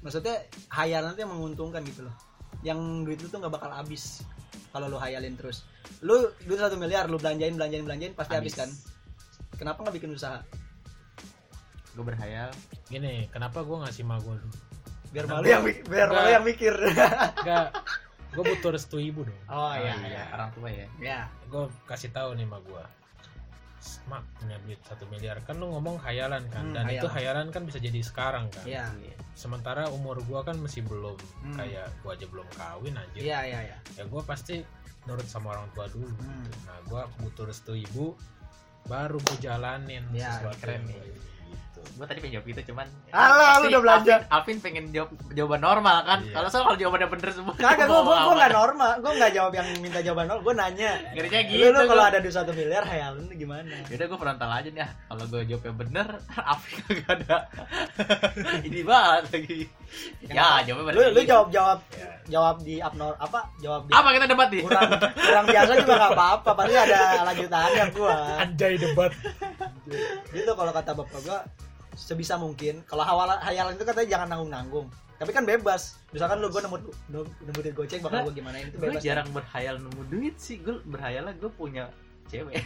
Maksudnya 0.00 0.48
hayalan 0.72 1.12
tuh 1.12 1.22
yang 1.26 1.32
menguntungkan 1.32 1.84
gitu 1.84 2.08
loh. 2.08 2.16
Yang 2.64 2.78
duit 3.08 3.18
lu 3.20 3.28
tuh 3.28 3.38
nggak 3.40 3.54
bakal 3.56 3.70
habis 3.72 4.24
kalau 4.72 4.88
lu 4.88 4.96
hayalin 4.96 5.36
terus. 5.36 5.66
Lu 6.00 6.32
duit 6.46 6.60
satu 6.60 6.80
miliar 6.80 7.10
lu 7.10 7.20
belanjain 7.20 7.56
belanjain 7.56 7.84
belanjain 7.84 8.12
pasti 8.16 8.34
habis, 8.36 8.54
kan? 8.56 8.70
Kenapa 9.56 9.84
nggak 9.84 9.96
bikin 10.00 10.16
usaha? 10.16 10.40
Gue 11.92 12.04
berhayal. 12.06 12.48
Gini, 12.88 13.28
kenapa 13.28 13.60
gua 13.66 13.84
ngasih 13.84 14.06
magu? 14.06 14.38
biar 15.10 15.26
Nah, 15.26 15.42
malu 15.42 15.46
yang 15.50 15.62
biar 15.66 16.08
malu 16.08 16.30
yang 16.30 16.44
mikir. 16.46 16.70
Enggak, 17.42 17.82
gue 18.30 18.44
butuh 18.46 18.70
restu 18.70 19.02
ibu 19.02 19.26
dong. 19.26 19.40
oh 19.50 19.74
iya 19.74 19.98
iya. 20.06 20.06
iya. 20.06 20.22
Orang 20.30 20.50
tua 20.54 20.70
ya. 20.70 20.86
Ya 21.02 21.20
gue 21.50 21.66
kasih 21.90 22.14
tahu 22.14 22.38
nih 22.38 22.46
sama 22.46 22.58
gue 22.62 22.82
mak 24.06 24.20
punya 24.34 24.60
duit 24.60 24.76
satu 24.82 25.08
miliar 25.08 25.40
kan 25.40 25.56
lu 25.56 25.68
ngomong 25.68 25.96
hayalan 25.98 26.44
kan 26.48 26.62
Hmm, 26.62 26.74
dan 26.74 26.84
itu 26.86 27.00
hayalan. 27.02 27.14
hayalan 27.14 27.46
kan 27.48 27.62
bisa 27.64 27.78
jadi 27.78 28.00
sekarang 28.00 28.44
kan 28.48 28.64
iya 28.64 28.84
sementara 29.32 29.88
umur 29.88 30.20
gua 30.22 30.42
kan 30.42 30.56
masih 30.56 30.82
belum 30.82 31.16
Hmm. 31.40 31.56
kayak 31.56 31.88
gua 32.00 32.12
aja 32.12 32.26
belum 32.26 32.44
kawin 32.50 32.94
anjir 32.94 33.22
iya 33.22 33.40
iya 33.42 33.60
iya 33.66 33.76
ya 33.94 34.04
gua 34.04 34.20
pasti 34.22 34.60
nurut 35.02 35.24
sama 35.24 35.54
orang 35.54 35.68
tua 35.70 35.88
dulu 35.88 36.12
Hmm. 36.12 36.44
gitu. 36.44 36.58
nah 36.62 36.78
gua 36.84 37.02
butuh 37.16 37.44
restu 37.44 37.72
ibu 37.72 38.12
baru 38.82 39.16
gue 39.18 39.38
jalanin 39.38 40.02
Ya, 40.10 40.34
sesuatu 40.34 40.56
keren 40.58 40.82
yang 40.82 40.98
nih. 40.98 41.14
Gitu. 41.80 41.96
Gue 41.96 42.06
tadi 42.06 42.18
pengen 42.20 42.34
jawab 42.38 42.46
itu 42.52 42.62
cuman 42.70 42.86
Alah, 43.10 43.28
lu 43.28 43.40
pasti 43.40 43.66
udah 43.72 43.82
belanja. 43.82 44.14
Alvin, 44.14 44.30
Alvin 44.30 44.58
pengen 44.60 44.84
jawab 44.92 45.10
jawaban 45.32 45.60
normal 45.60 45.96
kan. 46.04 46.18
Iya. 46.20 46.32
kalau 46.36 46.48
soal 46.52 46.62
kalau 46.68 46.78
jawabannya 46.78 47.08
bener 47.08 47.28
semua. 47.32 47.54
Kagak 47.56 47.86
gue 47.88 48.00
gue 48.00 48.16
gue 48.20 48.34
nggak 48.36 48.52
normal. 48.52 48.90
Gue 49.00 49.12
nggak 49.16 49.32
jawab 49.32 49.52
yang 49.56 49.68
minta 49.80 50.00
jawaban 50.04 50.24
normal 50.28 50.44
gue 50.44 50.54
nanya. 50.54 50.92
Ngerinya 51.16 51.40
lu, 51.40 51.50
gitu 51.50 51.66
lu 51.72 51.80
kalau 51.88 52.04
ada 52.04 52.18
duit 52.20 52.34
satu 52.34 52.52
miliar 52.52 52.84
hayalan 52.84 53.22
lu 53.24 53.34
gimana? 53.34 53.74
Yaudah 53.88 54.06
gue 54.06 54.18
frontal 54.20 54.50
aja 54.52 54.68
nih 54.68 54.82
ah. 54.84 54.90
Kalau 55.08 55.24
gue 55.26 55.40
jawabnya 55.48 55.74
bener 55.74 56.08
Alvin 56.50 56.76
gak 57.00 57.10
ada. 57.24 57.36
Ini 58.68 58.80
banget 58.84 59.24
lagi. 59.32 59.60
Ya 60.28 60.48
jawabnya 60.68 60.84
bener 60.92 60.96
lu 61.00 61.02
lu 61.16 61.22
jawab 61.24 61.48
jawab. 61.48 61.78
Ya. 61.96 62.19
Jawab 62.30 62.62
di 62.62 62.78
abnor 62.78 63.18
apa 63.18 63.50
jawab 63.58 63.84
di 63.84 63.92
Apa 63.92 64.08
kita 64.14 64.26
debat 64.30 64.48
nih? 64.48 64.62
kurang 64.62 64.90
kurang 65.18 65.46
biasa 65.50 65.72
juga 65.82 65.94
nggak 65.98 66.12
apa-apa 66.14 66.50
pasti 66.54 66.76
ada 66.78 67.00
lanjutannya 67.26 67.84
gua 67.92 68.16
anjay 68.40 68.74
debat. 68.78 69.10
Gitu 70.30 70.50
kalau 70.54 70.72
kata 70.72 70.94
bapak 70.94 71.20
gua 71.26 71.38
sebisa 71.98 72.38
mungkin. 72.38 72.86
Kalau 72.86 73.02
hayalan 73.02 73.38
hayalan 73.42 73.72
itu 73.74 73.84
katanya 73.84 74.08
jangan 74.08 74.26
nanggung 74.30 74.52
nanggung 74.54 74.86
tapi 75.20 75.36
kan 75.36 75.44
bebas. 75.44 76.00
Misalkan 76.16 76.40
lu 76.40 76.48
gua 76.48 76.64
nemu 76.64 76.76
nemu, 77.12 77.60
duit 77.60 77.74
goceng 77.76 78.00
bakal 78.00 78.24
gua 78.24 78.32
gimana 78.32 78.56
itu 78.56 78.72
Gue 78.80 78.88
bebas 78.88 79.04
jarang 79.04 79.28
berhayal 79.36 79.76
nemu 79.76 80.02
duit 80.08 80.34
sih. 80.40 80.56
Gue 80.64 80.80
berhayal 80.88 81.28
gue 81.36 81.50
punya 81.52 81.92
cewek. 82.32 82.56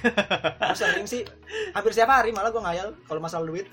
Sering 0.78 1.08
sih 1.10 1.26
hampir 1.74 1.90
setiap 1.90 2.14
hari 2.14 2.30
malah 2.30 2.54
gua 2.54 2.70
ngayal 2.70 2.94
kalau 3.10 3.18
masalah 3.18 3.50
duit. 3.50 3.66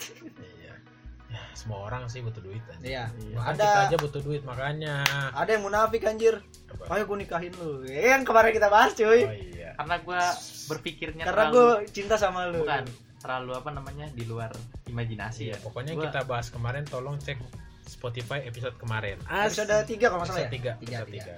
Ya, 1.31 1.39
semua 1.53 1.79
orang 1.81 2.05
sih 2.05 2.19
butuh 2.19 2.39
duit 2.39 2.59
anjir. 2.67 2.91
iya. 2.91 3.07
Bahkan 3.07 3.55
Ada- 3.55 3.63
kita 3.63 3.81
aja 3.87 3.97
butuh 3.97 4.21
duit 4.21 4.41
makanya. 4.43 4.95
ada 5.31 5.47
yang 5.47 5.63
munafik 5.63 6.03
anjir. 6.03 6.43
Apa? 6.67 6.91
ayo 6.91 7.03
gua 7.05 7.17
nikahin 7.17 7.53
lu. 7.53 7.83
Eh, 7.83 8.09
yang 8.09 8.21
kemarin 8.21 8.51
kita 8.51 8.67
bahas 8.67 8.91
cuy. 8.91 9.21
Oh 9.21 9.31
iya. 9.31 9.71
Karena 9.73 9.95
gue 9.97 10.21
berpikirnya 10.67 11.23
karena 11.23 11.47
terlalu 11.47 11.63
gua 11.79 11.87
cinta 11.87 12.15
sama 12.15 12.45
lu. 12.45 12.61
Bukan 12.61 12.83
Terlalu 13.17 13.51
apa 13.53 13.69
namanya 13.69 14.09
Di 14.09 14.25
luar 14.25 14.49
imajinasi 14.83 15.47
Iya, 15.47 15.53
ya. 15.53 15.57
pokoknya 15.61 15.93
Gua- 15.93 16.03
kita 16.05 16.19
bahas 16.25 16.49
kemarin 16.49 16.83
tolong 16.83 17.15
cek 17.15 17.37
Spotify 17.83 18.43
episode 18.43 18.75
kemarin. 18.75 19.15
episode 19.23 19.71
3 19.85 19.87
kalau 20.03 20.19
nggak 20.19 20.29
salah 20.29 20.41
episode 20.41 20.57
ya? 20.59 20.73
3, 20.73 20.81
Tiga, 20.81 20.97
episode 20.97 21.11
tiga. 21.11 21.35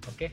3. 0.00 0.06
Oke, 0.06 0.26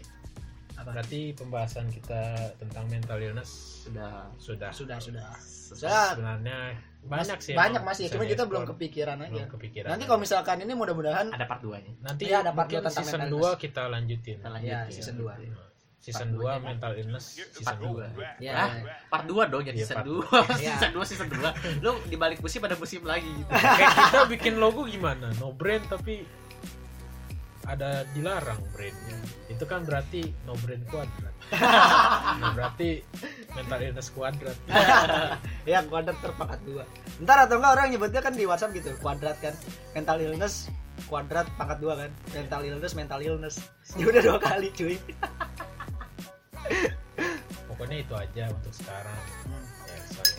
Apa? 0.73 0.89
berarti 0.91 1.19
pembahasan 1.33 1.87
kita 1.87 2.21
tentang 2.57 2.85
mental 2.87 3.17
illness 3.17 3.51
Sudah. 3.81 4.27
Sudah 4.37 4.69
sudah. 4.69 4.97
Sudah. 4.97 5.29
Sudah. 5.71 6.07
Sebenarnya 6.13 6.75
banyak 7.03 7.37
sih. 7.39 7.53
banyak 7.53 7.81
masih 7.81 8.05
cuma 8.07 8.23
kita 8.23 8.43
belum 8.43 8.63
kepikiran 8.67 9.17
aja 9.19 9.33
belum 9.33 9.49
kepikiran. 9.49 9.89
nanti 9.89 10.03
kalau 10.03 10.19
misalkan 10.19 10.57
ini 10.59 10.71
mudah-mudahan 10.71 11.27
Ada 11.29 11.45
part 11.45 11.59
2 11.59 11.73
nya 11.75 11.91
nanti 11.99 12.21
Iya, 12.23 12.37
ada 12.39 12.51
part 12.51 12.65
mungkin 12.65 12.77
dua 12.77 12.85
tentang 12.85 13.03
season 13.03 13.19
mental 13.21 13.39
2 13.49 13.57
kita 13.59 13.81
lanjutin. 13.87 14.37
Kita 14.37 14.49
lanjut 14.49 14.67
ya 14.67 14.79
ya. 14.79 14.91
season 14.91 15.15
2 15.17 15.69
Season 16.01 16.27
Part 16.27 16.33
2 16.33 16.41
duanya. 16.41 16.65
mental 16.65 16.91
illness 16.95 17.25
season 17.51 17.77
2. 17.77 18.41
ya 18.41 18.51
Hah? 18.55 18.69
Part 19.07 19.25
2 19.27 19.37
dong 19.47 19.61
jadi 19.61 19.75
Iya, 19.75 19.85
season 19.85 19.97
part 19.97 20.07
2 20.09 20.17
Iya. 20.57 20.73
Season 20.73 20.91
2 20.91 21.05
season 21.05 21.27
2 21.29 21.81
Lu 21.81 21.91
dibalik 22.05 22.37
musim 22.37 22.57
ada 22.59 22.73
musim 22.73 23.01
lagi 23.03 23.29
gitu 23.29 23.49
Kayak 23.49 23.89
kita 24.09 24.19
bikin 24.27 24.53
logo 24.57 24.81
gimana? 24.83 25.29
No 25.37 25.49
brand 25.51 25.85
tapi 25.85 26.25
ada 27.77 28.03
dilarang 28.11 28.59
brandnya. 28.75 29.17
Itu 29.47 29.63
kan 29.63 29.87
berarti 29.87 30.27
no 30.43 30.55
brand 30.59 30.83
kuadrat. 30.91 31.35
nah, 32.41 32.51
berarti 32.55 33.03
mental 33.55 33.79
illness 33.83 34.09
kuadrat. 34.11 34.57
ya 35.71 35.83
kuadrat 35.87 36.17
terpakat 36.19 36.59
dua 36.67 36.83
ntar 37.21 37.45
atau 37.45 37.61
enggak 37.61 37.73
orang 37.77 37.87
nyebutnya 37.93 38.21
kan 38.23 38.33
di 38.33 38.49
WhatsApp 38.49 38.73
gitu 38.73 38.89
kuadrat 38.97 39.37
kan 39.37 39.53
mental 39.93 40.17
illness 40.17 40.73
kuadrat 41.05 41.45
pangkat 41.53 41.77
dua 41.77 41.93
kan 42.05 42.11
mental 42.33 42.61
illness 42.65 42.93
mental 42.97 43.19
illness 43.21 43.55
ya 43.93 44.09
udah 44.09 44.21
dua 44.25 44.37
kali 44.41 44.73
cuy 44.73 44.97
Pokoknya 47.67 47.97
itu 48.05 48.13
aja 48.13 48.43
untuk 48.53 48.73
sekarang. 48.77 49.19
Soalnya 49.41 49.70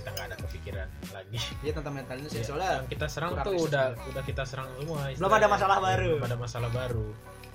kita 0.03 0.11
nggak 0.11 0.27
ada 0.27 0.37
kepikiran 0.37 0.89
lagi. 1.11 1.39
Iya 1.63 1.73
tentang 1.73 1.95
mental 1.95 2.17
illness 2.19 2.35
ya 2.35 2.39
Ya, 2.39 2.45
soalnya 2.45 2.71
yang 2.75 2.87
kita 2.91 3.07
serang 3.07 3.31
tuh 3.39 3.55
riset 3.55 3.67
udah 3.71 3.87
juga. 3.89 4.09
udah 4.11 4.23
kita 4.27 4.43
serang 4.43 4.69
semua. 4.75 5.01
Belum 5.15 5.33
ada 5.33 5.49
masalah 5.49 5.77
Ya, 5.79 5.85
baru. 5.87 6.11
Belum 6.13 6.27
ada 6.27 6.39
masalah 6.39 6.71
baru. 6.71 7.07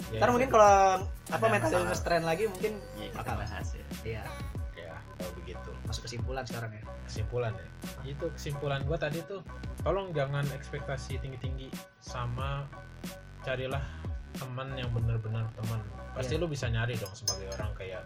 Ya, 0.07 0.19
ntar 0.21 0.29
mungkin 0.29 0.49
kalau 0.49 0.73
apa 1.27 1.45
mental 1.49 1.71
illness 1.75 2.01
trend 2.01 2.23
lagi 2.23 2.43
mungkin 2.45 2.77
kita 2.95 3.17
bakal 3.17 3.33
bahas 3.35 3.67
ya 3.73 3.85
iya 4.05 4.23
ya 4.77 4.93
kalau 5.17 5.33
begitu. 5.35 5.69
masuk 5.83 6.05
kesimpulan 6.05 6.45
sekarang 6.45 6.69
ya 6.69 6.83
kesimpulan 7.03 7.51
ya 7.51 7.67
itu 8.05 8.25
kesimpulan 8.29 8.79
gua 8.85 8.95
tadi 8.95 9.25
tuh 9.25 9.41
tolong 9.81 10.13
jangan 10.13 10.45
ekspektasi 10.53 11.17
tinggi 11.17 11.41
tinggi 11.41 11.67
sama 11.97 12.69
carilah 13.41 13.81
teman 14.37 14.69
yang 14.77 14.93
benar-benar 14.93 15.49
teman 15.57 15.81
pasti 16.13 16.37
Iya. 16.37 16.41
lu 16.41 16.47
bisa 16.47 16.69
nyari 16.69 16.93
dong 16.93 17.11
sebagai 17.11 17.49
orang 17.57 17.73
kayak 17.73 18.05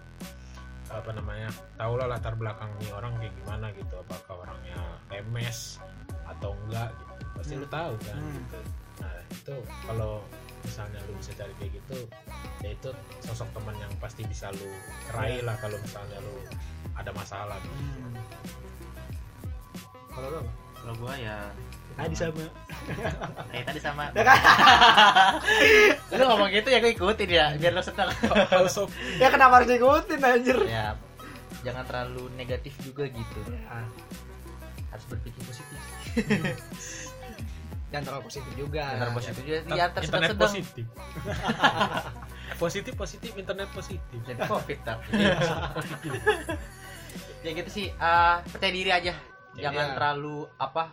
apa 0.94 1.12
namanya 1.12 1.50
tau 1.76 1.94
lah 1.96 2.08
latar 2.08 2.34
belakang 2.34 2.70
nih 2.78 2.92
orang 2.92 3.14
kayak 3.16 3.34
gimana 3.36 3.66
gitu 3.72 3.96
apakah 3.98 4.34
orangnya 4.40 4.78
lemes 5.08 5.80
atau 6.26 6.52
enggak 6.58 6.92
gitu 6.92 7.14
pasti 7.34 7.54
lu 7.56 7.68
tahu 7.68 7.94
kan 8.02 8.16
Hmm. 8.16 8.34
gitu 8.36 8.60
nah 9.00 9.16
itu 9.28 9.56
kalau 9.82 10.14
misalnya 10.62 11.00
lu 11.02 11.14
bisa 11.16 11.32
cari 11.34 11.54
kayak 11.58 11.72
gitu 11.74 11.98
ya 12.62 12.70
itu 12.72 12.90
sosok 13.22 13.50
teman 13.52 13.76
yang 13.76 13.90
pasti 13.98 14.22
bisa 14.24 14.52
lu 14.52 14.68
raih 15.12 15.40
Iya. 15.40 15.48
lah 15.48 15.56
kalau 15.58 15.78
misalnya 15.78 16.18
lu 16.20 16.36
ada 16.94 17.12
masalah 17.12 17.58
gitu. 17.58 17.74
Hmm. 17.74 18.14
kalau 20.12 20.28
lo 20.30 20.40
apa? 20.40 20.54
Kalau 20.82 20.94
gua 20.98 21.14
ya 21.14 21.38
tadi 22.02 22.16
sama. 22.16 22.44
Kayak 23.52 23.66
tadi 23.70 23.80
sama. 23.80 24.04
Ya 24.16 24.24
kan? 24.26 24.40
lu 26.18 26.24
ngomong 26.28 26.50
gitu 26.50 26.68
ya 26.72 26.80
gue 26.82 26.92
ikutin 26.96 27.30
ya 27.30 27.46
biar 27.58 27.72
lo 27.76 27.82
seneng. 27.84 28.10
Ya 29.22 29.28
kenapa 29.30 29.62
harus 29.62 29.70
diikutin 29.70 30.20
anjir? 30.24 30.58
Ya 30.66 30.98
jangan 31.62 31.86
terlalu 31.86 32.26
negatif 32.34 32.74
juga 32.82 33.06
gitu. 33.06 33.40
Ah, 33.70 33.86
harus 34.90 35.06
berpikir 35.06 35.42
positif. 35.46 35.78
Jangan 37.92 38.04
terlalu 38.08 38.24
positif 38.32 38.52
juga. 38.58 38.82
Jangan 38.82 38.98
terlalu 38.98 39.18
positif 39.20 39.44
juga. 39.46 39.58
Ya 39.78 39.86
internet 39.92 40.30
sedang. 40.34 40.42
positif. 40.50 40.86
positif 42.60 42.94
positif 42.94 43.32
internet 43.34 43.70
positif. 43.74 44.20
jadi 44.28 44.42
covid 44.46 44.80
tapi 44.86 45.18
ya 47.42 47.52
gitu 47.58 47.70
sih. 47.70 47.88
Eh, 47.90 48.36
percaya 48.50 48.74
diri 48.74 48.92
aja 48.94 49.14
jangan 49.56 49.88
Iya. 49.92 49.96
terlalu 49.98 50.38
apa 50.56 50.84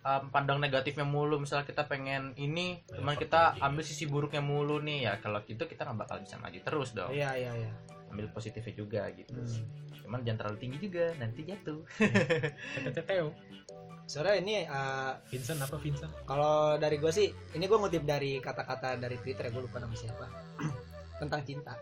em, 0.00 0.24
pandang 0.28 0.60
negatifnya 0.60 1.02
mulu. 1.02 1.36
Misal 1.36 1.64
kita 1.64 1.84
pengen 1.84 2.32
ini 2.36 2.80
Ya, 2.84 3.00
cuman 3.00 3.16
kita 3.16 3.56
ambil 3.58 3.82
sisi 3.82 4.04
buruknya 4.04 4.40
mulu 4.40 4.80
nih. 4.80 5.08
Ya 5.08 5.12
kalau 5.18 5.40
gitu 5.44 5.64
kita 5.64 5.84
nggak 5.84 5.98
bakal 6.04 6.16
bisa 6.20 6.36
maju 6.36 6.58
terus 6.60 6.92
dong. 6.92 7.10
Iya 7.12 7.30
iya 7.34 7.52
iya. 7.56 7.72
Ambil 8.08 8.28
positifnya 8.30 8.74
juga 8.74 9.08
gitu. 9.12 9.34
Hmm. 9.34 9.82
cuman 10.04 10.20
jangan 10.20 10.36
terlalu 10.44 10.58
tinggi 10.60 10.78
juga 10.84 11.16
nanti 11.16 11.40
jatuh. 11.48 11.80
Teteo. 12.92 13.32
soalnya 14.04 14.36
ini 14.36 14.54
eh, 14.68 15.12
Vincent 15.32 15.64
apa 15.64 15.80
Vincent? 15.80 16.12
kalau 16.28 16.76
dari 16.76 17.00
gue 17.00 17.08
sih 17.08 17.24
ini 17.56 17.64
gue 17.64 17.78
ngutip 17.80 18.04
dari 18.04 18.36
kata-kata 18.36 19.00
dari 19.00 19.16
twitter 19.16 19.48
gue 19.48 19.64
lupa 19.64 19.80
nama 19.80 19.96
siapa. 19.96 20.28
Tentang 21.24 21.40
cinta 21.40 21.72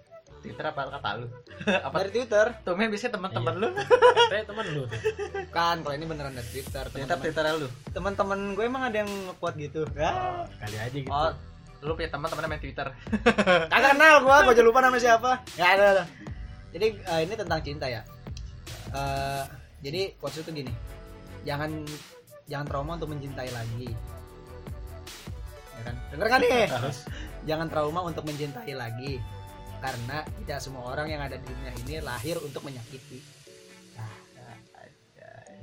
Twitter 0.43 0.65
apa 0.67 0.91
kata 0.91 1.23
lu? 1.23 1.27
Apa? 1.87 1.97
Dari 2.03 2.11
twitter. 2.11 2.47
Tuh 2.67 2.75
men 2.75 2.91
biasanya 2.91 3.15
teman-teman 3.15 3.55
lu. 3.63 3.69
Katanya 4.27 4.47
teman 4.51 4.67
lu. 4.75 4.83
Kan 5.55 5.77
kalau 5.87 5.95
ini 5.95 6.05
beneran 6.11 6.35
dari 6.35 6.49
twitter 6.51 6.85
Twitter 6.91 7.17
Twitter 7.23 7.45
lu. 7.55 7.69
Teman-teman 7.95 8.59
gue 8.59 8.65
emang 8.67 8.83
ada 8.91 9.07
yang 9.07 9.11
nge-quote 9.31 9.57
gitu. 9.63 9.87
Ya. 9.95 10.45
Kali 10.59 10.77
aja 10.77 10.91
gitu. 10.91 11.09
oh. 11.15 11.31
Lu 11.83 11.95
punya 11.95 12.11
teman 12.11 12.27
teman 12.27 12.51
main 12.51 12.59
Twitter. 12.59 12.87
Kagak 13.73 13.95
kenal 13.95 14.17
gue 14.27 14.37
gue 14.51 14.53
aja 14.59 14.63
lupa 14.67 14.83
nama 14.83 14.99
siapa. 14.99 15.31
Ya 15.55 15.79
ada 15.79 15.85
ada. 15.99 16.05
jadi 16.75 16.87
eh, 16.99 17.21
ini 17.23 17.35
tentang 17.39 17.61
cinta 17.63 17.87
ya. 17.87 18.03
Eh, 18.91 19.43
jadi 19.87 20.19
quotes 20.19 20.43
itu 20.43 20.51
gini. 20.51 20.73
Jangan 21.47 21.71
jangan 22.51 22.67
trauma 22.67 22.99
untuk 22.99 23.15
mencintai 23.15 23.51
lagi. 23.55 23.91
Ya 25.79 25.83
kan? 25.87 25.95
Denger 26.15 26.29
kan 26.31 26.39
nih 26.43 26.67
Terus 26.71 26.99
jangan 27.43 27.67
trauma 27.67 28.01
untuk 28.07 28.23
mencintai 28.27 28.75
lagi 28.75 29.19
karena 29.83 30.23
tidak 30.43 30.59
semua 30.63 30.95
orang 30.95 31.11
yang 31.11 31.23
ada 31.27 31.37
di 31.37 31.47
dunia 31.51 31.73
ini 31.83 31.95
lahir 31.99 32.39
untuk 32.39 32.63
menyakiti 32.63 33.19
Nah, 33.99 34.15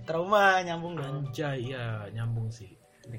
trauma 0.03 0.59
nyambung 0.61 0.99
dong 0.99 1.31
anjay 1.31 1.71
ya 1.71 2.05
nyambung 2.11 2.51
sih. 2.51 2.75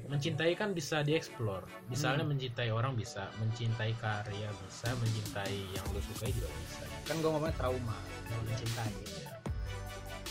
Mencintai 0.07 0.55
kan 0.55 0.71
bisa 0.71 1.03
dieksplor. 1.03 1.67
Misalnya 1.91 2.23
mencintai 2.23 2.71
orang 2.71 2.95
bisa, 2.95 3.27
mencintai 3.43 3.91
karya 3.99 4.47
bisa, 4.63 4.87
mencintai 4.95 5.57
yang 5.75 5.85
lu 5.91 5.99
sukai 5.99 6.31
juga 6.31 6.47
bisa. 6.47 6.83
kan 7.11 7.19
gue 7.19 7.27
ngomongnya 7.27 7.55
trauma 7.57 7.97
kalau 8.29 8.43
mencintai 8.47 8.93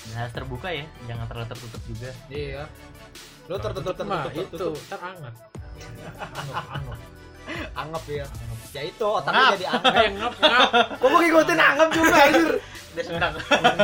nah, 0.09 0.16
harus 0.25 0.33
terbuka 0.33 0.68
ya 0.73 0.87
jangan 1.05 1.27
terlalu 1.29 1.47
tertutup 1.53 1.83
juga 1.85 2.11
iya 2.33 2.64
lu 3.51 3.57
tertutup 3.59 3.95
Mah, 4.07 4.31
tertutup 4.31 4.47
itu 4.47 4.57
tertutup 4.57 4.85
terangat. 4.89 5.35
Anggap, 6.41 6.64
anggap. 6.77 7.20
Anggap 7.74 8.03
ya. 8.09 8.26
Ya 8.70 8.82
itu 8.86 9.03
otak 9.03 9.32
lu 9.34 9.42
Ngap. 9.42 9.53
jadi 9.59 9.66
anggap. 10.07 10.32
Eh, 10.40 10.59
gue 11.01 11.09
mau 11.11 11.20
ngikutin 11.20 11.59
anggap 11.59 11.88
juga 11.90 12.16
anjir? 12.22 12.53
biar 12.90 13.07
senang. 13.07 13.32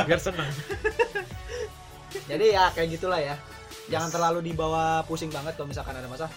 Biar 0.07 0.21
senang. 0.21 0.51
jadi 2.31 2.45
ya 2.55 2.65
kayak 2.75 2.89
gitulah 2.99 3.21
ya. 3.21 3.35
Jangan 3.87 4.11
terlalu 4.11 4.51
dibawa 4.51 5.03
pusing 5.07 5.31
banget 5.31 5.55
kalau 5.55 5.71
misalkan 5.71 5.95
ada 5.95 6.07
masalah. 6.11 6.33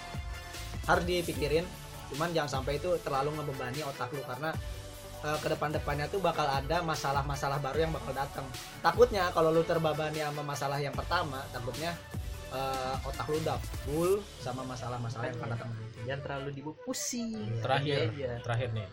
Harus 0.85 1.03
dipikirin. 1.05 1.65
Cuman 2.09 2.33
jangan 2.33 2.61
sampai 2.61 2.81
itu 2.81 2.89
terlalu 3.05 3.37
ngebebani 3.37 3.85
otak 3.85 4.09
lu 4.13 4.21
karena 4.25 4.49
eh, 5.25 5.37
ke 5.37 5.47
depan-depannya 5.53 6.09
tuh 6.09 6.21
bakal 6.21 6.49
ada 6.49 6.81
masalah-masalah 6.81 7.61
baru 7.61 7.85
yang 7.85 7.93
bakal 7.93 8.13
datang. 8.17 8.45
Takutnya 8.81 9.29
kalau 9.33 9.53
lu 9.53 9.61
terbebani 9.61 10.25
sama 10.25 10.41
masalah 10.41 10.81
yang 10.81 10.93
pertama 10.97 11.41
takutnya 11.53 11.93
eh, 12.49 12.95
otak 13.07 13.25
lu 13.29 13.37
udah 13.41 13.57
full 13.85 14.13
sama 14.41 14.61
masalah-masalah 14.65 15.29
yang 15.29 15.37
akan 15.37 15.49
datang 15.53 15.69
jangan 16.05 16.21
terlalu 16.25 16.49
dibawa 16.55 16.75
pusing 16.83 17.29
Terakhir, 17.61 18.09
Iya, 18.15 18.33
iya. 18.33 18.41
terakhir 18.41 18.69
nih. 18.73 18.87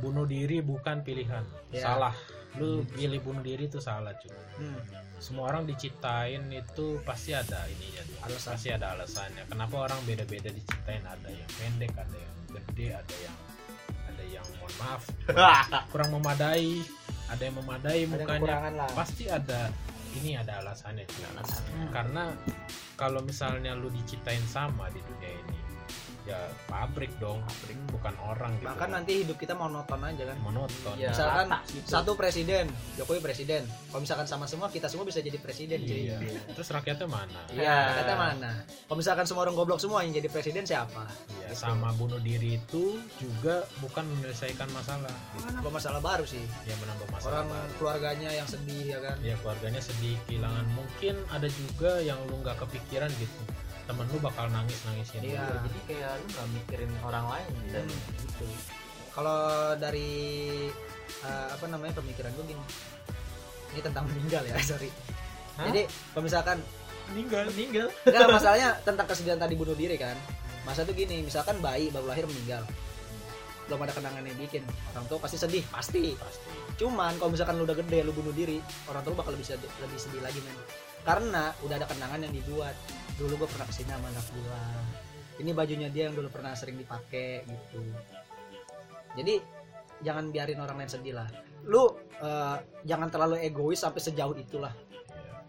Bunuh 0.00 0.26
diri 0.26 0.58
bukan 0.64 1.04
pilihan. 1.04 1.44
Ya. 1.70 1.82
Salah. 1.92 2.14
Lu 2.56 2.86
pilih 2.94 3.20
bunuh 3.20 3.42
diri 3.42 3.66
itu 3.66 3.82
salah 3.82 4.14
cuy. 4.16 4.30
Hmm. 4.58 4.78
Semua 5.18 5.50
orang 5.50 5.66
diciptain 5.66 6.42
itu 6.50 6.98
pasti 7.02 7.34
ada 7.34 7.66
ininya 7.70 8.02
tuh. 8.06 8.16
Alasan. 8.26 8.50
Pasti 8.56 8.68
ada 8.70 8.86
alasannya. 8.94 9.42
Kenapa 9.50 9.74
orang 9.86 9.98
beda-beda 10.06 10.50
diciptain? 10.50 11.02
Ada 11.02 11.28
yang 11.30 11.50
pendek, 11.58 11.92
ada 11.94 12.16
yang 12.16 12.34
gede, 12.54 12.86
ada 12.94 13.14
yang 13.22 13.36
ada 14.14 14.24
yang 14.30 14.46
mohon 14.62 14.74
maaf 14.78 15.02
kurang 15.90 16.10
memadai, 16.14 16.82
ada 17.26 17.42
yang 17.42 17.56
memadai 17.58 18.00
ada 18.06 18.10
mukanya. 18.14 18.56
Pasti 18.94 19.24
ada 19.26 19.70
ini 20.22 20.38
ada 20.38 20.62
alasannya 20.62 21.04
cuy. 21.08 21.24
Karena 21.90 22.30
kalau 22.94 23.22
misalnya 23.22 23.74
lu 23.74 23.90
diciptain 23.90 24.42
sama 24.46 24.86
di 24.94 25.02
dunia 25.02 25.32
ini, 25.34 25.58
ya 26.24 26.40
pabrik 26.64 27.12
dong, 27.16 27.44
pabrik 27.44 27.76
bukan 27.90 28.14
orang 28.18 28.56
gitu. 28.56 28.64
bahkan 28.64 28.88
nanti 28.90 29.12
hidup 29.20 29.36
kita 29.36 29.52
monoton 29.52 30.00
aja 30.00 30.24
kan 30.24 30.38
monoton. 30.40 30.96
Iya. 30.96 31.12
misalkan 31.12 31.46
rata 31.46 31.68
gitu. 31.68 31.84
satu 31.86 32.12
presiden 32.14 32.64
Jokowi 32.96 33.20
presiden 33.20 33.62
kalau 33.88 34.00
misalkan 34.00 34.24
sama 34.24 34.44
semua 34.44 34.68
kita 34.68 34.88
semua 34.88 35.04
bisa 35.04 35.20
jadi 35.20 35.36
presiden. 35.36 35.84
Iya. 35.84 36.16
Terus 36.50 36.68
rakyatnya 36.70 37.04
mana? 37.04 37.40
Iya, 37.48 37.76
kata 38.00 38.14
mana? 38.14 38.50
Kalau 38.64 38.96
misalkan 38.96 39.24
semua 39.24 39.44
orang 39.44 39.52
goblok 39.54 39.76
semua 39.76 40.00
yang 40.00 40.12
jadi 40.12 40.28
presiden 40.28 40.64
siapa? 40.64 41.04
Ya, 41.38 41.52
Gitu. 41.52 41.60
sama 41.60 41.92
bunuh 41.92 42.18
diri 42.18 42.56
itu 42.56 42.96
juga 43.16 43.62
bukan 43.78 44.02
menyelesaikan 44.08 44.66
masalah, 44.72 45.12
Menambah 45.36 45.70
masalah 45.70 46.00
baru 46.00 46.24
sih. 46.24 46.40
ya 46.64 46.72
menambah 46.74 47.04
masalah. 47.10 47.30
Orang 47.30 47.46
baru. 47.48 47.70
keluarganya 47.76 48.30
yang 48.32 48.48
sedih 48.48 48.84
ya 48.88 48.98
kan. 48.98 49.16
Ya 49.20 49.36
keluarganya 49.38 49.78
sedih 49.78 50.16
kehilangan. 50.24 50.64
Mungkin 50.72 51.14
ada 51.28 51.46
juga 51.46 52.00
yang 52.00 52.16
lu 52.26 52.40
nggak 52.40 52.56
kepikiran 52.58 53.12
gitu. 53.14 53.42
Temen 53.84 54.04
lu 54.08 54.18
bakal 54.18 54.48
nangis 54.48 54.80
nangisin. 54.84 55.20
lu. 55.20 55.34
Iya. 55.34 55.44
Jadi 55.60 55.80
kayak 55.84 56.12
lu 56.16 56.26
nggak 56.26 56.46
mikirin 56.52 56.90
orang 57.00 57.24
lain 57.28 57.50
dan 57.68 57.84
Hmm. 57.84 58.16
gitu 58.16 58.46
Kalau 59.12 59.40
dari 59.76 60.10
eh, 61.20 61.48
apa 61.52 61.64
namanya 61.68 61.94
pemikiran 61.94 62.32
gue 62.34 62.44
gini. 62.46 62.64
Ini 63.70 63.80
tentang 63.82 64.04
meninggal 64.06 64.42
ya, 64.44 64.56
sorry. 64.62 64.90
Hah? 65.54 65.66
Jadi 65.70 65.86
kalau 66.10 66.22
misalkan 66.22 66.58
meninggal. 67.10 67.44
meninggal 67.52 67.86
enggak 68.04 68.28
masalahnya 68.32 68.68
tentang 68.82 69.06
kesedihan 69.06 69.38
tadi 69.38 69.54
bunuh 69.54 69.74
diri 69.74 69.94
kan. 69.94 70.16
Masa 70.64 70.82
tuh 70.82 70.96
gini, 70.96 71.20
misalkan 71.20 71.60
bayi 71.60 71.92
baru 71.92 72.08
lahir 72.08 72.24
meninggal. 72.24 72.64
Belum 73.64 73.80
ada 73.80 73.92
kenangan 73.92 74.24
yang 74.24 74.36
bikin. 74.36 74.64
Orang 74.92 75.04
tua 75.06 75.18
pasti 75.20 75.36
sedih, 75.36 75.64
pasti. 75.68 76.16
Pasti. 76.16 76.52
Cuman 76.76 77.16
kalau 77.16 77.32
misalkan 77.32 77.60
lu 77.60 77.64
udah 77.64 77.76
gede 77.76 78.00
lu 78.00 78.12
bunuh 78.12 78.32
diri, 78.32 78.58
orang 78.88 79.04
tua 79.04 79.12
lu 79.12 79.18
bakal 79.20 79.32
lebih 79.32 79.46
sedih, 79.46 79.68
lebih 79.78 79.98
sedih 80.00 80.20
lagi 80.20 80.40
men. 80.40 80.56
Karena 81.04 81.52
udah 81.60 81.74
ada 81.76 81.86
kenangan 81.86 82.20
yang 82.24 82.32
dibuat. 82.32 82.74
Dulu 83.14 83.44
gue 83.44 83.48
pernah 83.48 83.66
ke 83.68 83.74
sini 83.76 83.92
sama 83.92 84.08
anak 84.10 84.26
gua. 84.34 84.62
Ini 85.38 85.50
bajunya 85.52 85.88
dia 85.92 86.08
yang 86.10 86.16
dulu 86.16 86.32
pernah 86.32 86.56
sering 86.56 86.80
dipakai 86.80 87.44
gitu. 87.44 87.82
Jadi 89.14 89.34
jangan 90.02 90.32
biarin 90.32 90.58
orang 90.58 90.76
lain 90.82 90.90
sedih 90.90 91.14
lah. 91.14 91.28
Lu 91.68 91.86
eh, 92.18 92.56
jangan 92.82 93.08
terlalu 93.12 93.44
egois 93.44 93.78
sampai 93.78 94.00
sejauh 94.02 94.34
itulah. 94.34 94.72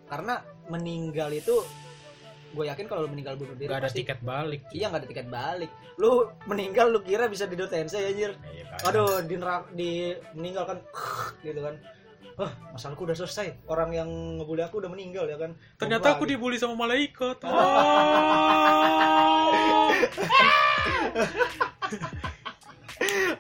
Karena 0.06 0.38
meninggal 0.70 1.34
itu 1.34 1.56
gue 2.56 2.66
yakin 2.72 2.88
kalau 2.88 3.04
lu 3.04 3.12
meninggal 3.12 3.36
bunuh 3.36 3.52
diri 3.58 3.68
Gak 3.68 3.84
ada 3.84 3.90
pasti 3.92 4.00
tiket 4.06 4.20
balik. 4.24 4.62
iya 4.72 4.88
nggak 4.88 5.02
ada 5.04 5.10
tiket 5.10 5.28
balik. 5.28 5.72
Lu 6.00 6.30
meninggal 6.48 6.88
lu 6.88 7.00
kira 7.04 7.28
bisa 7.28 7.44
di 7.46 7.58
tensei 7.60 8.06
anjir. 8.06 8.32
Ya, 8.54 8.66
Aduh, 8.88 9.20
di, 9.26 9.36
nerak- 9.36 9.72
di 9.76 10.14
meninggalkan 10.38 10.80
gitu 11.44 11.60
kan. 11.60 11.76
Wah, 12.36 12.52
masalahku 12.76 13.08
udah 13.08 13.16
selesai. 13.16 13.64
Orang 13.72 13.96
yang 13.96 14.10
ngebully 14.40 14.64
aku 14.64 14.84
udah 14.84 14.92
meninggal 14.92 15.28
ya 15.28 15.40
kan. 15.40 15.56
Ternyata 15.80 16.20
aku 16.20 16.28
dibully 16.28 16.60
sama 16.60 16.76
malaikat. 16.76 17.40
Oh. 21.16 21.24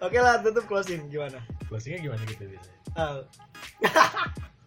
Oke 0.08 0.18
lah, 0.22 0.40
tutup 0.40 0.64
closing 0.70 1.12
gimana? 1.12 1.44
Closingnya 1.68 2.00
gimana 2.00 2.24
gitu 2.24 2.48
biasanya? 2.48 2.78
Ah, 2.96 3.20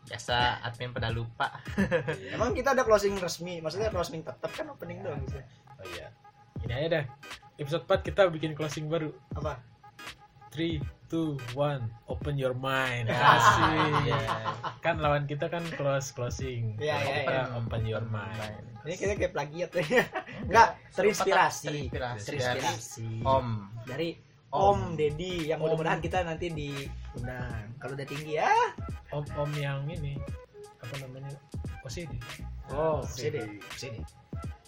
biasa 0.08 0.64
admin 0.64 0.92
pada 0.92 1.12
lupa 1.12 1.60
emang 2.34 2.56
kita 2.56 2.72
ada 2.72 2.84
closing 2.84 3.16
resmi, 3.20 3.60
maksudnya 3.60 3.92
closing 3.92 4.24
tetap 4.24 4.50
kan 4.52 4.66
opening 4.72 5.04
doang 5.04 5.20
gitu. 5.28 5.40
Oh 5.78 5.86
iya. 5.94 6.08
Ini 6.64 6.72
aja 6.74 6.88
dah. 7.00 7.04
Episode 7.60 7.84
4 7.86 8.08
kita 8.08 8.26
bikin 8.32 8.56
closing 8.56 8.90
baru. 8.90 9.12
Apa? 9.36 9.60
3 10.52 10.97
2 11.08 11.56
1 11.56 12.12
open 12.12 12.34
your 12.36 12.52
mind. 12.52 13.08
Asik. 13.12 14.12
Iya. 14.12 14.20
Kan 14.84 15.00
lawan 15.00 15.24
kita 15.24 15.48
kan 15.48 15.64
close 15.76 16.12
closing. 16.12 16.76
Iya, 16.76 17.00
Kalau 17.00 17.08
iya, 17.08 17.16
kita 17.24 17.32
iya. 17.32 17.44
open 17.56 17.82
your 17.88 18.04
mind. 18.08 18.64
Ini 18.84 18.94
kita 18.96 19.12
kayak 19.16 19.32
plagiat 19.32 19.70
ya. 19.74 20.04
Enggak, 20.44 20.68
terinspirasi. 20.92 21.92
Terinspirasi. 21.92 23.24
Om 23.24 23.48
Dari 23.88 24.16
Om. 24.48 24.60
Om 24.64 24.80
Deddy 24.96 25.52
yang 25.52 25.60
Om. 25.60 25.68
mudah-mudahan 25.68 26.00
kita 26.00 26.24
nanti 26.24 26.48
diundang. 26.52 27.68
Kalau 27.80 27.92
udah 27.96 28.08
tinggi 28.08 28.40
ya. 28.40 28.48
Om-om 29.12 29.50
yang 29.56 29.84
ini 29.88 30.16
apa 30.78 30.94
namanya? 31.04 31.32
OCD. 31.84 32.12
Oh, 32.72 33.00
sini, 33.00 33.60
sini. 33.76 34.00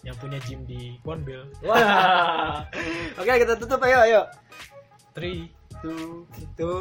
yang 0.01 0.17
punya 0.17 0.41
gym 0.49 0.65
di 0.65 0.97
Bonbel. 1.05 1.45
Wah. 1.61 2.65
Oke, 3.21 3.31
kita 3.37 3.53
tutup 3.61 3.77
ayo 3.85 4.01
ayo. 4.01 4.21
Three, 5.13 5.45
Tuh, 5.81 6.29
itu. 6.37 6.73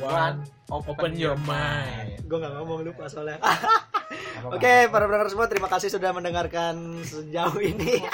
one, 0.00 0.40
open 0.72 1.12
your 1.16 1.36
mind. 1.44 2.16
Gue 2.24 2.40
gak 2.40 2.52
ngomong 2.56 2.84
lupa 2.84 3.08
soalnya. 3.08 3.36
Oke, 4.52 4.88
para 4.88 5.04
pendengar 5.04 5.28
semua 5.28 5.46
terima 5.48 5.68
kasih 5.68 5.88
sudah 5.92 6.10
mendengarkan 6.16 7.04
sejauh 7.04 7.60
ini. 7.60 8.00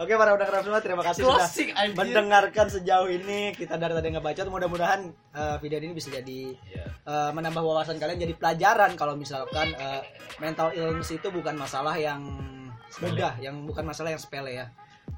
Oke, 0.00 0.16
para 0.16 0.32
pendengar 0.34 0.62
semua 0.64 0.80
terima 0.80 1.02
kasih 1.04 1.22
sudah 1.26 1.46
anjir. 1.46 1.94
mendengarkan 1.98 2.66
sejauh 2.72 3.10
ini. 3.10 3.52
Kita 3.52 3.76
dari 3.76 3.92
tadi 3.92 4.08
ngebacot, 4.14 4.46
mudah-mudahan 4.48 5.10
eh, 5.36 5.56
video 5.60 5.78
ini 5.82 5.92
bisa 5.94 6.08
jadi 6.10 6.54
eh, 7.04 7.30
menambah 7.34 7.60
wawasan 7.60 8.00
kalian 8.00 8.22
jadi 8.22 8.34
pelajaran 8.38 8.96
kalau 8.96 9.14
misalkan 9.18 9.74
eh, 9.76 10.02
mental 10.40 10.72
illness 10.72 11.12
itu 11.12 11.28
bukan 11.28 11.54
masalah 11.58 11.94
yang 11.98 12.22
mudah, 12.98 13.38
yang 13.38 13.66
bukan 13.66 13.84
masalah 13.86 14.10
yang 14.14 14.22
sepele 14.22 14.56
ya. 14.56 14.66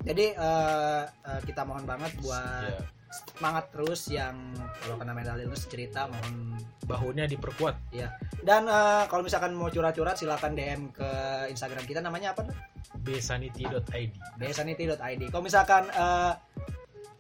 Jadi 0.03 0.33
eh, 0.33 1.03
eh, 1.07 1.41
kita 1.45 1.63
mohon 1.63 1.85
banget 1.85 2.13
buat 2.19 2.65
Ya. 2.65 2.81
semangat 3.13 3.69
terus 3.69 4.09
yang 4.09 4.57
kalau 4.81 4.97
kena 4.97 5.13
mental 5.13 5.37
illness 5.37 5.69
cerita 5.69 6.09
mohon 6.09 6.57
Bahunya 6.83 7.29
diperkuat. 7.29 7.93
dan 8.41 8.65
eh, 8.65 9.05
kalau 9.07 9.21
misalkan 9.21 9.53
mau 9.53 9.69
curhat-curhat 9.69 10.17
silakan 10.17 10.57
DM 10.57 10.89
ke 10.91 11.09
Instagram 11.47 11.85
kita 11.85 12.01
namanya 12.01 12.33
apa 12.33 12.49
tuh? 12.49 12.57
bsanity.id. 13.05 14.11
besanity.id. 14.37 15.23
Kalau 15.29 15.45
misalkan 15.45 15.87
eh, 15.89 16.33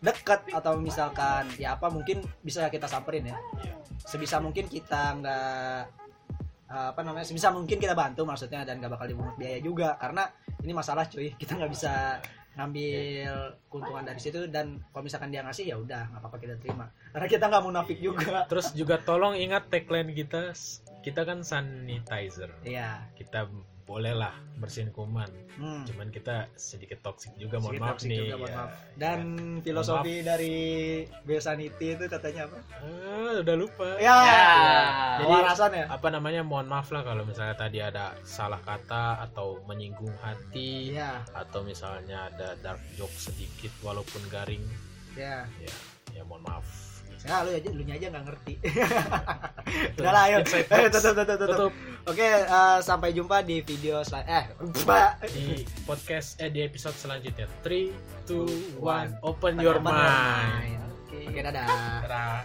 dekat 0.03 0.51
atau 0.51 0.75
misalkan 0.81 1.47
ya 1.55 1.79
apa 1.79 1.87
mungkin 1.87 2.25
bisa 2.41 2.66
kita 2.66 2.89
samperin 2.89 3.29
ya. 3.29 3.39
Iya. 3.61 3.75
Sebisa 4.03 4.43
mungkin 4.43 4.66
kita 4.66 5.14
nggak 5.20 6.03
apa 6.73 7.05
namanya 7.05 7.29
sebisa 7.29 7.53
mungkin 7.53 7.77
kita 7.77 7.93
bantu 7.93 8.25
maksudnya 8.25 8.64
dan 8.64 8.81
nggak 8.81 8.97
bakal 8.97 9.05
dipungut 9.05 9.37
biaya 9.37 9.61
juga 9.61 9.93
karena 10.01 10.25
ini 10.64 10.73
masalah 10.73 11.05
cuy 11.05 11.29
kita 11.37 11.61
nggak 11.61 11.68
bisa 11.68 12.16
ngambil 12.53 13.57
keuntungan 13.72 14.05
dari 14.05 14.20
situ 14.20 14.44
dan 14.53 14.84
kalau 14.92 15.09
misalkan 15.09 15.32
dia 15.32 15.40
ngasih 15.40 15.72
ya 15.72 15.76
udah 15.80 16.12
nggak 16.12 16.20
apa-apa 16.20 16.36
kita 16.36 16.55
terima. 16.61 16.86
Karena 17.12 17.26
kita 17.28 17.44
nggak 17.48 17.64
munafik 17.64 17.98
juga. 17.98 18.44
Terus 18.50 18.76
juga 18.76 19.00
tolong 19.00 19.32
ingat 19.32 19.72
tagline 19.72 20.12
kita, 20.12 20.53
kita 21.00 21.24
kan 21.24 21.40
sanitizer. 21.40 22.53
iya. 22.64 23.09
Kita 23.16 23.48
bolehlah 23.83 24.30
bersihin 24.57 24.89
kuman. 24.89 25.26
hmm. 25.53 25.85
Cuman 25.85 26.09
kita 26.09 26.47
sedikit 26.55 27.03
toxic 27.03 27.35
juga, 27.35 27.59
mohon 27.59 27.72
Sedikit 27.72 27.83
maaf 27.83 27.93
toxic 27.93 28.09
nih. 28.09 28.18
juga, 28.20 28.35
mohon 28.37 28.47
ya. 28.47 28.57
maaf. 28.57 28.70
dan 28.95 29.18
filosofi 29.59 30.14
dari 30.20 30.55
Besanity 31.22 31.87
itu 31.93 32.05
katanya 32.07 32.47
apa 32.47 32.59
Ah, 32.78 33.33
udah 33.39 33.57
lupa. 33.57 33.89
ya, 33.97 34.16
Ya. 34.22 34.45
jadi 35.18 35.24
warasan 35.26 35.70
ya 35.72 35.85
apa 35.89 36.09
namanya 36.09 36.41
mohon 36.41 36.66
maaf 36.66 36.89
lah 36.89 37.03
kalau 37.03 37.22
misalnya 37.22 37.55
tadi 37.55 37.78
ada 37.78 38.14
salah 38.22 38.61
kata 38.61 39.03
atau 39.22 39.59
menyinggung 39.64 40.12
hati 40.18 40.93
iya 40.93 41.24
atau 41.33 41.62
misalnya 41.62 42.28
ada 42.28 42.55
dark 42.57 42.80
joke 42.93 43.12
sedikit 43.12 43.72
walaupun 43.80 44.22
garing 44.26 44.62
ya 45.12 45.43
ya 45.59 45.74
ya 46.12 46.22
mohon 46.22 46.41
maaf 46.43 46.64
ya 47.23 47.47
lu 47.47 47.51
aja 47.55 47.68
lu 47.70 47.83
aja 47.87 48.07
nggak 48.11 48.25
ngerti. 48.27 48.55
Udah 49.99 50.12
lah 50.12 50.23
ayo. 50.27 50.39
Eh, 50.43 50.45
jokes. 50.45 50.75
tutup, 50.91 51.14
tutup, 51.14 51.27
tutup. 51.39 51.49
tutup. 51.55 51.73
Oke 52.11 52.27
eh, 52.27 52.79
sampai 52.83 53.14
jumpa 53.14 53.47
di 53.47 53.62
video 53.62 54.03
selanjutnya 54.03 54.43
eh 54.43 54.45
mbak 54.83 55.11
di 55.31 55.47
podcast 55.87 56.43
eh 56.43 56.51
di 56.51 56.61
episode 56.66 56.97
selanjutnya. 56.99 57.47
3 57.62 58.27
2 58.27 58.83
1 58.83 59.23
open 59.23 59.23
Open 59.23 59.53
your 59.62 59.79
your 59.79 59.79
mind. 59.79 60.83
Oke 61.09 61.41
dadah. 61.41 61.66
Dadah. 62.03 62.43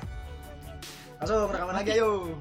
langsung 1.18 1.50
rekaman 1.50 1.82
lagi 1.82 1.98
ayo 1.98 2.38